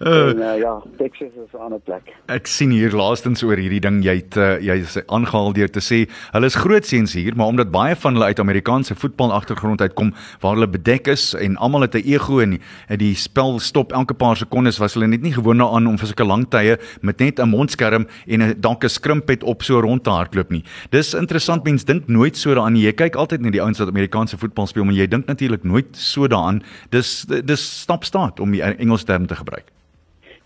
Uh, 0.00 0.28
en 0.28 0.36
uh, 0.36 0.58
ja, 0.58 0.82
Texas 0.98 1.32
is 1.44 1.52
'n 1.52 1.56
ander 1.56 1.80
plek. 1.80 2.14
ek 2.26 2.46
sien 2.46 2.70
hier 2.70 2.92
laastens 2.92 3.42
oor 3.42 3.56
hierdie 3.56 3.80
ding 3.80 4.02
jy 4.04 4.14
het 4.20 4.36
uh, 4.36 4.60
jy 4.60 4.78
is 4.82 4.98
aangehaal 5.06 5.52
deur 5.52 5.70
te 5.70 5.80
sê 5.80 6.08
hulle 6.32 6.46
is 6.46 6.54
groot 6.54 6.86
seuns 6.86 7.12
hier, 7.12 7.36
maar 7.36 7.46
omdat 7.46 7.70
baie 7.70 7.96
van 7.96 8.12
hulle 8.12 8.24
uit 8.24 8.40
Amerikaanse 8.40 8.94
voetbal 8.94 9.32
agtergrond 9.32 9.80
uitkom 9.80 10.14
waar 10.40 10.54
hulle 10.54 10.68
bedek 10.68 11.08
is 11.08 11.34
en 11.34 11.56
almal 11.56 11.86
het 11.86 11.94
'n 11.94 12.04
ego 12.04 12.40
en 12.40 12.58
en 12.88 12.98
die 12.98 13.14
spel 13.14 13.58
stop 13.58 13.92
elke 13.92 14.14
paar 14.14 14.36
sekondes 14.36 14.78
was 14.78 14.94
hulle 14.94 15.06
net 15.06 15.22
nie 15.22 15.32
gewoond 15.32 15.58
daaraan 15.58 15.86
om 15.86 15.98
vir 15.98 16.06
sulke 16.06 16.24
lang 16.24 16.46
tye 16.50 16.78
met 17.00 17.18
net 17.18 17.40
'n 17.40 17.48
mondskerm 17.48 18.06
en 18.26 18.42
'n 18.42 18.60
dalk 18.60 18.84
'n 18.84 18.88
skrimpet 18.88 19.42
op 19.42 19.62
so 19.62 19.80
rond 19.80 20.04
te 20.04 20.10
hardloop 20.10 20.50
nie. 20.50 20.64
Dis 20.90 21.14
interessant 21.14 21.64
mense 21.64 21.84
dink 21.84 22.08
nooit 22.08 22.36
so 22.36 22.54
daaraan 22.54 22.72
nie. 22.72 22.82
Jy 22.82 22.92
kyk 22.92 23.16
altyd 23.16 23.40
na 23.40 23.50
die 23.50 23.62
ouens 23.62 23.78
wat 23.78 23.88
Amerikaanse 23.88 24.38
voetbal 24.38 24.66
speel, 24.66 24.84
maar 24.84 24.94
jy 24.94 25.06
dink 25.06 25.26
natuurlik 25.26 25.64
nooit 25.64 25.96
so 25.96 26.26
daaraan. 26.26 26.62
Dis 26.90 27.26
dis 27.48 27.64
stap 27.82 28.04
staat 28.04 28.40
om 28.40 28.54
die 28.54 28.62
Engels 28.62 29.04
term 29.04 29.26
te 29.26 29.38
gebruik. 29.38 29.72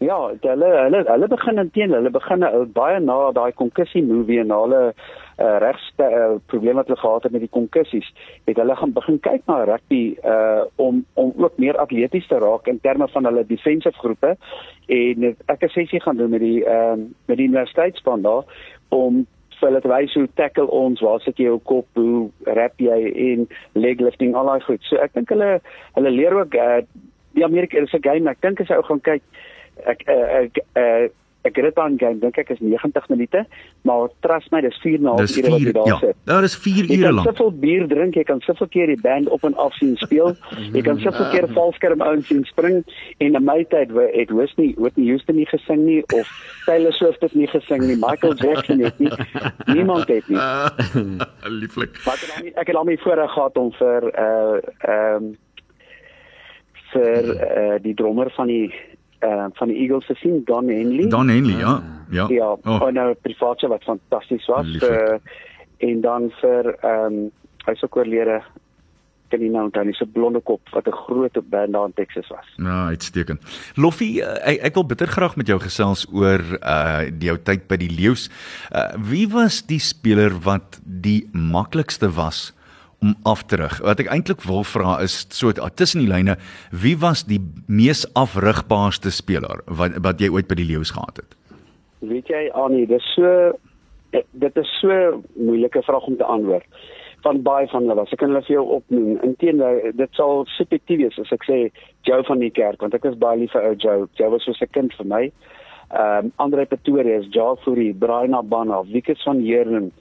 Ja, 0.02 0.16
hulle 0.40 0.68
hulle 0.82 1.02
hulle 1.06 1.28
begin 1.30 1.60
inteen, 1.62 1.92
hulle 1.94 2.10
begin 2.10 2.42
uh, 2.42 2.64
baie 2.74 2.98
na 3.00 3.16
daai 3.36 3.52
konkussie 3.54 4.02
movie 4.02 4.40
en 4.42 4.50
hulle 4.50 4.80
uh, 4.90 5.58
regste 5.62 6.08
uh, 6.08 6.32
probleme 6.50 6.80
wat 6.80 6.90
hulle 6.90 6.98
gehad 6.98 7.28
het 7.28 7.34
met 7.36 7.44
die 7.44 7.52
konkussies, 7.54 8.08
het 8.50 8.58
hulle 8.58 8.76
gaan 8.80 8.94
begin 8.96 9.20
kyk 9.22 9.46
na 9.46 9.60
rugby 9.68 10.02
uh 10.26 10.64
om 10.82 11.04
om 11.14 11.30
ook 11.44 11.60
meer 11.62 11.78
atleties 11.78 12.26
te 12.26 12.40
raak 12.42 12.66
in 12.72 12.80
terme 12.82 13.08
van 13.14 13.30
hulle 13.30 13.46
defensive 13.46 13.98
groepe 14.02 14.34
en 14.98 15.28
ek 15.30 15.60
het 15.60 15.70
'n 15.70 15.74
sessie 15.76 16.02
gaan 16.02 16.18
doen 16.18 16.34
met 16.34 16.42
die 16.42 16.64
ehm 16.64 17.06
uh, 17.06 17.06
met 17.30 17.36
die 17.36 17.46
universiteitsspan 17.46 18.26
daar 18.26 18.42
om 18.88 19.26
hulle 19.68 19.80
te 19.80 19.90
wys 19.90 20.14
hoe 20.18 20.28
tackle 20.34 20.68
ons, 20.70 21.00
waar 21.00 21.20
sit 21.20 21.38
jy 21.38 21.48
jou 21.50 21.58
kop, 21.68 21.86
hoe 21.98 22.28
rap 22.58 22.80
jy 22.82 22.98
en 23.28 23.48
leg 23.78 24.00
lifting 24.00 24.34
al 24.34 24.50
daai 24.50 24.66
goed. 24.66 24.82
So 24.88 25.00
ek 25.02 25.14
dink 25.14 25.32
hulle 25.34 25.60
hulle 25.96 26.14
leer 26.14 26.36
ook 26.38 26.54
uh, 26.54 26.82
die 27.36 27.44
Amerika 27.44 27.78
is 27.78 27.94
'n 27.94 28.02
game. 28.02 28.30
Ek 28.30 28.40
dink 28.40 28.60
as 28.60 28.68
jy 28.68 28.76
ou 28.76 28.88
gaan 28.90 29.00
kyk 29.00 29.22
ek 29.86 30.04
uh, 30.08 30.26
ek 30.44 30.62
uh, 30.76 31.08
ek 31.44 31.56
het 31.56 31.64
dit 31.64 31.78
aan 31.78 31.98
game 31.98 32.18
dink 32.22 32.36
ek 32.38 32.50
is 32.50 32.60
90 32.60 33.08
minute, 33.08 33.46
maar 33.82 34.08
trust 34.20 34.50
my 34.52 34.60
dis 34.60 34.76
4 34.82 34.94
en 34.94 35.02
'n 35.02 35.06
half 35.06 35.36
ure 35.36 35.50
wat 35.50 35.58
jy 35.60 35.64
4 35.64 35.72
daar 35.72 35.86
ja. 35.86 35.98
sit. 35.98 36.16
Daar 36.24 36.42
is 36.42 36.56
4 36.56 36.74
Jy 36.86 36.96
ure 36.98 37.02
kan 37.06 37.14
lank. 37.14 37.26
soveel 37.28 37.50
bier 37.52 37.86
drink, 37.88 38.14
jy 38.14 38.22
kan 38.24 38.40
soveel 38.40 38.68
keer 38.68 38.86
die 38.86 39.00
band 39.02 39.28
op 39.28 39.44
en 39.44 39.54
af 39.56 39.74
sien 39.74 39.96
speel. 39.96 40.36
jy 40.76 40.82
kan 40.82 40.98
soveel 41.00 41.30
keer 41.30 41.48
valskerm 41.52 42.00
ouens 42.00 42.26
sien 42.26 42.44
spring 42.44 42.84
en 43.18 43.34
in 43.34 43.44
my 43.44 43.64
tyd 43.64 43.90
wa- 43.92 44.10
het 44.12 44.30
Whitney 44.30 44.74
Whitney 44.78 45.06
Houston 45.08 45.36
nie 45.36 45.46
gesing 45.46 45.84
nie 45.84 46.02
of 46.14 46.28
Taylor 46.66 46.92
Swift 46.92 47.20
het 47.20 47.34
nie 47.34 47.46
gesing 47.46 47.82
nie, 47.86 47.96
Michael 47.96 48.34
Jackson 48.34 48.78
het 48.80 48.98
nie. 48.98 49.10
Niemand 49.74 50.08
het 50.08 50.28
nie. 50.28 50.38
Lieflik. 51.60 51.90
Ek 52.06 52.20
het 52.20 52.30
al 52.36 52.42
nie 52.44 52.52
ek 52.54 52.66
het 52.66 52.76
al 52.76 52.84
my 52.84 52.96
voorreg 52.96 53.30
gehad 53.32 53.56
om 53.56 53.72
vir 53.72 54.02
uh 54.18 54.58
ehm 54.88 55.32
vir 56.92 57.24
uh 57.24 57.76
die 57.82 57.94
drummer 57.94 58.30
van 58.36 58.46
die 58.46 58.72
uh 59.22 59.46
van 59.58 59.68
die 59.68 59.76
Eagles 59.76 60.06
te 60.06 60.14
sien, 60.14 60.42
Don 60.44 60.68
Henley. 60.68 61.08
Don 61.08 61.28
Henley, 61.28 61.58
ja. 61.58 61.82
Ja. 62.10 62.26
Ja, 62.28 62.50
Oh, 62.64 62.82
oh. 62.82 62.90
nou 62.92 63.14
privaatjie 63.14 63.68
wat 63.68 63.84
fantasties 63.84 64.46
was 64.46 64.66
vir 64.78 65.20
en 65.78 66.00
dan 66.00 66.30
vir 66.40 66.74
ehm 66.82 67.06
um, 67.06 67.30
hy's 67.66 67.82
ook 67.82 67.96
oorlede 67.96 68.42
kan 69.32 69.40
nie 69.40 69.50
nou 69.52 69.64
onthou 69.64 69.84
nie, 69.88 69.94
so 69.96 70.04
blonde 70.04 70.40
kop 70.44 70.68
wat 70.76 70.88
'n 70.88 70.96
groot 71.06 71.38
band 71.50 71.72
daar 71.72 71.86
in 71.86 71.94
Texas 71.94 72.28
was. 72.28 72.46
Ja, 72.56 72.86
uitstekend. 72.86 73.40
Loffie, 73.76 74.20
uh, 74.20 74.36
ek, 74.44 74.60
ek 74.68 74.74
wil 74.74 74.86
bitter 74.86 75.06
graag 75.08 75.36
met 75.36 75.46
jou 75.46 75.58
gesels 75.60 76.06
oor 76.12 76.42
uh 76.60 77.08
die 77.08 77.28
jou 77.30 77.38
tyd 77.38 77.66
by 77.68 77.76
die 77.76 77.90
Leeu's. 77.90 78.28
Uh 78.70 78.92
wie 79.10 79.28
was 79.28 79.62
die 79.66 79.80
speler 79.80 80.32
wat 80.44 80.80
die 80.84 81.28
maklikste 81.32 82.10
was 82.12 82.52
om 83.02 83.14
af 83.28 83.42
te 83.50 83.58
rig? 83.60 83.80
Wat 83.82 84.00
ek 84.00 84.10
eintlik 84.14 84.44
wil 84.46 84.64
vra 84.66 84.96
is 85.02 85.26
so 85.34 85.50
uh, 85.50 85.68
tussen 85.74 86.04
die 86.04 86.10
lyne, 86.10 86.38
wie 86.70 86.94
was 87.02 87.26
die 87.28 87.40
mees 87.66 88.06
afrigbaarste 88.18 89.10
speler 89.10 89.62
wat 89.66 89.98
wat 90.06 90.22
jy 90.22 90.30
ooit 90.30 90.48
by 90.50 90.58
die 90.58 90.68
Leeu's 90.70 90.94
gehad 90.94 91.20
het? 91.22 91.36
Weet 92.06 92.30
jy 92.30 92.48
Annie, 92.58 92.86
dis 92.86 93.04
so 93.16 93.52
dit 94.12 94.56
is 94.60 94.72
so 94.80 95.22
moeilike 95.34 95.82
vraag 95.82 96.06
om 96.06 96.16
te 96.16 96.24
antwoord. 96.24 96.66
Van 97.22 97.38
baie 97.42 97.68
van 97.70 97.86
hulle 97.86 97.94
was. 98.00 98.10
Ek 98.12 98.18
kan 98.20 98.32
hulle 98.32 98.42
vir 98.44 98.56
jou 98.56 98.64
opnoem. 98.76 99.20
Inteendeel, 99.24 99.92
dit 99.96 100.18
sal 100.18 100.42
subjektief 100.56 101.04
wees 101.04 101.18
as 101.22 101.30
ek 101.34 101.46
sê 101.46 101.58
Joe 102.08 102.22
van 102.26 102.42
die 102.42 102.50
kerk 102.50 102.82
want 102.82 102.94
ek 102.98 103.06
is 103.08 103.18
baie 103.18 103.40
lief 103.42 103.54
vir 103.56 103.68
ou 103.70 103.74
Joe. 103.78 104.06
Joe 104.18 104.32
was 104.34 104.46
soos 104.46 104.62
'n 104.62 104.74
kind 104.74 104.94
vir 104.98 105.10
my. 105.14 105.24
Ehm 105.92 106.26
um, 106.26 106.32
Andre 106.36 106.66
Pretorius, 106.66 107.26
Joe 107.30 107.56
Fourie, 107.64 107.92
Brian 107.94 108.34
Abana, 108.34 108.82
Wikus 108.92 109.22
van 109.22 109.40
Heerden 109.40 109.92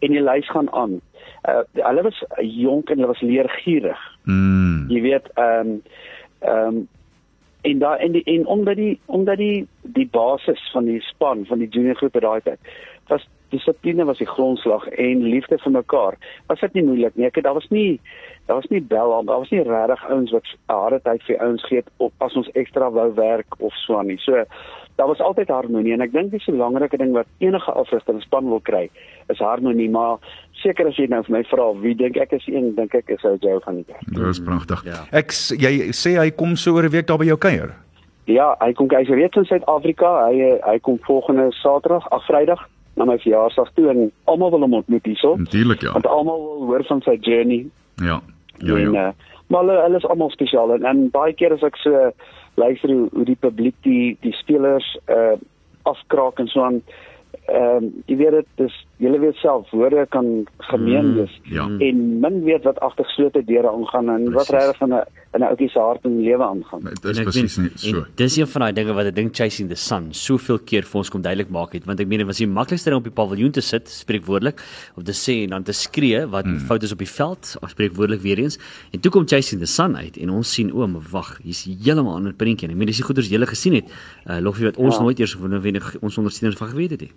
en 0.00 0.12
die 0.12 0.20
lys 0.20 0.48
gaan 0.50 0.70
aan. 0.72 1.00
Uh, 1.48 1.62
hulle 1.72 2.02
was 2.02 2.24
jonk 2.44 2.90
en 2.90 2.98
hulle 3.00 3.12
was 3.12 3.20
leergierig. 3.20 4.00
Mm. 4.24 4.88
Jy 4.92 5.00
weet 5.08 5.28
ehm 5.34 5.68
um, 5.68 5.82
ehm 6.40 6.66
um, 6.76 6.88
en 7.60 7.78
daar 7.78 7.98
en 7.98 8.12
die 8.12 8.22
en 8.24 8.46
omdat 8.46 8.76
die 8.76 9.00
omdat 9.04 9.36
die 9.36 9.68
die 9.82 10.08
basis 10.08 10.70
van 10.72 10.84
die 10.84 11.00
span 11.00 11.46
van 11.46 11.58
die 11.58 11.68
junior 11.68 11.94
groepe 11.94 12.20
daai 12.20 12.40
tyd 12.40 12.58
was 13.08 13.26
dissipline 13.50 14.04
was 14.04 14.18
die 14.18 14.28
grondslag 14.28 14.86
en 14.88 15.22
liefde 15.22 15.58
vir 15.58 15.72
mekaar. 15.72 16.18
Was 16.46 16.60
dit 16.60 16.74
nie 16.78 16.84
moeilik 16.84 17.16
nie. 17.16 17.26
Ek 17.26 17.42
daar 17.42 17.54
was 17.54 17.68
nie 17.70 18.00
daar 18.46 18.58
was 18.58 18.70
nie 18.70 18.82
bel 18.82 19.12
daar 19.26 19.38
was 19.38 19.50
nie 19.50 19.62
regtig 19.62 20.04
ouens 20.10 20.32
wat 20.34 20.46
harde 20.66 21.00
tyd 21.04 21.22
vir 21.28 21.38
ouens 21.44 21.64
gee 21.68 21.82
op 21.96 22.12
as 22.26 22.36
ons 22.36 22.50
ekstra 22.58 22.90
wou 22.90 23.08
werk 23.14 23.58
of 23.58 23.74
so 23.84 23.98
aan 23.98 24.10
nie. 24.10 24.18
So 24.18 24.44
daar 24.98 25.08
was 25.08 25.20
altyd 25.20 25.48
harmonie 25.48 25.92
en 25.94 26.02
ek 26.04 26.12
dink 26.12 26.30
dis 26.30 26.48
'n 26.48 26.58
belangrike 26.58 26.96
ding 26.96 27.12
wat 27.12 27.26
enige 27.38 27.72
afrigter 27.72 28.14
in 28.14 28.20
span 28.20 28.48
wil 28.48 28.60
kry 28.60 28.90
is 29.28 29.38
harmonie, 29.38 29.90
maar 29.90 30.18
seker 30.52 30.86
as 30.86 30.96
jy 30.96 31.06
nou 31.06 31.22
vir 31.22 31.36
my 31.36 31.42
vra 31.44 31.72
wie 31.80 31.94
dink 31.94 32.16
ek 32.16 32.32
is 32.32 32.46
een 32.46 32.74
dink 32.74 32.94
ek 32.94 33.10
is 33.10 33.24
ou 33.24 33.36
Joe 33.40 33.60
van 33.60 33.74
die 33.74 33.84
kerk. 33.84 34.00
Dit 34.06 34.26
is 34.26 34.40
pragtig. 34.40 34.84
Ja. 34.84 35.06
Ek 35.12 35.30
jy 35.58 35.92
sê 35.92 36.18
hy 36.18 36.30
kom 36.30 36.56
so 36.56 36.74
oor 36.74 36.84
'n 36.84 36.90
week 36.90 37.06
daar 37.06 37.18
by 37.18 37.24
jou 37.24 37.38
kuier. 37.38 37.74
Ja, 38.26 38.56
hy 38.60 38.72
kom 38.72 38.88
hy's 38.90 39.08
reeds 39.08 39.36
in 39.36 39.44
Suid-Afrika. 39.44 40.26
Hy 40.26 40.40
eh, 40.40 40.58
hy 40.62 40.78
kom 40.78 40.98
volgende 40.98 41.52
Saterdag, 41.52 42.10
ag 42.10 42.26
Vrydag 42.26 42.68
na 43.00 43.08
my 43.08 43.16
verjaarsdag 43.22 43.70
toe 43.74 43.88
en 43.92 44.10
almal 44.30 44.52
wil 44.52 44.66
hom 44.66 44.76
ontmoet 44.82 45.08
hierso. 45.08 45.34
Natuurlik 45.40 45.86
ja. 45.86 45.94
Want 45.96 46.06
almal 46.06 46.42
wil 46.44 46.66
hoor 46.68 46.84
van 46.88 47.00
sy 47.06 47.16
journey. 47.20 47.64
Ja. 48.04 48.20
Ja 48.60 48.76
en, 48.76 48.92
ja. 48.92 49.06
uh, 49.08 49.36
maar 49.48 49.64
hulle, 49.64 49.78
hulle 49.82 49.96
is 50.02 50.06
almal 50.06 50.30
spesiaal 50.30 50.74
en, 50.76 50.84
en 50.84 51.06
baie 51.14 51.32
keer 51.34 51.56
as 51.56 51.64
ek 51.66 51.80
so 51.80 52.10
luister 52.60 52.92
hoe, 52.92 53.08
hoe 53.14 53.24
die 53.24 53.38
publiek 53.40 53.76
die 53.86 54.16
die 54.26 54.36
spelers 54.42 54.96
uh 55.08 55.38
afkraak 55.88 56.38
en 56.42 56.48
so 56.52 56.60
aan 56.60 56.82
ehm 57.48 57.76
um, 57.80 57.86
jy 58.06 58.16
weet 58.20 58.34
dit 58.36 58.48
dis 58.60 58.74
julle 59.00 59.18
weet 59.22 59.36
self 59.40 59.70
woorde 59.70 60.06
kan 60.12 60.44
gemeen 60.70 61.06
Mm, 61.10 61.14
wees 61.16 61.40
ja. 61.42 61.64
en 61.66 62.20
min 62.20 62.42
weet 62.44 62.64
wat 62.64 62.78
agter 62.80 63.04
geslote 63.04 63.42
deure 63.44 63.70
aangaan 63.70 64.08
en 64.10 64.24
wat 64.32 64.46
Precies. 64.46 64.66
regtig 64.66 64.80
in 64.86 64.92
'n 64.94 65.02
in 65.34 65.40
'n 65.40 65.46
ouetjie 65.46 65.68
se 65.70 65.78
hart 65.78 66.04
en 66.04 66.20
lewe 66.22 66.42
aangaan. 66.44 66.80
Dit 66.84 67.04
En 67.04 67.10
is 67.10 67.20
presies 67.22 67.56
nie 67.56 67.70
so. 67.74 68.04
Dis 68.16 68.36
een 68.36 68.46
van 68.46 68.60
daai 68.60 68.72
dinge 68.72 68.92
wat 68.92 69.06
ek 69.06 69.14
dink 69.14 69.34
Chasing 69.34 69.68
the 69.68 69.74
Sun 69.76 70.12
soveel 70.12 70.58
keer 70.58 70.82
vir 70.82 70.98
ons 70.98 71.08
kom 71.10 71.22
duidelik 71.22 71.48
maak 71.50 71.72
het, 71.72 71.84
want 71.86 72.00
ek 72.00 72.06
meen 72.08 72.18
dit 72.18 72.26
was 72.26 72.38
die 72.38 72.46
maklikste 72.46 72.90
ding 72.90 72.98
op 72.98 73.04
die 73.04 73.12
paviljoen 73.12 73.50
te 73.52 73.60
sit, 73.60 73.88
spreekwoordelik, 73.88 74.58
of 74.96 75.02
te 75.04 75.12
sê 75.12 75.44
en 75.44 75.50
dan 75.50 75.62
te 75.62 75.72
skree 75.72 76.26
wat 76.26 76.44
hmm. 76.44 76.58
fout 76.58 76.82
is 76.82 76.92
op 76.92 76.98
die 76.98 77.08
veld, 77.08 77.56
of 77.62 77.68
spreekwoordelik 77.70 78.20
weer 78.20 78.38
eens. 78.38 78.58
En 78.92 79.00
toe 79.00 79.10
kom 79.10 79.26
Chasing 79.26 79.60
the 79.60 79.66
Sun 79.66 79.96
uit 79.96 80.16
en 80.18 80.30
ons 80.30 80.52
sien 80.52 80.72
o, 80.72 80.86
maar 80.86 81.02
wag, 81.10 81.38
hier's 81.42 81.64
heeltemal 81.64 82.12
'n 82.12 82.16
ander 82.16 82.32
prentjie. 82.34 82.68
Ek 82.68 82.74
meen 82.76 82.86
dis 82.86 82.96
die 82.96 83.04
goeders 83.04 83.28
jy 83.28 83.36
gele 83.36 83.46
gesien 83.46 83.74
het. 83.74 83.84
Uh 84.26 84.38
Loffie 84.40 84.64
wat 84.64 84.76
ons 84.76 84.96
Ja. 84.96 85.02
nooit 85.02 85.18
eers 85.20 85.36
noodwendig 85.38 85.96
ons 86.02 86.18
ondersteuners 86.18 86.58
van 86.58 86.68
geweet 86.68 86.90
het 86.90 87.00
nie. 87.00 87.12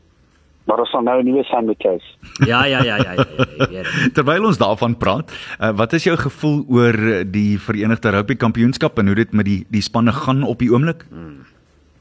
Maar 0.66 0.80
ons 0.80 0.90
gaan 0.90 1.04
nou 1.04 1.20
'n 1.20 1.26
nuwe 1.26 1.44
sandwich 1.44 1.78
case. 1.78 2.06
Ja, 2.48 2.66
ja, 2.66 2.84
ja, 2.84 2.96
ja, 2.98 3.14
ja. 3.14 3.26
ja, 3.58 3.68
ja. 3.70 3.84
Terwyl 4.14 4.46
ons 4.46 4.58
daarvan 4.58 4.98
praat, 4.98 5.32
uh, 5.60 5.76
wat 5.76 5.94
is 5.94 6.04
jou 6.04 6.18
gevoel 6.18 6.66
oor 6.68 6.94
eh, 6.94 7.24
die 7.28 7.60
Verenigde 7.60 8.10
Rugby 8.10 8.36
Kampioenskap 8.36 8.98
en 8.98 9.06
hoe 9.06 9.16
dit 9.16 9.32
met 9.34 9.46
die 9.46 9.66
die 9.70 9.82
spanne 9.82 10.12
gaan 10.12 10.44
op 10.44 10.60
die 10.60 10.72
oomblik? 10.72 11.06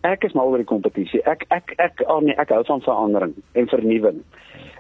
Ek 0.01 0.25
is 0.25 0.33
mal 0.33 0.47
oor 0.47 0.59
die 0.59 0.67
kompetisie. 0.67 1.23
Ek 1.23 1.45
ek 1.49 1.75
ek 1.79 2.03
oh 2.07 2.21
nee, 2.21 2.35
ek 2.35 2.49
hou 2.49 2.65
van 2.65 2.81
verandering 2.81 3.35
en 3.53 3.69
vernuwing. 3.69 4.23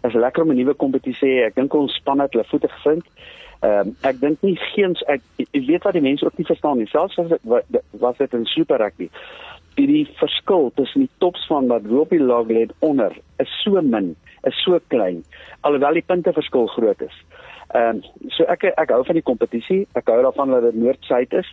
Dit 0.03 0.11
is 0.11 0.19
lekker 0.19 0.43
om 0.43 0.51
'n 0.51 0.57
nuwe 0.57 0.75
kompetisie. 0.75 1.29
hê. 1.29 1.47
Ek 1.47 1.55
dink 1.55 1.75
ons 1.75 1.95
span 1.95 2.21
het 2.21 2.33
hulle 2.33 2.45
voete 2.51 2.69
gevind. 2.69 3.07
Ehm 3.63 3.89
um, 3.89 3.97
ek 4.03 4.21
dink 4.21 4.43
nie 4.43 4.57
geens 4.75 5.03
ek 5.07 5.23
ek 5.39 5.67
weet 5.67 5.85
wat 5.87 5.95
die 5.95 6.03
mense 6.03 6.27
ook 6.27 6.39
nie 6.39 6.47
verstaan 6.47 6.79
nie. 6.79 6.89
Selfs 6.91 7.19
as 7.19 7.29
dit 7.29 7.41
was 7.91 8.17
dit 8.19 8.33
in 8.35 8.45
super 8.45 8.79
rugby. 8.79 9.11
Die, 9.77 9.87
die 9.87 10.05
verskil 10.19 10.71
tussen 10.77 11.07
die 11.07 11.11
topspan 11.19 11.69
wat 11.69 11.87
bo 11.89 12.03
op 12.05 12.11
die 12.11 12.21
lag 12.21 12.51
lê 12.53 12.67
onder 12.81 13.15
is 13.41 13.53
so 13.63 13.81
min, 13.81 14.17
is 14.45 14.59
so 14.65 14.79
klein 14.89 15.25
alhoewel 15.63 15.95
die 15.95 16.07
punteverskil 16.07 16.67
groot 16.75 17.01
is. 17.01 17.15
Ehm 17.75 18.03
um, 18.03 18.29
so 18.37 18.45
ek 18.53 18.65
ek 18.77 18.91
hou 18.91 19.05
van 19.05 19.17
die 19.17 19.29
kompetisie. 19.31 19.87
Ek 19.97 20.11
hou 20.11 20.21
daarvan 20.23 20.53
dat 20.53 20.67
dit 20.69 20.81
noord-suid 20.83 21.33
is 21.33 21.49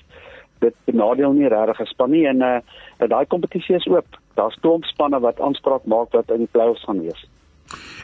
dit 0.60 0.76
benadeel 0.86 1.34
nie 1.34 1.48
regtig 1.48 1.80
'n 1.82 1.92
span 1.94 2.12
nie 2.12 2.26
en 2.28 2.42
uh, 2.42 2.60
daai 3.00 3.26
kompetisie 3.26 3.76
is 3.76 3.88
oop. 3.88 4.20
Daar's 4.36 4.60
klomp 4.60 4.86
spanne 4.86 5.20
wat 5.20 5.40
aanspraak 5.40 5.86
maak 5.86 6.12
wat 6.12 6.32
in 6.32 6.44
die 6.44 6.52
play-offs 6.52 6.84
gaan 6.84 7.02
wees. 7.02 7.22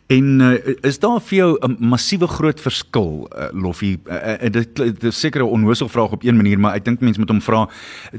En 0.08 0.39
uh, 0.39 0.75
is 0.82 0.99
daar 0.99 1.21
vir 1.21 1.38
jou 1.38 1.58
'n 1.65 1.78
massiewe 1.80 2.28
groot 2.28 2.62
verskil 2.62 3.28
uh, 3.32 3.47
Loffie? 3.51 3.99
Uh, 4.06 4.34
uh, 4.43 4.51
dit 4.51 5.04
is 5.04 5.23
'n 5.23 5.41
onnoosel 5.41 5.88
vraag 5.88 6.12
op 6.12 6.23
een 6.23 6.36
manier, 6.36 6.60
maar 6.60 6.75
ek 6.75 6.86
dink 6.86 6.99
mense 6.99 7.19
moet 7.19 7.30
hom 7.30 7.41
vra 7.41 7.67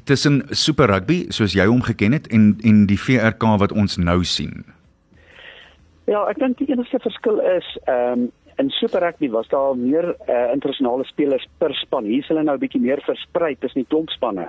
tussen 0.05 0.43
Super 0.51 0.87
Rugby 0.87 1.25
soos 1.29 1.53
jy 1.53 1.67
hom 1.67 1.83
geken 1.83 2.13
het 2.13 2.27
en 2.27 2.59
en 2.63 2.87
die 2.87 3.01
VRK 3.01 3.43
wat 3.59 3.73
ons 3.73 3.97
nou 3.97 4.25
sien. 4.25 4.65
Ja, 6.05 6.27
ek 6.27 6.39
dink 6.39 6.59
die 6.59 6.71
enigste 6.71 6.99
verskil 6.99 7.39
is 7.41 7.79
ehm 7.85 8.13
um, 8.13 8.31
in 8.59 8.71
Super 8.71 9.01
Rugby 9.01 9.31
was 9.31 9.49
daar 9.49 9.77
meer 9.77 10.17
uh, 10.29 10.53
internasionale 10.53 11.05
spelers 11.05 11.47
per 11.59 11.75
span. 11.75 12.05
Hier 12.05 12.23
is 12.23 12.29
hulle 12.29 12.43
nou 12.43 12.57
'n 12.57 12.61
bietjie 12.61 12.81
meer 12.81 13.01
versprei 13.05 13.57
tussen 13.59 13.81
die 13.81 13.89
klompspanne. 13.89 14.49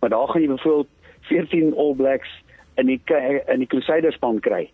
Maar 0.00 0.10
daar 0.10 0.28
gaan 0.28 0.42
jy 0.42 0.48
byvoorbeeld 0.48 0.88
14 1.20 1.74
All 1.76 1.94
Blacks 1.94 2.28
in 2.74 2.86
die 2.86 3.00
in 3.46 3.58
die 3.58 3.66
Crusaders 3.66 4.14
span 4.14 4.40
kry. 4.40 4.70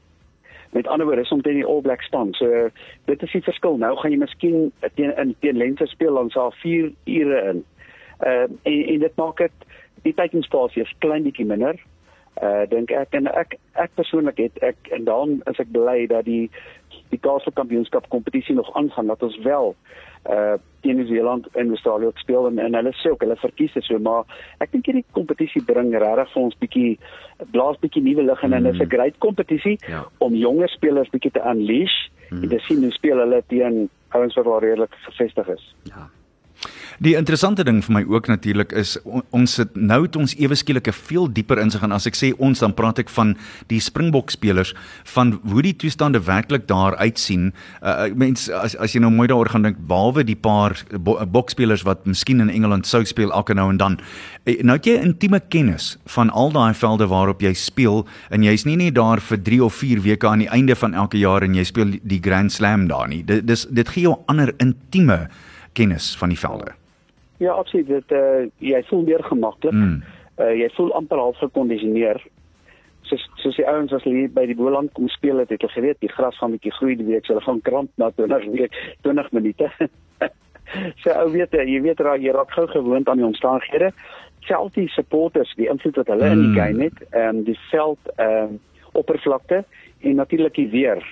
Met 0.70 0.86
ander 0.86 1.06
woorde, 1.06 1.24
soms 1.24 1.42
teen 1.42 1.54
die 1.58 1.66
All 1.66 1.80
Blacks 1.80 2.06
span. 2.06 2.32
So 2.38 2.68
dit 3.04 3.22
is 3.22 3.32
die 3.32 3.42
verskil. 3.42 3.76
Nou 3.76 3.96
gaan 3.98 4.14
jy 4.14 4.18
miskien 4.18 4.72
teen 4.94 5.16
in 5.16 5.34
teen 5.40 5.56
lente 5.56 5.86
speel 5.86 6.14
dan 6.14 6.30
sal 6.30 6.52
4 6.62 6.92
ure 7.04 7.40
in. 7.52 7.64
Ehm 8.20 8.52
uh, 8.52 8.58
en, 8.62 8.86
en 8.94 8.98
dit 9.06 9.16
maak 9.16 9.36
dit 9.36 9.66
die 10.02 10.14
tydenspasie 10.14 10.82
is 10.82 10.94
klein 10.98 11.26
bietjie 11.26 11.46
minder. 11.46 11.80
Uh 12.38 12.64
dink 12.70 12.90
ek 12.94 13.14
en 13.18 13.26
ek 13.26 13.58
ek 13.74 13.90
persoonlik 13.98 14.38
het 14.38 14.62
ek 14.62 14.76
en 14.94 15.04
dan 15.04 15.40
is 15.50 15.58
ek 15.58 15.72
bly 15.74 16.06
dat 16.06 16.24
die 16.24 16.50
die 17.10 17.18
Kaapse 17.18 17.50
Kampioenskap 17.50 18.06
kompetisie 18.08 18.54
nog 18.54 18.70
aangaan 18.78 19.10
dat 19.10 19.22
ons 19.22 19.38
wel 19.44 19.74
uh 20.30 20.54
teen 20.80 20.96
New 20.96 21.06
Zealand 21.06 21.46
en 21.52 21.68
Australië 21.68 22.10
speel 22.14 22.46
en, 22.46 22.58
en 22.58 22.74
hulle 22.74 22.92
sê 22.96 23.10
ook 23.10 23.20
hulle 23.20 23.36
verkies 23.36 23.72
dit 23.72 23.84
so 23.84 23.98
maar 23.98 24.24
ek 24.64 24.72
dink 24.72 24.86
hierdie 24.88 25.04
kompetisie 25.16 25.62
bring 25.64 25.90
regtig 25.92 26.32
vir 26.32 26.42
ons 26.42 26.56
bietjie 26.62 26.92
blaas 27.52 27.80
bietjie 27.82 28.02
nuwe 28.04 28.24
lig 28.24 28.44
in 28.46 28.56
en 28.56 28.64
dit 28.64 28.72
is 28.72 28.80
'n 28.80 28.86
mm. 28.86 28.94
great 28.94 29.18
kompetisie 29.18 29.76
ja. 29.88 30.06
om 30.18 30.34
jonger 30.34 30.68
spelers 30.68 31.10
bietjie 31.10 31.34
te 31.36 31.44
unleash 31.44 31.98
mm. 32.30 32.42
en 32.42 32.48
te 32.48 32.62
sien 32.68 32.82
hoe 32.82 32.92
speel 32.92 33.18
hulle 33.18 33.42
teen 33.48 33.90
ouens 34.16 34.34
wat 34.34 34.46
al 34.46 34.60
redelik 34.60 34.94
gevestig 35.04 35.48
is. 35.48 35.74
Ja. 35.82 36.08
Die 37.00 37.14
interessante 37.16 37.64
ding 37.64 37.78
vir 37.80 37.94
my 37.96 38.00
ook 38.12 38.26
natuurlik 38.28 38.74
is 38.76 38.90
ons 39.32 39.54
sit 39.56 39.72
nou 39.72 40.02
het 40.02 40.18
ons 40.20 40.34
ewe 40.36 40.52
skielik 40.54 40.88
'n 40.88 40.92
veel 40.92 41.30
dieper 41.32 41.56
insig 41.58 41.82
en 41.82 41.92
as 41.92 42.06
ek 42.06 42.14
sê 42.14 42.32
ons 42.36 42.58
dan 42.58 42.74
praat 42.74 42.98
ek 42.98 43.08
van 43.08 43.36
die 43.68 43.80
Springbok 43.80 44.30
spelers 44.30 44.74
van 45.04 45.40
hoe 45.48 45.62
die 45.62 45.72
toestande 45.72 46.20
werklik 46.20 46.66
daar 46.68 46.96
uitsien. 46.96 47.54
Uh 47.82 48.12
mens 48.14 48.50
as 48.50 48.76
as 48.76 48.92
jy 48.92 49.00
nou 49.00 49.10
mooi 49.10 49.28
daaroor 49.28 49.48
gaan 49.48 49.62
dink 49.62 49.76
behalwe 49.88 50.24
die 50.24 50.36
paar 50.36 50.76
bokspelers 51.32 51.84
wat 51.84 52.04
miskien 52.04 52.40
in 52.40 52.50
Engeland 52.50 52.86
sou 52.86 53.02
speel 53.04 53.32
elke 53.32 53.54
nou 53.54 53.70
en 53.70 53.76
dan. 53.76 53.98
Eh, 54.44 54.62
nou 54.62 54.76
het 54.76 54.84
jy 54.84 55.00
intieme 55.00 55.40
kennis 55.40 55.96
van 56.06 56.30
al 56.30 56.52
daai 56.52 56.74
velde 56.74 57.06
waarop 57.06 57.40
jy 57.40 57.54
speel 57.54 58.06
en 58.30 58.42
jy's 58.42 58.66
nie 58.66 58.76
net 58.76 58.94
daar 58.94 59.20
vir 59.20 59.42
3 59.42 59.64
of 59.64 59.74
4 59.74 60.02
weke 60.02 60.28
aan 60.28 60.38
die 60.38 60.52
einde 60.52 60.76
van 60.76 60.94
elke 60.94 61.18
jaar 61.18 61.42
en 61.42 61.54
jy 61.54 61.64
speel 61.64 61.98
die 62.02 62.20
Grand 62.20 62.52
Slam 62.52 62.88
daar 62.88 63.08
nie. 63.08 63.24
Dit 63.24 63.46
dis 63.46 63.66
dit 63.70 63.88
gee 63.88 64.02
jou 64.02 64.18
ander 64.26 64.52
intieme 64.58 65.30
kennis 65.72 66.16
van 66.16 66.28
die 66.28 66.38
velde. 66.38 66.79
Ja, 67.40 67.52
absoluut. 67.52 67.86
Dit 67.88 68.12
uh 68.12 68.44
jy 68.60 68.82
voel 68.90 69.06
meer 69.08 69.24
gemaklik. 69.24 69.72
Mm. 69.72 70.02
Uh 70.36 70.52
jy 70.52 70.68
voel 70.76 70.92
amper 70.98 71.18
half 71.18 71.38
gekondisioneer. 71.40 72.20
Soos 73.08 73.22
soos 73.40 73.56
die 73.56 73.64
ouens 73.68 73.94
as 73.96 74.04
hulle 74.04 74.26
by 74.28 74.44
die 74.50 74.56
Boland 74.58 74.92
kom 74.92 75.08
speel 75.08 75.40
het, 75.40 75.48
het 75.48 75.64
hulle 75.64 75.72
geweet 75.72 76.02
die 76.04 76.12
gras 76.12 76.36
gaan 76.36 76.52
bietjie 76.52 76.74
groei 76.76 76.98
die 77.00 77.08
week, 77.08 77.24
so 77.24 77.32
hulle 77.32 77.46
gaan 77.46 77.62
kramp 77.64 77.90
na 77.96 78.10
20 78.18 78.44
week, 78.58 78.76
20 79.08 79.32
minute. 79.38 79.70
so 81.02 81.16
ou 81.16 81.30
weet 81.32 81.56
jy 81.56 81.80
weet 81.88 82.04
raak 82.04 82.20
jy 82.20 82.36
raak 82.36 82.52
gou 82.58 82.66
gewoond 82.74 83.08
aan 83.08 83.24
die 83.24 83.28
omstandighede. 83.30 83.90
Selfs 84.44 84.76
die 84.76 84.88
supporters, 84.92 85.56
die 85.56 85.72
invloed 85.72 85.96
wat 86.02 86.12
hulle 86.12 86.28
mm. 86.28 86.36
in 86.36 86.44
die 86.44 86.52
hmm. 86.52 86.60
game 86.60 86.88
het, 86.90 87.02
ehm 87.08 87.40
um, 87.40 87.42
die 87.48 87.58
veld 87.72 88.14
ehm 88.18 88.52
um, 88.52 88.60
oppervlakte 89.00 89.64
en 90.02 90.16
natuurlik 90.20 90.56
die 90.60 90.68
weer. 90.68 91.04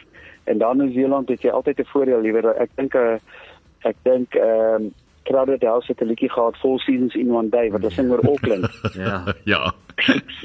En 0.44 0.58
dan 0.58 0.80
in 0.82 0.92
Zeeland 0.92 1.28
het 1.28 1.42
jy 1.42 1.50
altyd 1.50 1.80
'n 1.80 1.92
voordeel 1.96 2.20
liewer. 2.20 2.52
Ek 2.56 2.70
dink 2.76 2.94
'n 2.94 2.98
uh, 3.16 3.20
ek 3.88 3.96
dink 4.02 4.34
ehm 4.34 4.82
um, 4.84 4.94
Crowded 5.28 5.62
House 5.62 5.92
het 5.92 6.00
'n 6.00 6.10
liedjie 6.10 6.30
gehad 6.30 6.56
Four 6.56 6.80
Seasons 6.80 7.14
in 7.14 7.30
One 7.30 7.48
Day 7.48 7.70
wat 7.70 7.80
hulle 7.80 7.92
sing 7.92 8.10
oor 8.10 8.24
Auckland. 8.24 8.68
ja. 9.04 9.34
Ja. 9.44 9.72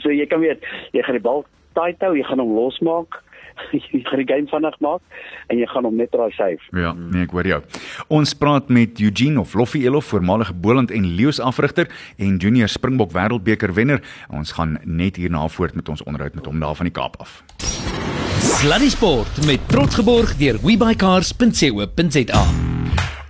so 0.01 0.11
jy 0.11 0.27
kan 0.27 0.39
weet, 0.39 0.59
jy 0.91 1.01
gaan 1.01 1.19
die 1.19 1.27
bal 1.29 1.45
tight 1.73 2.01
hou, 2.01 2.17
jy 2.17 2.23
gaan 2.23 2.39
hom 2.39 2.55
losmaak. 2.55 3.21
jy 3.93 4.01
gaan 4.03 4.21
die 4.21 4.27
game 4.27 4.47
vinnig 4.49 4.79
maak 4.79 5.01
en 5.47 5.57
jy 5.57 5.67
gaan 5.69 5.85
hom 5.87 5.95
net 5.95 6.15
raai 6.17 6.31
save. 6.37 6.61
Ja, 6.71 6.93
nee, 6.93 7.23
ek 7.27 7.35
hoor 7.35 7.47
jou. 7.47 7.61
Ons 8.07 8.33
praat 8.33 8.71
met 8.73 8.99
Eugene 9.03 9.39
of 9.39 9.53
Loffie 9.53 9.85
Elof, 9.85 10.11
voormalige 10.13 10.53
Boland 10.53 10.91
en 10.91 11.07
Leeu's 11.15 11.39
afrigter 11.39 11.89
en 12.17 12.37
junior 12.37 12.71
Springbok 12.71 13.13
wêreldbeker 13.15 13.73
wenner. 13.73 14.01
Ons 14.33 14.55
gaan 14.57 14.77
net 14.83 15.19
hierna 15.21 15.47
voort 15.47 15.75
met 15.75 15.89
ons 15.89 16.03
onderhoud 16.03 16.35
met 16.35 16.45
hom 16.45 16.59
daar 16.59 16.75
van 16.75 16.89
die 16.89 16.95
Kaap 16.95 17.19
af. 17.23 17.41
Sluddy 18.43 18.89
Sport 18.89 19.45
met 19.45 19.61
trots 19.69 19.95
geborg 19.95 20.37
deur 20.37 20.59
webycars.co.za. 20.65 22.72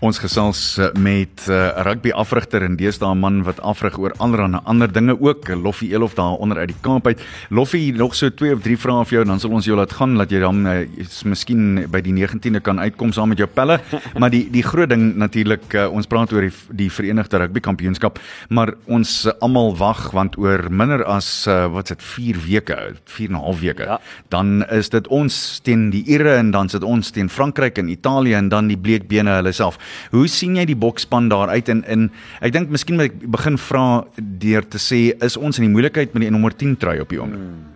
Ons 0.04 0.20
gesels 0.20 0.60
eh, 0.82 0.90
met 1.00 1.46
uh, 1.48 1.54
eh, 1.54 1.84
rugby 1.88 2.12
afrigter 2.12 2.64
en 2.66 2.76
deesdae 2.76 3.14
'n 3.14 3.20
man 3.20 3.44
wat 3.48 3.62
afrig 3.64 3.96
oor 3.98 4.12
allerlei 4.18 4.60
ander 4.66 4.92
dinge 4.92 5.16
ook, 5.16 5.48
Loffie 5.48 5.94
Elof 5.94 6.14
daar 6.14 6.36
onder 6.44 6.58
uit 6.58 6.68
die 6.68 6.82
Kaap 6.82 7.08
uit. 7.08 7.22
Loffie, 7.50 7.94
nog 7.94 8.16
so 8.16 8.30
twee 8.30 8.54
of 8.54 8.62
drie 8.62 8.78
vrae 8.78 9.06
vir 9.06 9.18
jou 9.18 9.26
dan 9.26 9.40
sal 9.40 9.52
ons 9.52 9.66
jou 9.66 9.78
laat 9.78 9.94
gaan 9.94 10.18
dat 10.18 10.32
jy 10.32 10.40
dan 10.40 10.68
uh, 10.68 10.82
is 10.98 11.24
miskien 11.24 11.88
by 11.90 12.02
die 12.02 12.12
19de 12.12 12.60
kan 12.60 12.80
uitkom 12.80 13.14
saam 13.14 13.30
met 13.30 13.38
jou 13.38 13.48
pelle. 13.48 13.80
maar 14.20 14.30
die 14.30 14.50
die 14.52 14.64
groot 14.64 14.90
ding 14.90 15.16
natuurlik, 15.16 15.74
uh, 15.74 15.88
ons 15.88 16.08
praat 16.08 16.34
oor 16.34 16.42
die 16.42 16.52
die 16.70 16.90
Verenigde 16.92 17.38
Rugby 17.38 17.60
Kampioenskap, 17.60 18.20
maar 18.50 18.74
ons 18.86 19.26
uh, 19.26 19.32
almal 19.40 19.76
wag 19.78 20.12
want 20.12 20.38
oor 20.38 20.68
minder 20.70 21.06
as 21.06 21.48
uh, 21.48 21.68
wat 21.72 21.88
s'it 21.88 22.02
4 22.02 22.38
weke, 22.48 22.96
4 23.06 23.30
en 23.30 23.36
'n 23.36 23.44
half 23.44 23.60
weke, 23.60 23.84
ja. 23.84 24.00
dan 24.30 24.66
is 24.70 24.90
dit 24.90 25.08
ons 25.08 25.60
teen 25.64 25.90
die 25.90 26.04
Ire 26.08 26.36
en 26.36 26.52
dan 26.52 26.70
sit 26.70 26.84
ons 26.84 27.12
teen 27.12 27.30
Frankryk 27.30 27.78
en 27.78 27.88
Italië 27.88 28.34
en 28.34 28.50
dan 28.50 28.68
die 28.68 28.78
bleekbene 28.78 29.40
hulle 29.40 29.52
self. 29.52 29.80
Hoe 30.12 30.28
sien 30.32 30.56
jy 30.60 30.66
die 30.70 30.80
bokspan 30.80 31.30
daar 31.32 31.52
uit 31.54 31.70
en 31.70 31.84
in 31.88 32.10
ek 32.42 32.56
dink 32.56 32.74
miskien 32.74 33.00
moet 33.00 33.12
ek 33.12 33.22
begin 33.38 33.58
vra 33.58 33.86
deur 34.18 34.66
te 34.68 34.82
sê 34.82 35.04
is 35.26 35.38
ons 35.38 35.60
in 35.60 35.68
die 35.68 35.74
moeilikheid 35.74 36.14
met 36.14 36.28
die 36.28 36.34
nommer 36.34 36.56
10 36.56 36.78
trui 36.82 37.00
op 37.04 37.14
die 37.14 37.22
oomblik? 37.22 37.42
Hmm. 37.42 37.70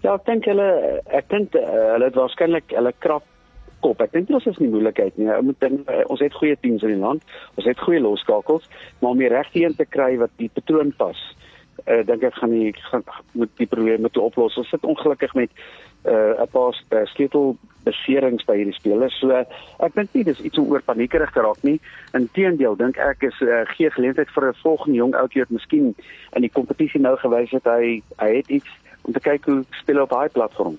Ja, 0.00 0.14
ek 0.14 0.24
dink 0.24 0.46
hulle 0.48 0.68
ek 1.12 1.28
dink 1.28 1.56
uh, 1.58 1.66
hulle 1.94 2.08
het 2.08 2.16
waarskynlik 2.16 2.72
hulle 2.72 2.92
krap 3.04 3.26
kop. 3.84 4.00
Ek 4.04 4.14
dink 4.14 4.30
ons 4.32 4.46
is 4.48 4.56
in 4.60 4.68
die 4.68 4.74
moeilikheid 4.74 5.18
nie. 5.20 5.28
Ons 5.34 5.50
moet 5.50 5.66
uh, 5.68 6.00
ons 6.12 6.22
het 6.24 6.36
goeie 6.36 6.56
teams 6.64 6.84
in 6.86 6.94
die 6.94 7.02
land. 7.02 7.24
Ons 7.56 7.68
het 7.68 7.80
goeie 7.84 8.00
loskakels, 8.00 8.68
maar 9.00 9.14
om 9.14 9.20
die 9.20 9.30
regte 9.32 9.60
een 9.60 9.76
te 9.76 9.88
kry 9.88 10.14
wat 10.20 10.32
die 10.40 10.50
patroon 10.56 10.94
pas. 11.00 11.20
Uh, 11.86 12.00
dink 12.08 12.24
ek 12.28 12.36
gaan 12.40 12.52
nie 12.52 12.72
gaan 12.88 13.04
moet 13.36 13.52
die 13.60 13.68
probleme 13.68 14.12
te 14.12 14.22
oplos. 14.24 14.56
Ons 14.60 14.72
sit 14.72 14.84
ongelukkig 14.88 15.36
met 15.36 15.52
'n 16.04 16.40
uh, 16.40 16.46
paar 16.50 16.74
uh, 16.90 17.06
sleutel 17.06 17.56
beserings 17.84 18.44
by 18.44 18.56
hierdie 18.56 18.76
spelers. 18.76 19.16
So 19.20 19.32
ek 19.32 19.94
dink 19.94 20.14
nie 20.14 20.24
dis 20.24 20.40
iets 20.40 20.58
om 20.58 20.70
oor 20.72 20.82
paniekerig 20.84 21.32
te 21.32 21.44
raak 21.44 21.62
nie. 21.62 21.78
Inteendeel 22.16 22.76
dink 22.76 23.00
ek 23.00 23.24
is 23.28 23.40
uh, 23.44 23.64
gee 23.76 23.90
geleentheid 23.90 24.30
vir 24.34 24.48
'n 24.48 24.60
volgende 24.62 24.96
jong 24.96 25.14
ouetjie 25.14 25.44
wat 25.44 25.56
miskien 25.56 25.94
in 26.36 26.42
die 26.42 26.52
kompetisie 26.52 27.00
nou 27.00 27.16
gewys 27.16 27.50
het 27.50 27.64
hy 27.64 28.02
hy 28.20 28.30
het 28.36 28.48
iets 28.48 28.70
om 29.02 29.12
te 29.12 29.20
kyk 29.20 29.44
hoe 29.44 29.64
speel 29.82 30.02
op 30.02 30.10
daai 30.10 30.28
platform. 30.28 30.78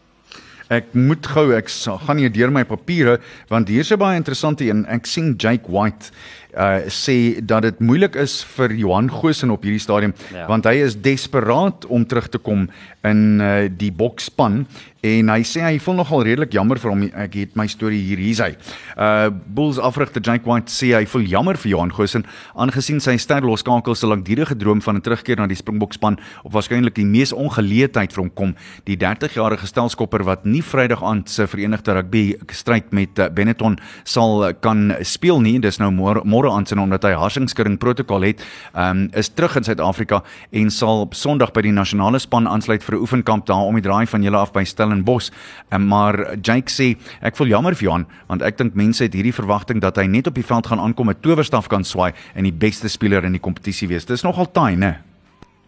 Ek 0.71 0.93
moet 0.95 1.25
gou 1.27 1.49
ek 1.51 1.67
gaan 1.67 2.15
nie 2.15 2.29
deur 2.31 2.51
my 2.51 2.63
papiere 2.63 3.19
want 3.49 3.67
hier's 3.67 3.91
'n 3.91 3.99
baie 3.99 4.15
interessante 4.15 4.63
een. 4.63 4.85
Ek 4.87 5.05
sien 5.05 5.35
Jake 5.35 5.67
White 5.67 6.11
uh 6.55 6.87
sê 6.87 7.39
dat 7.43 7.61
dit 7.61 7.79
moeilik 7.79 8.15
is 8.15 8.43
vir 8.43 8.71
Johan 8.75 9.09
Goosen 9.11 9.51
op 9.51 9.63
hierdie 9.63 9.79
stadium 9.79 10.13
ja. 10.33 10.47
want 10.47 10.65
hy 10.65 10.83
is 10.83 10.95
desperaat 10.95 11.85
om 11.85 12.05
terug 12.05 12.27
te 12.27 12.37
kom 12.37 12.69
in 13.03 13.39
uh 13.39 13.69
die 13.71 13.91
boksspan 13.91 14.67
en 15.01 15.31
hy 15.33 15.41
sê 15.47 15.63
hy 15.65 15.77
voel 15.81 15.97
nogal 15.97 16.23
redelik 16.27 16.53
jammer 16.53 16.77
vir 16.81 16.91
hom 16.93 17.03
ek 17.09 17.37
het 17.39 17.55
my 17.57 17.65
storie 17.69 18.01
hier 18.05 18.19
hier's 18.21 18.41
hy. 18.43 18.51
Uh 18.95 19.29
Bulls 19.51 19.79
afrigter 19.81 20.21
Jake 20.23 20.45
White 20.47 20.71
sê 20.71 20.91
hy 20.93 21.05
voel 21.09 21.25
jammer 21.29 21.57
vir 21.57 21.71
Johan 21.73 21.93
Goosen 21.93 22.25
aangesien 22.53 23.01
sy 23.01 23.17
ster 23.21 23.41
loskakel 23.45 23.97
se 23.97 24.07
lankdurige 24.09 24.55
droom 24.61 24.81
van 24.81 24.97
'n 24.97 25.01
terugkeer 25.01 25.37
na 25.37 25.47
die 25.47 25.57
Springbokspan 25.57 26.19
op 26.43 26.53
waarskynlik 26.53 26.95
die 26.95 27.05
mees 27.05 27.33
ongeleentheid 27.33 28.13
vir 28.13 28.21
hom 28.21 28.29
kom. 28.29 28.55
Die 28.85 28.97
30-jarige 28.97 29.67
stelskopper 29.67 30.23
wat 30.23 30.45
nie 30.45 30.61
Vrydag 30.61 31.03
aand 31.03 31.29
se 31.29 31.47
Verenigde 31.47 31.93
Rugby 31.93 32.35
stryd 32.51 32.91
met 32.91 33.17
uh, 33.19 33.29
Benetton 33.29 33.79
sal 34.03 34.53
kan 34.61 34.95
speel 35.01 35.41
nie. 35.41 35.59
Dis 35.59 35.79
nou 35.79 35.91
môre 35.91 36.51
aan 36.51 36.65
sin 36.65 36.79
omdat 36.79 37.03
hy 37.03 37.13
harsingskudding 37.13 37.77
protokol 37.79 38.21
het, 38.21 38.41
um, 38.75 39.09
is 39.13 39.29
terug 39.29 39.55
in 39.55 39.63
Suid-Afrika 39.63 40.23
en 40.51 40.69
sal 40.69 41.01
op 41.01 41.13
Sondag 41.13 41.53
by 41.53 41.61
die 41.61 41.71
nasionale 41.71 42.19
span 42.19 42.47
aansluit 42.47 42.83
vir 42.83 42.95
'n 42.95 43.01
oefenkamp 43.01 43.45
daar 43.45 43.65
om 43.65 43.75
die 43.75 43.81
draai 43.81 44.05
van 44.05 44.23
julle 44.23 44.37
af 44.37 44.53
by 44.53 44.63
Stellenbosch. 44.91 45.31
Um, 45.73 45.87
maar 45.87 46.35
Jake 46.41 46.71
sê 46.71 46.95
ek 47.21 47.37
voel 47.39 47.53
jammer 47.53 47.75
vir 47.75 47.87
Johan 47.87 48.05
want 48.27 48.43
ek 48.43 48.57
dink 48.59 48.75
mense 48.75 49.03
het 49.03 49.15
hierdie 49.15 49.35
verwagting 49.35 49.81
dat 49.81 49.97
hy 49.97 50.07
net 50.07 50.27
op 50.27 50.35
die 50.35 50.45
veld 50.45 50.67
gaan 50.67 50.79
aankom 50.79 51.07
met 51.11 51.21
towerstaf 51.21 51.69
kan 51.71 51.83
swaai 51.83 52.11
en 52.35 52.43
die 52.43 52.53
beste 52.53 52.89
speler 52.89 53.25
in 53.25 53.33
die 53.37 53.43
kompetisie 53.43 53.87
wees. 53.87 54.05
Dis 54.05 54.23
nogal 54.23 54.51
taai, 54.51 54.75
né? 54.75 54.99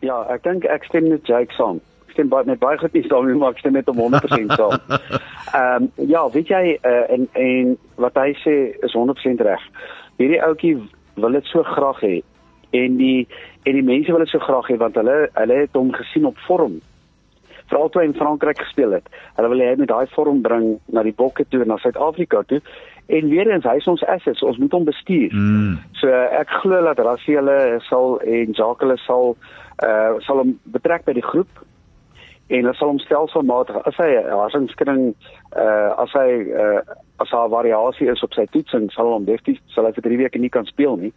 Ja, 0.03 0.23
ek 0.33 0.43
dink 0.43 0.67
ek 0.67 0.85
stem 0.89 1.09
met 1.09 1.27
Jake 1.27 1.53
saam 1.57 1.81
stem 2.13 2.29
baie 2.29 2.45
met 2.45 2.59
baie 2.61 2.77
goed 2.77 2.93
nie 2.93 3.01
saam 3.07 3.25
nie, 3.25 3.33
maar 3.41 3.55
ek 3.55 3.63
stem 3.63 3.73
net 3.73 3.87
om 3.89 3.97
100% 3.97 4.53
saam. 4.53 4.77
Ehm 5.57 5.87
um, 5.87 5.87
ja, 6.09 6.21
weet 6.33 6.51
jy 6.51 6.77
uh, 6.77 7.05
en 7.13 7.25
en 7.37 7.73
wat 8.01 8.17
hy 8.21 8.35
sê 8.43 8.53
is 8.85 8.93
100% 8.93 9.41
reg 9.45 9.65
hierdie 10.21 10.41
ouetjie 10.45 10.75
wil 11.15 11.37
dit 11.37 11.49
so 11.51 11.63
graag 11.67 12.01
hê 12.05 12.15
en 12.77 12.97
die 12.97 13.27
en 13.69 13.77
die 13.77 13.85
mense 13.85 14.11
wil 14.11 14.23
dit 14.23 14.33
so 14.33 14.41
graag 14.43 14.69
hê 14.71 14.77
want 14.81 14.97
hulle 14.99 15.17
hulle 15.37 15.59
het 15.63 15.77
hom 15.77 15.93
gesien 15.95 16.25
op 16.29 16.39
vorm 16.47 16.79
veral 17.73 17.89
toe 17.89 18.03
hy 18.03 18.07
in 18.11 18.17
Frankryk 18.17 18.61
gespeel 18.61 18.93
het. 18.99 19.09
Hulle 19.37 19.49
wil 19.53 19.65
hy 19.65 19.73
met 19.81 19.91
daai 19.91 20.07
vorm 20.13 20.41
bring 20.45 20.77
na 20.93 21.03
die 21.05 21.15
Bokke 21.17 21.45
toe 21.49 21.65
na 21.65 21.79
Suid-Afrika 21.81 22.43
toe. 22.47 22.61
En 23.11 23.29
weer 23.29 23.49
eens 23.51 23.67
hy 23.67 23.75
is 23.81 23.89
ons 23.91 24.05
assets, 24.13 24.45
ons 24.45 24.61
moet 24.61 24.71
hom 24.71 24.85
bestuur. 24.87 25.33
Mm. 25.33 25.75
So 25.99 26.23
ek 26.39 26.53
glo 26.61 26.79
dat 26.85 27.01
Rafael 27.03 27.51
sal 27.89 28.19
en 28.21 28.55
Jacques 28.55 29.05
sal 29.07 29.35
uh 29.83 30.19
sal 30.21 30.43
hom 30.43 30.57
betrek 30.71 31.07
by 31.07 31.15
die 31.17 31.25
groep 31.25 31.63
en 32.53 32.61
hulle 32.61 32.73
sal 32.77 32.91
hom 32.91 32.99
stelselmatig 33.01 33.79
as 33.89 33.97
hy 33.97 34.09
'n 34.13 34.29
harsinkring 34.37 35.03
uh 35.57 35.89
as 36.03 36.13
hy 36.13 36.29
uh 36.53 36.81
as 37.23 37.29
daar 37.31 37.49
variasie 37.49 38.09
is 38.11 38.23
op 38.23 38.33
sy 38.33 38.45
toetsing 38.51 38.91
sal 38.91 39.11
hom 39.13 39.25
definitief 39.25 39.59
sal 39.73 39.85
hy 39.85 39.91
vir 39.97 40.05
3 40.09 40.17
weke 40.23 40.39
nie 40.39 40.53
kan 40.53 40.65
speel 40.65 40.95
nie. 40.97 41.13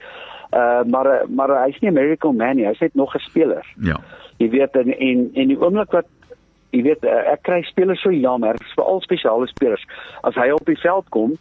Uh 0.52 0.82
maar 0.84 1.26
maar 1.28 1.52
hy's 1.66 1.80
nie 1.80 1.90
'n 1.90 1.94
miracle 1.94 2.32
man 2.32 2.56
nie, 2.56 2.66
hy's 2.66 2.80
net 2.80 2.94
nog 2.94 3.14
'n 3.14 3.20
speler. 3.28 3.66
Ja. 3.80 4.00
Jy 4.38 4.50
weet 4.50 4.76
en 4.76 4.98
en, 4.98 5.30
en 5.34 5.48
die 5.48 5.60
oomblik 5.60 5.92
wat 5.92 6.06
jy 6.76 6.84
weet 6.86 7.04
uh, 7.08 7.32
ek 7.32 7.42
kry 7.48 7.62
spelers 7.66 8.02
so 8.04 8.12
jammer, 8.12 8.58
veral 8.74 9.00
spesiale 9.04 9.48
spelers 9.48 9.84
as 10.28 10.36
hy 10.36 10.50
op 10.54 10.64
die 10.68 10.78
veld 10.84 11.08
kom 11.16 11.36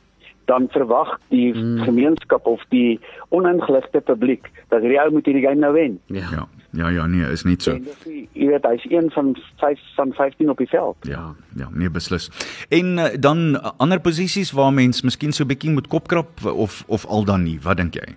dan 0.45 0.67
verwag 0.69 1.15
die 1.33 1.53
mm. 1.53 1.79
gemeenskap 1.87 2.45
of 2.45 2.61
die 2.69 2.99
oningeligte 3.33 4.01
publiek 4.05 4.49
dat 4.69 4.83
hierdie 4.85 4.99
ou 5.01 5.09
moet 5.17 5.25
hierdie 5.25 5.45
game 5.45 5.61
nou 5.63 5.73
wen. 5.73 5.99
Ja. 6.13 6.29
Ja. 6.31 6.45
Ja 6.75 6.89
ja 6.91 7.05
nee, 7.07 7.23
is 7.31 7.45
nie 7.47 7.55
so. 7.59 7.77
Nie- 8.03 8.27
jy 8.35 8.49
weet 8.51 8.65
hy's 8.67 8.83
een 8.91 9.07
van 9.15 9.31
5 9.61 9.79
van 9.95 10.11
15 10.13 10.49
op 10.51 10.59
die 10.59 10.67
veld. 10.67 11.07
Ja, 11.07 11.31
ja, 11.55 11.69
nee 11.71 11.89
beslis. 11.89 12.27
En 12.69 12.97
uh, 12.97 13.07
dan 13.19 13.55
uh, 13.55 13.71
ander 13.77 13.99
posisies 13.99 14.51
waar 14.51 14.73
mens 14.73 15.01
miskien 15.01 15.31
so 15.31 15.43
'n 15.43 15.47
bietjie 15.47 15.71
moet 15.71 15.87
kopkrap 15.87 16.45
of 16.45 16.83
of 16.87 17.05
al 17.05 17.23
dan 17.23 17.43
nie. 17.43 17.59
Wat 17.63 17.77
dink 17.77 17.93
jy? 17.93 18.15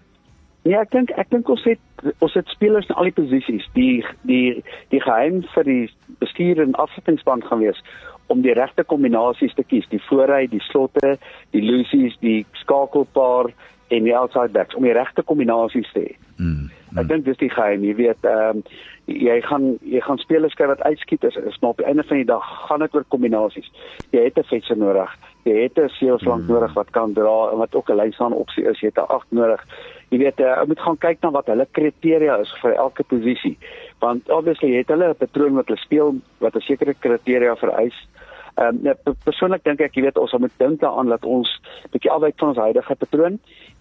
Nee, 0.69 0.77
ek 0.77 0.91
dink 0.93 1.13
ek 1.17 1.31
dink 1.33 1.49
ons 1.49 1.63
het 1.65 2.03
ons 2.21 2.35
het 2.37 2.51
spelers 2.53 2.89
in 2.91 2.99
al 3.01 3.09
die 3.09 3.15
posisies. 3.17 3.65
Die 3.73 4.05
die 4.29 4.61
die 4.93 5.01
geheim 5.01 5.41
vir 5.55 5.65
die 5.65 5.87
bestuur 6.21 6.61
en 6.61 6.77
afsettingspan 6.83 7.45
gaan 7.49 7.63
wees 7.65 7.81
om 8.29 8.43
die 8.45 8.53
regte 8.53 8.85
kombinasies 8.85 9.55
te 9.57 9.65
kies, 9.65 9.87
die 9.89 10.03
voorry, 10.11 10.43
die 10.53 10.61
slotte, 10.67 11.15
die 11.57 11.63
loosies, 11.65 12.19
die 12.21 12.43
skakelpaar 12.61 13.49
en 13.89 14.05
die 14.05 14.13
outside 14.13 14.53
backs 14.53 14.77
om 14.77 14.85
die 14.85 14.93
regte 14.93 15.25
kombinasies 15.25 15.89
te 15.95 16.05
hê. 16.05 16.13
Mm. 16.37 16.69
Ek 16.97 17.09
dink 17.09 17.25
dis 17.25 17.37
die 17.37 17.51
geheim, 17.51 17.85
jy 17.85 17.95
weet, 17.95 18.25
ehm 18.25 18.59
um, 18.59 18.63
jy 19.09 19.39
gaan 19.41 19.79
jy 19.89 20.01
gaan 20.05 20.19
spelers 20.21 20.55
kry 20.55 20.67
wat 20.69 20.83
uitskiet 20.85 21.23
is, 21.25 21.37
is 21.37 21.57
maar 21.61 21.71
op 21.71 21.79
die 21.81 21.87
einde 21.89 22.05
van 22.05 22.17
die 22.21 22.29
dag 22.29 22.45
gaan 22.69 22.85
dit 22.85 22.95
oor 22.95 23.05
kombinasies. 23.09 23.71
Jy 24.13 24.25
het 24.25 24.39
'n 24.39 24.49
vetser 24.51 24.77
nodig. 24.77 25.11
Jy 25.45 25.57
het 25.63 25.79
'n 25.79 25.89
seelflank 25.89 26.43
mm. 26.43 26.53
nodig 26.53 26.75
wat 26.75 26.91
kan 26.91 27.13
dra 27.13 27.51
en 27.53 27.59
wat 27.59 27.75
ook 27.75 27.91
'n 27.91 27.97
lysaan 27.97 28.33
opsie 28.33 28.65
is. 28.65 28.81
Jy 28.81 28.89
het 28.93 28.99
'n 28.99 29.09
8 29.09 29.27
nodig. 29.31 29.65
Jy 30.11 30.19
weet, 30.19 30.41
uh, 30.41 30.57
jy 30.61 30.67
moet 30.67 30.81
gaan 30.81 30.99
kyk 30.99 31.19
na 31.23 31.31
wat 31.31 31.47
hulle 31.47 31.67
kriteria 31.73 32.37
is 32.41 32.53
vir 32.61 32.73
elke 32.75 33.03
posisie. 33.03 33.59
Want 34.01 34.31
obviously 34.31 34.77
het 34.77 34.89
hulle 34.89 35.09
'n 35.09 35.17
patroon 35.17 35.55
wat 35.55 35.67
hulle 35.67 35.81
speel 35.81 36.15
wat 36.39 36.55
'n 36.55 36.61
sekere 36.61 36.95
kriteria 36.95 37.57
vereis. 37.57 37.97
Ehm 37.97 38.28
um, 38.63 38.79
nou, 38.83 38.95
persoonlik 39.25 39.65
dink 39.65 39.81
ek 39.85 39.95
jy 39.97 40.03
weet 40.07 40.19
ons 40.19 40.35
moet 40.39 40.55
dink 40.63 40.81
daaraan 40.81 41.13
dat 41.13 41.25
ons 41.25 41.51
bietjie 41.93 42.11
afwyk 42.13 42.39
van 42.41 42.53
ons 42.53 42.63
huidige 42.65 42.97
patroon 43.03 43.39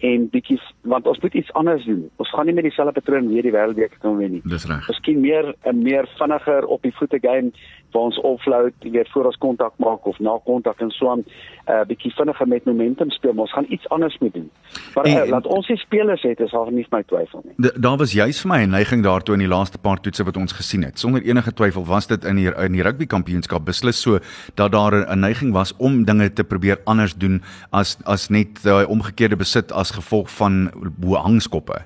en 0.09 0.27
bietjie 0.33 0.59
want 0.93 1.07
ons 1.07 1.19
moet 1.23 1.33
iets 1.33 1.53
anders 1.53 1.85
doen. 1.85 2.03
Ons 2.21 2.31
gaan 2.33 2.45
nie 2.45 2.55
met 2.57 2.67
dieselfde 2.67 2.93
patroon 2.99 3.29
weer 3.31 3.47
die 3.47 3.55
wêreldbeker 3.55 3.99
kan 4.03 4.17
wen 4.17 4.37
nie. 4.37 4.43
Dis 4.45 4.67
reg. 4.69 4.87
Miskien 4.87 5.21
meer 5.21 5.53
'n 5.65 5.81
meer 5.83 6.07
vinniger 6.19 6.65
op 6.65 6.81
die 6.81 6.93
voete 6.93 7.19
game 7.21 7.51
waar 7.97 8.05
ons 8.11 8.19
offload, 8.21 8.73
jy 8.85 8.91
weet 8.91 9.09
voor 9.13 9.25
ons 9.25 9.37
kontak 9.37 9.73
maak 9.81 10.05
of 10.05 10.19
na 10.19 10.37
kontak 10.45 10.79
en 10.85 10.91
so 10.91 11.09
aan 11.09 11.23
'n 11.25 11.71
uh, 11.71 11.83
bietjie 11.89 12.11
vinniger 12.17 12.47
met 12.47 12.65
momentum 12.65 13.09
speel, 13.11 13.33
maar 13.33 13.45
ons 13.47 13.53
gaan 13.53 13.65
iets 13.69 13.89
anders 13.89 14.17
moet 14.19 14.33
doen. 14.33 14.49
Maar 14.95 15.03
En- 15.05 15.23
uh, 15.23 15.29
laat 15.29 15.45
ons 15.47 15.67
die 15.67 15.77
spelers 15.77 16.21
het 16.21 16.39
is 16.39 16.51
daar 16.51 16.71
nie 16.71 16.85
my 16.91 17.03
twyfel 17.03 17.41
nie. 17.43 17.53
Da- 17.57 17.79
Daar 17.79 17.97
was 17.97 18.11
juis 18.13 18.41
vir 18.41 18.49
my 18.51 18.63
'n 18.65 18.69
neiging 18.69 19.03
daartoe 19.03 19.33
in 19.33 19.39
die 19.39 19.47
laaste 19.55 19.77
paar 19.77 19.99
toetse 19.99 20.23
wat 20.23 20.37
ons 20.37 20.51
gesien 20.51 20.83
het. 20.83 20.99
Sonder 20.99 21.21
enige 21.23 21.53
twyfel 21.53 21.85
was 21.85 22.07
dit 22.07 22.23
in 22.25 22.35
die 22.35 22.51
in 22.65 22.71
die 22.71 22.81
rugby 22.83 23.05
kampioenskap 23.05 23.65
beslis 23.65 24.01
so 24.01 24.19
dat 24.55 24.71
daar 24.71 24.93
'n- 24.93 25.19
neiging 25.19 25.51
was 25.53 25.73
om 25.77 26.03
dinge 26.05 26.33
te 26.33 26.43
probeer 26.43 26.77
anders 26.85 27.15
doen 27.15 27.41
as 27.71 27.97
as 28.05 28.29
net 28.29 28.63
daai 28.63 28.85
omgekeerde 28.85 29.35
besit 29.35 29.71
as 29.71 29.91
gevolg 29.91 30.29
van 30.29 30.71
bo 30.99 31.13
hangskoppe. 31.15 31.81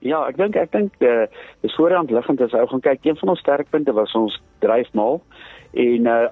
Ja, 0.00 0.26
ek 0.28 0.36
dink 0.36 0.56
ek 0.56 0.72
dink 0.72 0.92
eh 0.98 1.26
dis 1.60 1.74
voorhand 1.74 2.10
liggend 2.10 2.40
as 2.40 2.52
ou 2.54 2.66
gaan 2.66 2.80
kyk. 2.80 2.98
Een 3.04 3.16
van 3.16 3.28
ons 3.28 3.40
sterkpunte 3.40 3.92
was 3.92 4.12
ons 4.14 4.40
dryfmaal 4.58 5.20
en 5.74 6.06
uh 6.06 6.26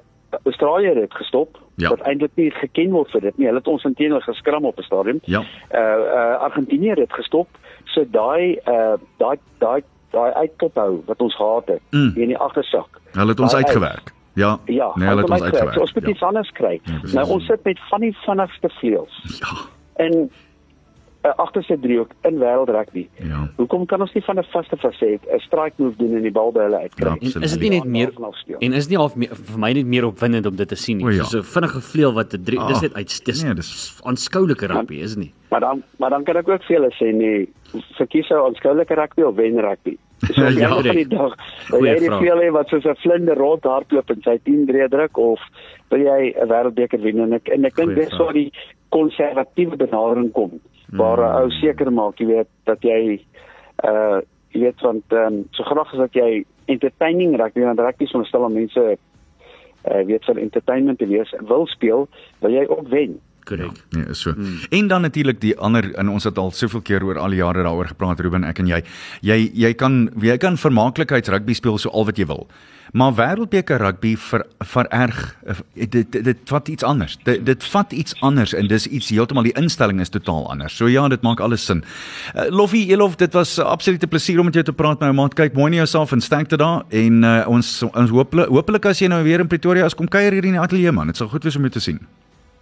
Australië 0.44 0.94
het 1.00 1.14
gestop. 1.14 1.58
Ja. 1.76 1.88
Wat 1.88 2.00
eintlik 2.00 2.30
nie 2.34 2.50
geken 2.50 2.90
word 2.90 3.10
vir 3.10 3.20
dit 3.20 3.38
nie. 3.38 3.46
Hulle 3.46 3.58
het 3.58 3.68
ons 3.68 3.84
intedeel 3.84 4.20
geskram 4.20 4.64
op 4.64 4.78
'n 4.78 4.82
stadium. 4.82 5.18
Ja. 5.24 5.40
Uh 5.72 5.80
uh 5.80 6.36
Argentinië 6.42 6.94
het 6.94 7.12
gestop. 7.12 7.48
So 7.84 8.04
daai 8.10 8.58
uh 8.66 8.94
daai 9.18 9.38
daai 9.58 9.82
daai 10.10 10.32
uitkophou 10.32 11.02
wat 11.06 11.20
ons 11.22 11.34
gehad 11.36 11.66
het 11.66 11.80
Mm. 11.90 12.12
in 12.16 12.28
die 12.28 12.38
agtersak. 12.38 12.88
Hulle 13.12 13.28
het 13.30 13.40
ons 13.40 13.52
Daai 13.52 13.64
uitgewerk. 13.64 14.12
Ja. 14.34 14.58
Ja, 14.64 14.92
nee, 14.94 15.08
hulle 15.08 15.20
het 15.22 15.30
ons 15.30 15.42
uitgewerk. 15.42 15.42
uitgewerk. 15.42 15.74
So 15.74 15.80
ons 15.80 15.92
moet 15.94 16.02
ja. 16.04 16.10
iets 16.10 16.22
anders 16.22 16.50
kry. 16.52 16.80
Ja, 16.84 16.98
precies. 16.98 17.12
nou 17.12 17.28
ons 17.30 17.46
sit 17.46 17.64
met 17.64 17.78
van 17.88 18.00
die 18.00 18.16
vinnigste 18.18 18.68
vleuels. 18.68 19.38
Ja. 19.40 19.56
En 20.04 20.30
'n 21.26 21.34
agterste 21.42 21.76
driehoek 21.80 22.10
in 22.28 22.38
wêreldrugby. 22.38 23.08
Ja. 23.18 23.48
Hoekom 23.56 23.86
kan 23.86 24.00
ons 24.00 24.12
nie 24.14 24.22
van 24.24 24.38
'n 24.38 24.44
vaste 24.52 24.76
faset 24.76 25.20
'n 25.26 25.38
strike 25.38 25.74
move 25.76 25.96
doen 25.98 26.14
en 26.16 26.22
die 26.22 26.30
bal 26.30 26.52
by 26.52 26.60
hulle 26.60 26.78
uitkry? 26.78 27.06
Ja, 27.06 27.16
En 27.36 27.42
is 27.42 27.52
dit 27.52 27.60
nie 27.60 27.70
net 27.70 27.84
meer 27.84 28.12
en 28.58 28.72
is 28.72 28.88
nie 28.88 28.96
half 28.96 29.16
meer, 29.16 29.34
vir 29.34 29.58
my 29.58 29.72
net 29.72 29.86
meer 29.86 30.06
opwindend 30.06 30.46
om 30.46 30.56
dit 30.56 30.68
te 30.68 30.74
sien 30.76 30.96
nie. 30.96 31.04
O, 31.06 31.10
ja. 31.10 31.24
So 31.24 31.38
'n 31.38 31.42
vinnige 31.42 31.80
vleuel 31.80 32.12
wat 32.14 32.32
'n 32.34 32.42
drie 32.44 32.58
Ah, 32.60 32.68
dis 32.68 32.80
net 32.80 32.94
uit 32.94 33.24
dis 33.24 33.42
nee, 33.42 33.54
dis- 33.54 34.00
aanskoulike 34.04 34.66
rugby, 34.66 34.94
is 35.00 35.16
nie? 35.16 35.32
Maar 35.50 35.60
dan 35.60 35.82
maar 35.98 36.10
dan 36.10 36.24
kan 36.24 36.36
ek 36.36 36.48
ook 36.48 36.62
vir 36.62 36.76
julle 36.76 36.90
sê 36.92 37.14
nee, 37.14 37.48
verkies 37.96 38.30
ou 38.30 38.46
aanskoulike 38.46 38.94
rugby 38.94 39.22
of 39.22 39.34
wen 39.36 39.58
rugby. 39.60 39.96
So 40.32 40.42
Ja, 40.42 40.48
ja, 40.48 40.68
van 40.68 40.82
die 40.94 41.08
dag. 41.08 41.34
Wil 41.70 41.84
jy 41.84 41.98
die 41.98 42.10
veel 42.10 42.38
hê 42.40 42.50
wat 42.52 42.68
soos 42.68 42.84
'n 42.84 42.94
vlinder 42.96 43.36
rond 43.36 43.64
hardloop 43.64 44.10
en 44.10 44.22
sy 44.22 44.38
10 44.44 44.66
breë 44.66 44.88
druk 44.88 45.16
of 45.18 45.40
wil 45.90 46.00
jy 46.00 46.34
'n 46.40 46.48
wêreldbeker 46.48 47.00
wen 47.02 47.20
en 47.20 47.32
ek 47.32 47.48
en 47.48 47.64
ek 47.64 47.74
dink 47.76 47.94
dis 47.94 48.16
waar 48.16 48.32
die 48.32 48.52
konservatiewe 48.88 49.76
benadering 49.76 50.32
kom 50.32 50.60
waar 50.92 51.18
'n 51.18 51.42
ou 51.42 51.50
seker 51.50 51.92
maak, 51.92 52.18
jy 52.18 52.26
weet, 52.26 52.48
dat 52.64 52.82
jy 52.82 53.20
uh 53.84 54.20
jy 54.50 54.60
weet 54.60 54.80
want 54.80 55.12
um, 55.12 55.44
so 55.50 55.62
graag 55.64 55.92
as 55.92 55.98
dat 55.98 56.14
jy 56.14 56.44
entertaining 56.66 57.36
rugby 57.36 57.60
want 57.60 57.80
rugby 57.80 58.04
is 58.04 58.12
onderstel 58.12 58.44
om 58.44 58.52
mense 58.52 58.96
uh 59.90 60.02
weet 60.06 60.24
vir 60.24 60.38
entertainment 60.38 60.98
te 60.98 61.06
wees 61.06 61.34
wil 61.40 61.66
speel, 61.66 62.08
wil 62.40 62.50
jy 62.50 62.66
ook 62.68 62.88
wen. 62.88 63.20
Korrek. 63.46 63.82
Nee, 63.94 64.04
is 64.10 64.20
so. 64.20 64.34
Mm. 64.36 64.58
En 64.70 64.88
dan 64.90 65.00
natuurlik 65.06 65.40
die 65.40 65.54
ander 65.58 65.94
en 65.94 66.08
ons 66.10 66.24
het 66.24 66.38
al 66.38 66.50
soveel 66.50 66.82
keer 66.82 67.04
oor 67.06 67.18
al 67.22 67.34
die 67.34 67.42
jare 67.42 67.62
daaroor 67.62 67.92
gepraat 67.94 68.20
Ruben 68.20 68.44
ek 68.44 68.58
en 68.62 68.70
jy. 68.70 68.82
Jy 69.22 69.38
jy 69.54 69.74
kan 69.78 70.08
jy 70.22 70.36
kan 70.42 70.58
vermaaklikheids 70.58 71.30
rugby 71.30 71.54
speel 71.54 71.78
so 71.78 71.92
al 71.94 72.08
wat 72.10 72.18
jy 72.18 72.26
wil. 72.26 72.46
Maar 72.96 73.14
wêreldbeker 73.14 73.78
rugby 73.82 74.14
ver 74.16 74.46
vererg 74.58 75.36
eh, 75.46 75.56
dit 75.74 76.12
dit, 76.12 76.24
dit 76.24 76.42
vat 76.50 76.68
iets 76.68 76.86
anders. 76.86 77.16
Dit 77.22 77.46
dit 77.46 77.64
vat 77.70 77.92
iets 77.92 78.14
anders 78.20 78.54
en 78.54 78.66
dis 78.70 78.86
iets 78.86 79.08
heeltemal 79.14 79.46
die 79.46 79.54
instelling 79.58 80.00
is 80.00 80.10
totaal 80.10 80.50
anders. 80.50 80.76
So 80.76 80.90
ja, 80.90 81.06
dit 81.08 81.22
maak 81.22 81.40
alles 81.40 81.66
sin. 81.66 81.84
Uh, 82.34 82.48
Loffie 82.50 82.86
Elof, 82.90 83.16
dit 83.16 83.32
was 83.32 83.56
'n 83.58 83.60
uh, 83.60 83.66
absolute 83.66 84.06
plesier 84.06 84.38
om 84.38 84.44
met 84.44 84.54
jou 84.54 84.64
te 84.64 84.72
praat 84.72 85.00
my 85.00 85.10
maat. 85.10 85.34
Kyk 85.34 85.54
mooi 85.54 85.70
na 85.70 85.76
jouself 85.76 86.12
en 86.12 86.20
sterkte 86.20 86.56
daar 86.56 86.82
en 86.88 87.22
uh, 87.22 87.44
ons 87.48 87.82
ons 87.82 88.10
hopelik 88.10 88.48
hopelik 88.48 88.86
as 88.86 88.98
jy 88.98 89.08
nou 89.08 89.22
weer 89.22 89.40
in 89.40 89.46
Pretoria 89.46 89.84
is 89.84 89.94
kom 89.94 90.08
kuier 90.08 90.32
hier 90.32 90.44
in 90.44 90.58
die 90.58 90.60
ateljee 90.60 90.92
man. 90.92 91.06
Dit 91.06 91.16
sal 91.16 91.28
goed 91.28 91.44
wees 91.44 91.56
om 91.56 91.62
jou 91.62 91.70
te 91.70 91.80
sien. 91.80 92.00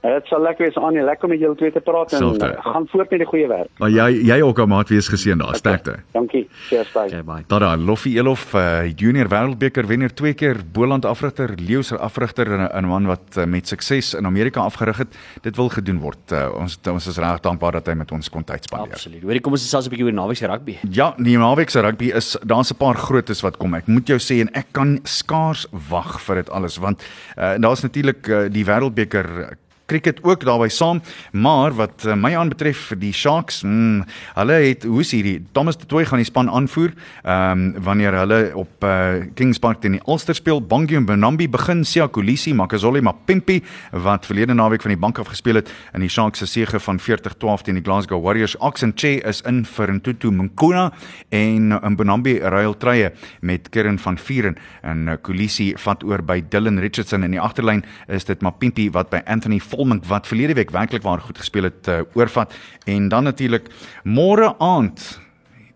En 0.05 0.13
Dit 0.13 0.27
sal 0.29 0.43
lekker 0.45 0.67
wees 0.67 0.77
aan, 0.77 0.93
lekker 1.05 1.25
om 1.25 1.31
met 1.33 1.41
julle 1.41 1.57
twee 1.57 1.73
te 1.73 1.81
praat 1.81 2.13
en 2.13 2.19
Selfde. 2.19 2.47
uh, 2.53 2.61
gaan 2.73 2.85
voort 2.93 3.11
met 3.11 3.19
die 3.23 3.27
goeie 3.29 3.47
werk. 3.49 3.69
Maar 3.81 3.89
jy 3.91 4.09
jy 4.29 4.37
ook 4.45 4.59
ou 4.61 4.67
maat 4.69 4.89
wees 4.93 5.09
geseën 5.09 5.39
daar. 5.41 5.55
Sterkte. 5.57 5.95
Dankie. 6.13 6.43
Cheers 6.69 6.93
bye. 6.93 7.07
Okay, 7.09 7.23
bye. 7.25 7.45
Daar 7.49 7.61
daar 7.61 7.77
Loffie 7.79 8.19
Elof, 8.19 8.53
uh, 8.55 8.85
junior 8.97 9.29
wêreldbeker 9.33 9.87
wenner 9.89 10.13
twee 10.15 10.35
keer, 10.35 10.61
Boland 10.73 11.05
afrigter, 11.09 11.55
Leeu's 11.57 11.93
afrigter 11.93 12.47
en 12.53 12.61
'n- 12.69 12.85
'n 12.85 12.87
man 12.89 13.07
wat 13.07 13.37
uh, 13.39 13.45
met 13.47 13.67
sukses 13.69 14.15
in 14.15 14.27
Amerika 14.27 14.61
afgerig 14.61 14.97
het. 14.99 15.17
Dit 15.43 15.57
wil 15.57 15.69
gedoen 15.69 15.99
word. 16.01 16.33
Uh, 16.33 16.49
ons 16.61 16.79
ons 16.91 17.07
is 17.07 17.17
reg 17.19 17.41
dankbaar 17.41 17.73
dat 17.73 17.87
hy 17.87 17.95
met 17.95 18.13
ons 18.13 18.29
kon 18.31 18.45
tyd 18.45 18.65
spandeer. 18.65 18.93
Absoluut. 18.93 19.23
Hoorie, 19.23 19.41
kom 19.41 19.53
ons 19.53 19.63
gesels 19.63 19.87
'n 19.87 19.91
bietjie 19.91 20.05
oor 20.07 20.13
naweek 20.13 20.37
se 20.37 20.47
rugby. 20.47 20.79
Ja, 20.91 21.15
die 21.17 21.39
naweek 21.39 21.71
se 21.71 21.81
rugby 21.81 22.11
is 22.15 22.37
daar's 22.45 22.71
'n 22.71 22.77
paar 22.77 22.95
grootes 22.97 23.41
wat 23.41 23.57
kom. 23.57 23.75
Ek 23.75 23.87
moet 23.87 24.07
jou 24.07 24.19
sê 24.19 24.41
en 24.41 24.51
ek 24.53 24.67
kan 24.73 25.01
skaars 25.05 25.67
wag 25.89 26.21
vir 26.21 26.35
dit 26.37 26.51
alles 26.51 26.77
want 26.79 27.03
uh, 27.39 27.55
daar's 27.59 27.83
natuurlik 27.83 28.29
uh, 28.29 28.49
die 28.51 28.65
wêreldbeker 28.65 29.57
cricket 29.87 30.23
ook 30.25 30.45
daarbey 30.45 30.69
saam, 30.69 31.03
maar 31.33 31.75
wat 31.77 32.05
uh, 32.07 32.15
my 32.17 32.33
aanbetref 32.37 32.93
die 32.99 33.13
Sharks, 33.13 33.63
mm, 33.63 34.05
hulle 34.39 34.57
het 34.65 34.85
hoe's 34.89 35.13
hierdie 35.13 35.43
Thomas 35.53 35.77
de 35.77 35.87
Tooy 35.87 36.07
gaan 36.09 36.23
die 36.23 36.29
span 36.29 36.51
aanvoer, 36.51 36.95
ehm 37.23 37.53
um, 37.53 37.83
wanneer 37.85 38.15
hulle 38.17 38.39
op 38.57 38.85
uh, 38.85 39.27
Kings 39.35 39.59
Park 39.59 39.81
teen 39.83 39.99
die 39.99 40.03
Ulster 40.07 40.35
speel, 40.35 40.63
Bangui 40.63 40.97
en 40.97 41.07
Benambi 41.09 41.49
begin, 41.51 41.85
Sia 41.85 42.07
Kolisi, 42.09 42.55
Makazole 42.55 43.03
Mapimpi 43.05 43.61
wat 44.05 44.27
verlede 44.27 44.55
naweek 44.55 44.83
van 44.83 44.95
die 44.95 45.01
bank 45.01 45.19
af 45.19 45.29
gespeel 45.33 45.61
het 45.61 45.73
in 45.95 46.05
die 46.05 46.09
Sharks 46.09 46.39
se 46.39 46.47
sege 46.47 46.81
van 46.81 47.01
40-12 47.01 47.67
teen 47.67 47.79
die 47.79 47.85
Glasgow 47.85 48.23
Warriors. 48.25 48.57
Oxenche 48.59 49.19
is 49.21 49.43
in 49.49 49.65
vir 49.69 49.93
Ntutu 49.99 50.31
Mnkuna 50.33 50.91
en 51.31 51.73
in 51.77 51.97
Benambi 51.97 52.39
ruil 52.39 52.77
trye 52.81 53.13
met 53.41 53.69
Kieran 53.69 53.99
van 53.99 54.19
Vieren 54.19 54.57
en 54.83 55.09
uh, 55.09 55.19
Kolisi 55.23 55.73
vat 55.85 56.05
oor 56.05 56.23
by 56.25 56.41
Dylan 56.51 56.81
Richardson 56.83 57.25
in 57.27 57.37
die 57.37 57.43
agterlyn 57.43 57.85
is 58.09 58.27
dit 58.29 58.43
Mapimpi 58.45 58.89
wat 58.95 59.11
by 59.13 59.23
Anthony 59.27 59.61
Volmink 59.75 60.07
wat 60.11 60.27
verlede 60.31 60.55
week 60.55 60.71
werklik 60.71 61.03
waar 61.03 61.21
goed 61.21 61.39
gespeel 61.39 61.71
het 61.71 61.89
uh, 61.89 62.01
oorvat 62.15 62.55
en 62.87 63.09
dan 63.09 63.25
natuurlik 63.25 63.71
môre 64.05 64.55
aand 64.59 65.25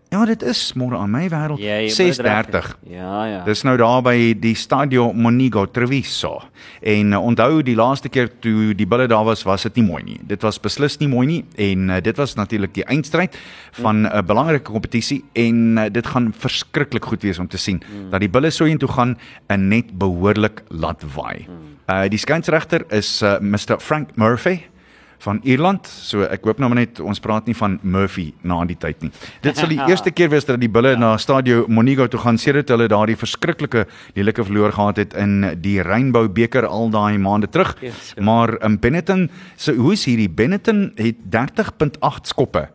Ja, 0.09 0.23
dit 0.25 0.41
is 0.41 0.57
môre 0.73 0.97
aan 0.97 1.11
my 1.13 1.27
wêreld. 1.29 1.59
Reg 1.61 1.91
6:30. 1.93 2.23
hê. 2.25 2.93
Ja, 2.95 3.25
ja. 3.29 3.41
Dis 3.45 3.61
nou 3.63 3.75
daar 3.77 4.01
by 4.01 4.33
die 4.41 4.55
Stadio 4.57 5.11
Monigo 5.13 5.67
Treviso. 5.69 6.39
En 6.81 7.13
uh, 7.13 7.19
onthou 7.21 7.61
die 7.61 7.75
laaste 7.77 8.09
keer 8.09 8.31
toe 8.41 8.73
die 8.73 8.87
bulle 8.89 9.05
daar 9.07 9.27
was, 9.27 9.45
was 9.45 9.67
dit 9.67 9.77
nie 9.77 9.85
mooi 9.85 10.01
nie. 10.03 10.17
Dit 10.25 10.41
was 10.41 10.57
beslis 10.57 10.97
nie 10.97 11.11
mooi 11.11 11.27
nie 11.29 11.43
en 11.61 11.91
uh, 11.93 11.99
dit 12.01 12.17
was 12.17 12.33
natuurlik 12.39 12.73
die 12.73 12.87
eindstryd 12.89 13.37
van 13.77 14.01
'n 14.01 14.09
uh, 14.09 14.23
belangrike 14.25 14.71
kompetisie 14.71 15.21
en 15.33 15.77
uh, 15.77 15.85
dit 15.93 16.07
gaan 16.07 16.33
verskriklik 16.33 17.05
goed 17.05 17.21
wees 17.21 17.39
om 17.39 17.47
te 17.47 17.57
sien 17.57 17.77
mm. 17.77 18.09
dat 18.09 18.19
die 18.19 18.29
bulle 18.29 18.49
so 18.49 18.65
intoe 18.65 18.89
gaan 18.89 19.17
en 19.47 19.67
net 19.67 19.93
behoorlik 19.93 20.63
laat 20.69 21.05
waai. 21.13 21.45
Mm. 21.45 21.78
Uh 21.89 22.05
die 22.11 22.19
skynsregter 22.21 22.83
is 22.93 23.23
uh, 23.25 23.39
Mr 23.41 23.79
Frank 23.81 24.13
Murphy 24.19 24.59
van 25.23 25.39
Ierland. 25.43 25.87
So 25.89 26.23
ek 26.29 26.45
hoop 26.47 26.59
nou 26.61 26.69
maar 26.71 26.83
net 26.83 26.99
ons 27.03 27.19
praat 27.23 27.47
nie 27.49 27.55
van 27.57 27.77
Murphy 27.81 28.29
na 28.47 28.61
die 28.69 28.77
tyd 28.79 29.01
nie. 29.03 29.09
Dit 29.43 29.57
sal 29.59 29.71
die 29.71 29.79
eerste 29.89 30.13
keer 30.15 30.29
wees 30.31 30.45
dat 30.47 30.61
die 30.61 30.69
bulle 30.71 30.93
na 30.99 31.15
Stadio 31.19 31.65
Monigo 31.67 32.07
toe 32.11 32.21
gaan 32.21 32.37
sedert 32.39 32.69
hulle 32.71 32.87
daardie 32.91 33.17
verskriklike 33.19 33.87
lelike 34.19 34.45
verloor 34.45 34.75
gehad 34.75 35.01
het 35.01 35.15
in 35.19 35.55
die 35.63 35.79
Rainbow 35.85 36.29
beker 36.29 36.67
al 36.69 36.93
daai 36.93 37.17
maande 37.17 37.49
terug. 37.51 37.73
Yes, 37.81 38.13
ja. 38.15 38.23
Maar 38.23 38.55
in 38.63 38.77
Benetton, 38.79 39.29
so 39.57 39.73
hoe 39.73 39.95
is 39.97 40.05
hierdie 40.05 40.29
Benetton 40.29 40.91
het 40.99 41.25
30.8 41.33 42.29
skoppe 42.29 42.69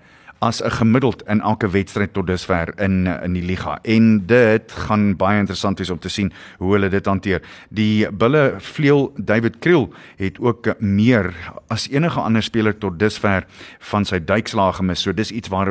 as 0.45 0.61
'n 0.63 0.71
gemiddeld 0.71 1.23
in 1.27 1.41
elke 1.41 1.69
wedstryd 1.71 2.13
tot 2.13 2.27
dusver 2.27 2.73
in 2.77 3.07
in 3.07 3.33
die 3.33 3.43
liga. 3.43 3.79
En 3.83 4.27
dit 4.27 4.73
gaan 4.73 5.17
baie 5.17 5.39
interessant 5.39 5.79
wees 5.79 5.91
om 5.91 5.99
te 5.99 6.09
sien 6.09 6.33
hoe 6.59 6.73
hulle 6.73 6.89
dit 6.89 7.07
hanteer. 7.07 7.43
Die 7.69 8.13
Bulle 8.13 8.55
vleuel 8.59 9.13
David 9.17 9.59
Kriel 9.59 9.93
het 10.17 10.39
ook 10.41 10.75
meer 10.79 11.35
as 11.69 11.89
enige 11.89 12.21
ander 12.21 12.43
speler 12.43 12.79
tot 12.79 12.99
dusver 12.99 13.47
van 13.79 14.05
sy 14.05 14.19
duikslae 14.25 14.73
gemis. 14.73 15.03
So 15.03 15.13
dis 15.13 15.31
iets 15.31 15.49
waar 15.49 15.67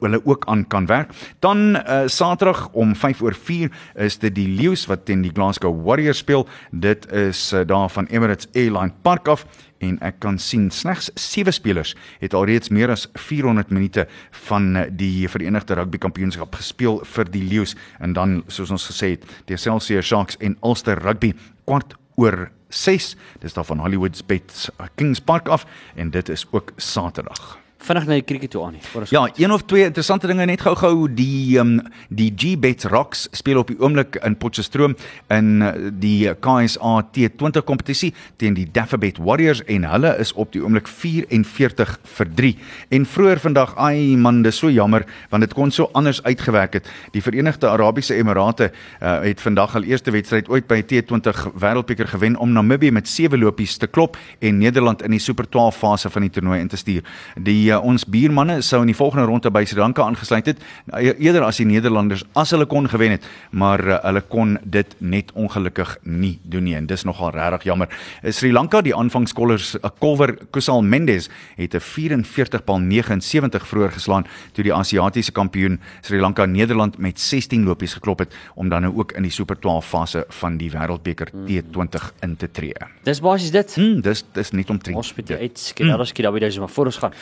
hulle 0.00 0.20
ook 0.24 0.44
aan 0.46 0.66
kan 0.66 0.86
werk. 0.86 1.10
Dan 1.40 1.76
uh, 1.76 2.02
Saterdag 2.06 2.68
om 2.72 2.96
5 2.96 3.22
oor 3.22 3.34
4 3.34 3.70
is 3.94 4.18
dit 4.18 4.34
die 4.34 4.48
Lions 4.48 4.86
wat 4.86 5.04
teen 5.04 5.22
die 5.22 5.32
Glasgow 5.34 5.84
Warriors 5.84 6.18
speel. 6.18 6.48
Dit 6.70 7.12
is 7.12 7.52
uh, 7.52 7.60
daar 7.66 7.90
van 7.90 8.06
Emirates 8.06 8.48
Airline 8.54 8.92
Park 9.02 9.28
af 9.28 9.46
en 9.84 9.98
ek 10.04 10.20
kan 10.24 10.38
sien 10.38 10.70
slegs 10.70 11.10
7 11.14 11.52
spelers 11.52 11.94
het 12.20 12.34
alreeds 12.34 12.72
meer 12.74 12.92
as 12.94 13.06
400 13.14 13.70
minute 13.74 14.06
van 14.48 14.76
eh, 14.76 14.86
die 14.90 15.28
Verenigde 15.28 15.78
Rugby 15.78 15.98
Kampioenskap 16.02 16.54
gespeel 16.54 17.02
vir 17.04 17.30
die 17.32 17.44
Lions 17.44 17.76
en 18.00 18.16
dan 18.16 18.42
soos 18.46 18.72
ons 18.74 18.88
gesê 18.90 19.16
het 19.16 19.28
die 19.50 19.58
Excelsior 19.58 20.02
Sharks 20.02 20.40
en 20.40 20.58
Ulster 20.62 21.00
Rugby 21.02 21.34
kwart 21.66 21.96
oor 22.16 22.50
6 22.70 23.14
dis 23.42 23.54
daar 23.54 23.68
van 23.68 23.84
Hollywood's 23.84 24.24
Bet 24.26 24.68
Kings 24.96 25.20
Park 25.20 25.48
af 25.48 25.66
en 25.96 26.10
dit 26.10 26.28
is 26.32 26.46
ook 26.52 26.72
Saterdag 26.76 27.65
Vinnig 27.76 28.06
na 28.08 28.16
die 28.16 28.24
krieket 28.24 28.50
toe 28.50 28.62
aan 28.64 28.72
nie. 28.72 29.04
Ja, 29.12 29.26
een 29.36 29.52
of 29.52 29.66
twee 29.68 29.84
interessante 29.84 30.26
dinge 30.26 30.46
net 30.48 30.62
gou-gou 30.64 31.06
die 31.12 31.58
um, 31.60 31.76
die 32.08 32.30
G-Bet 32.32 32.86
Rocks 32.88 33.26
speel 33.36 33.60
op 33.60 33.68
die 33.68 33.76
oomblik 33.78 34.16
in 34.24 34.34
Potchefstroom 34.40 34.96
in 35.30 35.50
uh, 35.62 35.72
die 35.92 36.32
KSA 36.40 36.94
T20 37.14 37.66
kompetisie 37.68 38.10
teen 38.40 38.56
die 38.56 38.64
Daffabet 38.72 39.20
Warriors 39.20 39.60
en 39.70 39.84
hulle 39.86 40.14
is 40.22 40.32
op 40.34 40.54
die 40.56 40.62
oomblik 40.64 40.88
44 40.88 41.92
vir 42.16 42.32
3. 42.40 42.54
En 42.96 43.06
vroeër 43.12 43.42
vandag, 43.44 43.76
ai 43.76 44.16
man, 44.16 44.40
dis 44.42 44.58
so 44.58 44.72
jammer 44.72 45.04
want 45.30 45.44
dit 45.44 45.54
kon 45.54 45.70
so 45.70 45.90
anders 45.92 46.22
uitgewerk 46.24 46.80
het. 46.80 46.90
Die 47.12 47.22
Verenigde 47.22 47.68
Arabiese 47.70 48.16
Emirate 48.16 48.70
uh, 48.72 49.20
het 49.20 49.44
vandag 49.44 49.76
al 49.76 49.86
eerste 49.86 50.16
wedstryd 50.16 50.48
ooit 50.48 50.66
by 50.66 50.80
T20 50.80 51.52
Wêreldbeker 51.54 52.08
gewen 52.08 52.40
om 52.40 52.56
Namibië 52.56 52.90
met 52.90 53.08
7 53.08 53.38
lopies 53.38 53.76
te 53.76 53.86
klop 53.86 54.16
en 54.40 54.58
Nederland 54.64 55.04
in 55.04 55.14
die 55.14 55.22
Super 55.22 55.46
12 55.46 55.76
fase 55.84 56.10
van 56.10 56.26
die 56.26 56.32
toernooi 56.32 56.60
in 56.64 56.72
te 56.72 56.80
stuur. 56.80 57.06
Die 57.36 57.75
uh, 57.76 57.84
ons 57.84 58.04
buurmanne 58.08 58.60
sou 58.64 58.80
in 58.84 58.90
die 58.90 58.96
volgende 58.96 59.26
ronde 59.28 59.50
by 59.52 59.64
Sri 59.68 59.80
Lanka 59.80 60.04
aangesluit 60.06 60.50
het, 60.52 60.62
uh, 60.92 61.02
eerder 61.12 61.44
as 61.46 61.60
die 61.60 61.68
Nederlanders 61.68 62.24
as 62.38 62.52
hulle 62.54 62.66
kon 62.68 62.88
gewen 62.90 63.16
het, 63.16 63.26
maar 63.50 63.82
uh, 63.84 63.98
hulle 64.04 64.22
kon 64.32 64.56
dit 64.64 64.96
net 64.98 65.32
ongelukkig 65.36 65.96
nie 66.04 66.36
doen 66.44 66.66
nie 66.66 66.76
en 66.78 66.88
dis 66.88 67.04
nogal 67.06 67.34
regtig 67.36 67.68
jammer. 67.70 67.90
Uh, 68.22 68.32
Sri 68.34 68.52
Lanka, 68.52 68.82
die 68.84 68.94
aanvangskollers, 68.96 69.74
uh, 69.80 69.90
Kolwer 70.00 70.36
Kusal 70.54 70.82
Mendes 70.82 71.28
het 71.56 71.74
'n 71.74 71.80
44 71.80 72.64
paal 72.64 72.80
79 72.80 73.66
vroeër 73.66 73.92
geslaan 73.92 74.26
toe 74.52 74.64
die 74.64 74.74
Asiatiese 74.74 75.32
kampioen 75.32 75.80
Sri 76.02 76.20
Lanka 76.20 76.46
Nederland 76.46 76.98
met 76.98 77.20
16 77.20 77.64
lopies 77.64 77.94
geklop 77.94 78.18
het 78.18 78.34
om 78.54 78.68
dan 78.68 78.82
nou 78.82 78.96
ook 78.96 79.12
in 79.12 79.22
die 79.22 79.30
Super 79.30 79.58
12 79.58 79.86
fase 79.86 80.24
van 80.28 80.56
die 80.56 80.70
Wêreldbeker 80.70 81.28
T20 81.46 82.12
in 82.20 82.36
te 82.36 82.50
tree. 82.50 82.72
Dis 83.02 83.20
basies 83.20 83.50
dit. 83.50 83.74
Hm, 83.74 84.00
dis 84.00 84.24
dis 84.32 84.50
net 84.50 84.70
omtrent. 84.70 84.96
Ons 84.96 85.14
moet 85.14 85.30
uit 85.30 85.58
skiet. 85.58 85.86
Daar 85.86 86.06
skiet 86.06 86.24
daar 86.24 86.32
by 86.32 86.38
dis 86.38 86.58
maar 86.58 86.68
voor 86.68 86.90
ons 86.90 86.98
gaan. 87.02 87.12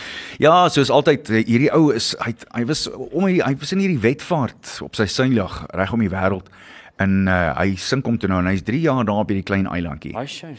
Ja, 0.43 0.68
soos 0.68 0.91
altyd 0.91 1.30
eh, 1.30 1.45
hierdie 1.47 1.70
ou 1.74 1.93
is 1.95 2.14
hy 2.24 2.35
hy 2.57 2.64
was 2.68 2.87
om 2.91 3.26
hy, 3.28 3.39
hy 3.45 3.55
was 3.61 3.74
in 3.74 3.82
hierdie 3.85 4.01
wetvaart 4.03 4.78
op 4.85 4.99
sy 4.99 5.07
seiljag 5.11 5.64
reg 5.74 5.95
om 5.95 6.03
die 6.03 6.12
wêreld 6.12 6.51
en 7.03 7.24
uh, 7.26 7.55
hy 7.59 7.74
sink 7.80 8.07
hom 8.07 8.18
toe 8.22 8.28
nou 8.30 8.39
en 8.43 8.51
hy's 8.53 8.62
3 8.66 8.78
jaar 8.85 9.07
daar 9.07 9.24
by 9.26 9.41
die 9.41 9.47
klein 9.47 9.66
eilandjie. 9.66 10.12
Ai 10.14 10.28
shame. 10.30 10.55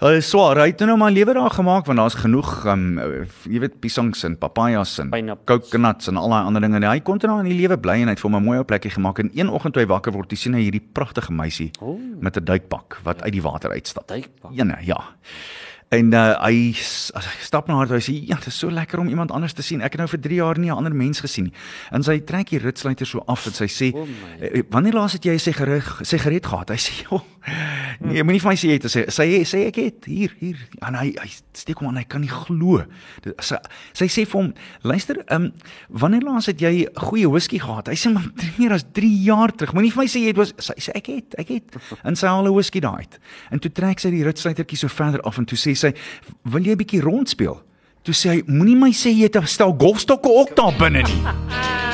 Ja, 0.00 0.10
dit 0.10 0.24
is 0.24 0.28
swaar. 0.30 0.58
Hy 0.58 0.72
het 0.72 0.82
nou 0.86 0.96
maar 0.98 1.12
lewe 1.14 1.34
daar 1.36 1.54
gemaak 1.54 1.86
want 1.86 2.00
daar's 2.02 2.16
genoeg 2.18 2.50
um 2.70 2.84
jy 2.98 3.62
weet 3.62 3.78
piesangs 3.82 4.24
en 4.26 4.34
papajas 4.38 4.96
en 5.02 5.12
coconuts 5.48 6.10
en 6.10 6.18
al 6.20 6.34
daai 6.34 6.50
ander 6.50 6.64
dinge. 6.66 6.80
En 6.82 6.88
hy 6.90 7.02
kon 7.06 7.18
toe 7.22 7.30
nou 7.30 7.38
in 7.42 7.50
die 7.50 7.58
lewe 7.58 7.78
bly 7.80 8.00
en 8.02 8.10
hy 8.10 8.16
het 8.16 8.22
vir 8.22 8.30
hom 8.30 8.38
'n 8.38 8.46
mooi 8.46 8.58
ou 8.58 8.66
plekkie 8.66 8.94
gemaak 8.94 9.22
en 9.22 9.30
een 9.34 9.50
oggend 9.50 9.74
toe 9.74 9.82
hy 9.82 9.88
wakker 9.88 10.12
word, 10.12 10.30
hy 10.30 10.36
sien 10.36 10.54
hy 10.54 10.66
hierdie 10.66 10.82
pragtige 10.82 11.32
meisie 11.32 11.70
Ooh. 11.80 11.98
met 12.20 12.36
'n 12.36 12.44
duikpak 12.44 13.00
wat 13.04 13.22
uit 13.22 13.32
die 13.32 13.42
water 13.42 13.70
uitstap. 13.70 14.08
Duikpak. 14.08 14.50
Ene, 14.52 14.78
ja. 14.82 15.00
En 15.88 16.12
uh, 16.12 16.22
hy 16.42 16.72
as 16.74 17.26
hy 17.28 17.42
stap 17.44 17.68
na 17.68 17.76
haar 17.78 17.86
toe 17.86 17.98
hy 17.98 18.02
sê 18.02 18.14
ja, 18.26 18.38
dit 18.40 18.46
is 18.50 18.58
so 18.58 18.70
lekker 18.72 18.98
om 18.98 19.08
iemand 19.08 19.30
anders 19.30 19.52
te 19.52 19.62
sien. 19.62 19.82
Ek 19.84 19.94
het 19.94 20.00
nou 20.02 20.08
vir 20.08 20.20
3 20.20 20.34
jaar 20.40 20.58
nie 20.58 20.70
'n 20.70 20.76
ander 20.76 20.94
mens 20.94 21.20
gesien 21.20 21.44
nie. 21.44 21.52
En 21.92 22.02
sy 22.02 22.20
trek 22.20 22.48
die 22.50 22.58
ritsluiter 22.58 23.06
so 23.06 23.22
af 23.26 23.46
en 23.46 23.52
sy 23.52 23.68
sê, 23.68 23.94
O 23.94 24.06
my. 24.06 24.38
"Eh, 24.40 24.62
"Wanneer 24.70 24.94
laas 24.94 25.12
het 25.12 25.24
jy 25.24 25.34
'n 25.34 25.38
sigaret 25.38 25.84
sigaret 26.02 26.46
gehad?" 26.46 26.68
Hy 26.68 26.76
sê, 26.76 27.04
"Jo, 27.10 27.22
nee, 28.00 28.22
moenie 28.22 28.40
vir 28.40 28.50
my 28.50 28.56
sê 28.56 28.70
jy 28.70 28.76
het 28.78 28.86
gesê 28.88 29.04
sy 29.12 29.26
sê 29.44 29.60
ek 29.68 29.78
het 29.80 30.08
hier 30.10 30.34
hier." 30.40 30.58
En 30.86 30.96
hy 30.98 31.12
hy 31.20 31.28
steek 31.52 31.78
hom 31.78 31.88
aan, 31.92 32.00
hy 32.00 32.06
kan 32.08 32.24
nie 32.24 32.32
glo. 32.32 32.82
Sy 33.38 33.60
sy 33.92 34.08
sê 34.08 34.26
vir 34.26 34.40
hom, 34.40 34.52
"Luister, 34.82 35.20
ehm 35.28 35.44
um, 35.44 35.52
wanneer 35.88 36.26
laas 36.26 36.46
het 36.50 36.60
jy 36.60 36.88
goeie 37.08 37.30
whisky 37.30 37.58
gehad?" 37.58 37.88
Hy 37.88 37.94
sê, 37.94 38.12
"Maar 38.12 38.26
meer 38.58 38.72
as 38.72 38.84
3 38.92 39.22
jaar 39.22 39.52
terug. 39.52 39.74
Moenie 39.74 39.92
vir 39.92 40.02
my 40.02 40.08
sê 40.08 40.24
jy 40.24 40.32
het 40.32 40.36
was 40.36 40.54
sy 40.58 40.74
sê 40.78 40.90
ek 40.94 41.06
het, 41.06 41.38
ek 41.38 41.48
het." 41.48 41.76
En 42.04 42.16
sy 42.16 42.26
haal 42.26 42.48
'n 42.48 42.54
whisky 42.54 42.80
daai 42.80 43.04
uit. 43.04 43.18
En 43.50 43.58
toe 43.58 43.72
trek 43.72 44.00
sy 44.00 44.10
die 44.10 44.24
ritsluitertjie 44.24 44.78
so 44.78 44.88
verder 44.88 45.20
af 45.22 45.38
en 45.38 45.44
toe 45.44 45.58
sê 45.58 45.74
sy, 45.76 45.92
"Wil 46.44 46.62
jy 46.62 46.72
'n 46.72 46.78
bietjie 46.78 47.00
rondspeel?" 47.00 47.62
Toe 48.04 48.14
sê 48.14 48.30
hy, 48.30 48.42
"Moenie 48.46 48.76
my 48.76 48.90
sê 48.90 49.10
jy 49.10 49.22
het 49.22 49.36
'n 49.36 49.46
stel 49.46 49.74
golfstokke 49.78 50.28
ook 50.28 50.56
daar 50.56 50.74
binne 50.78 51.02
nie." 51.02 51.22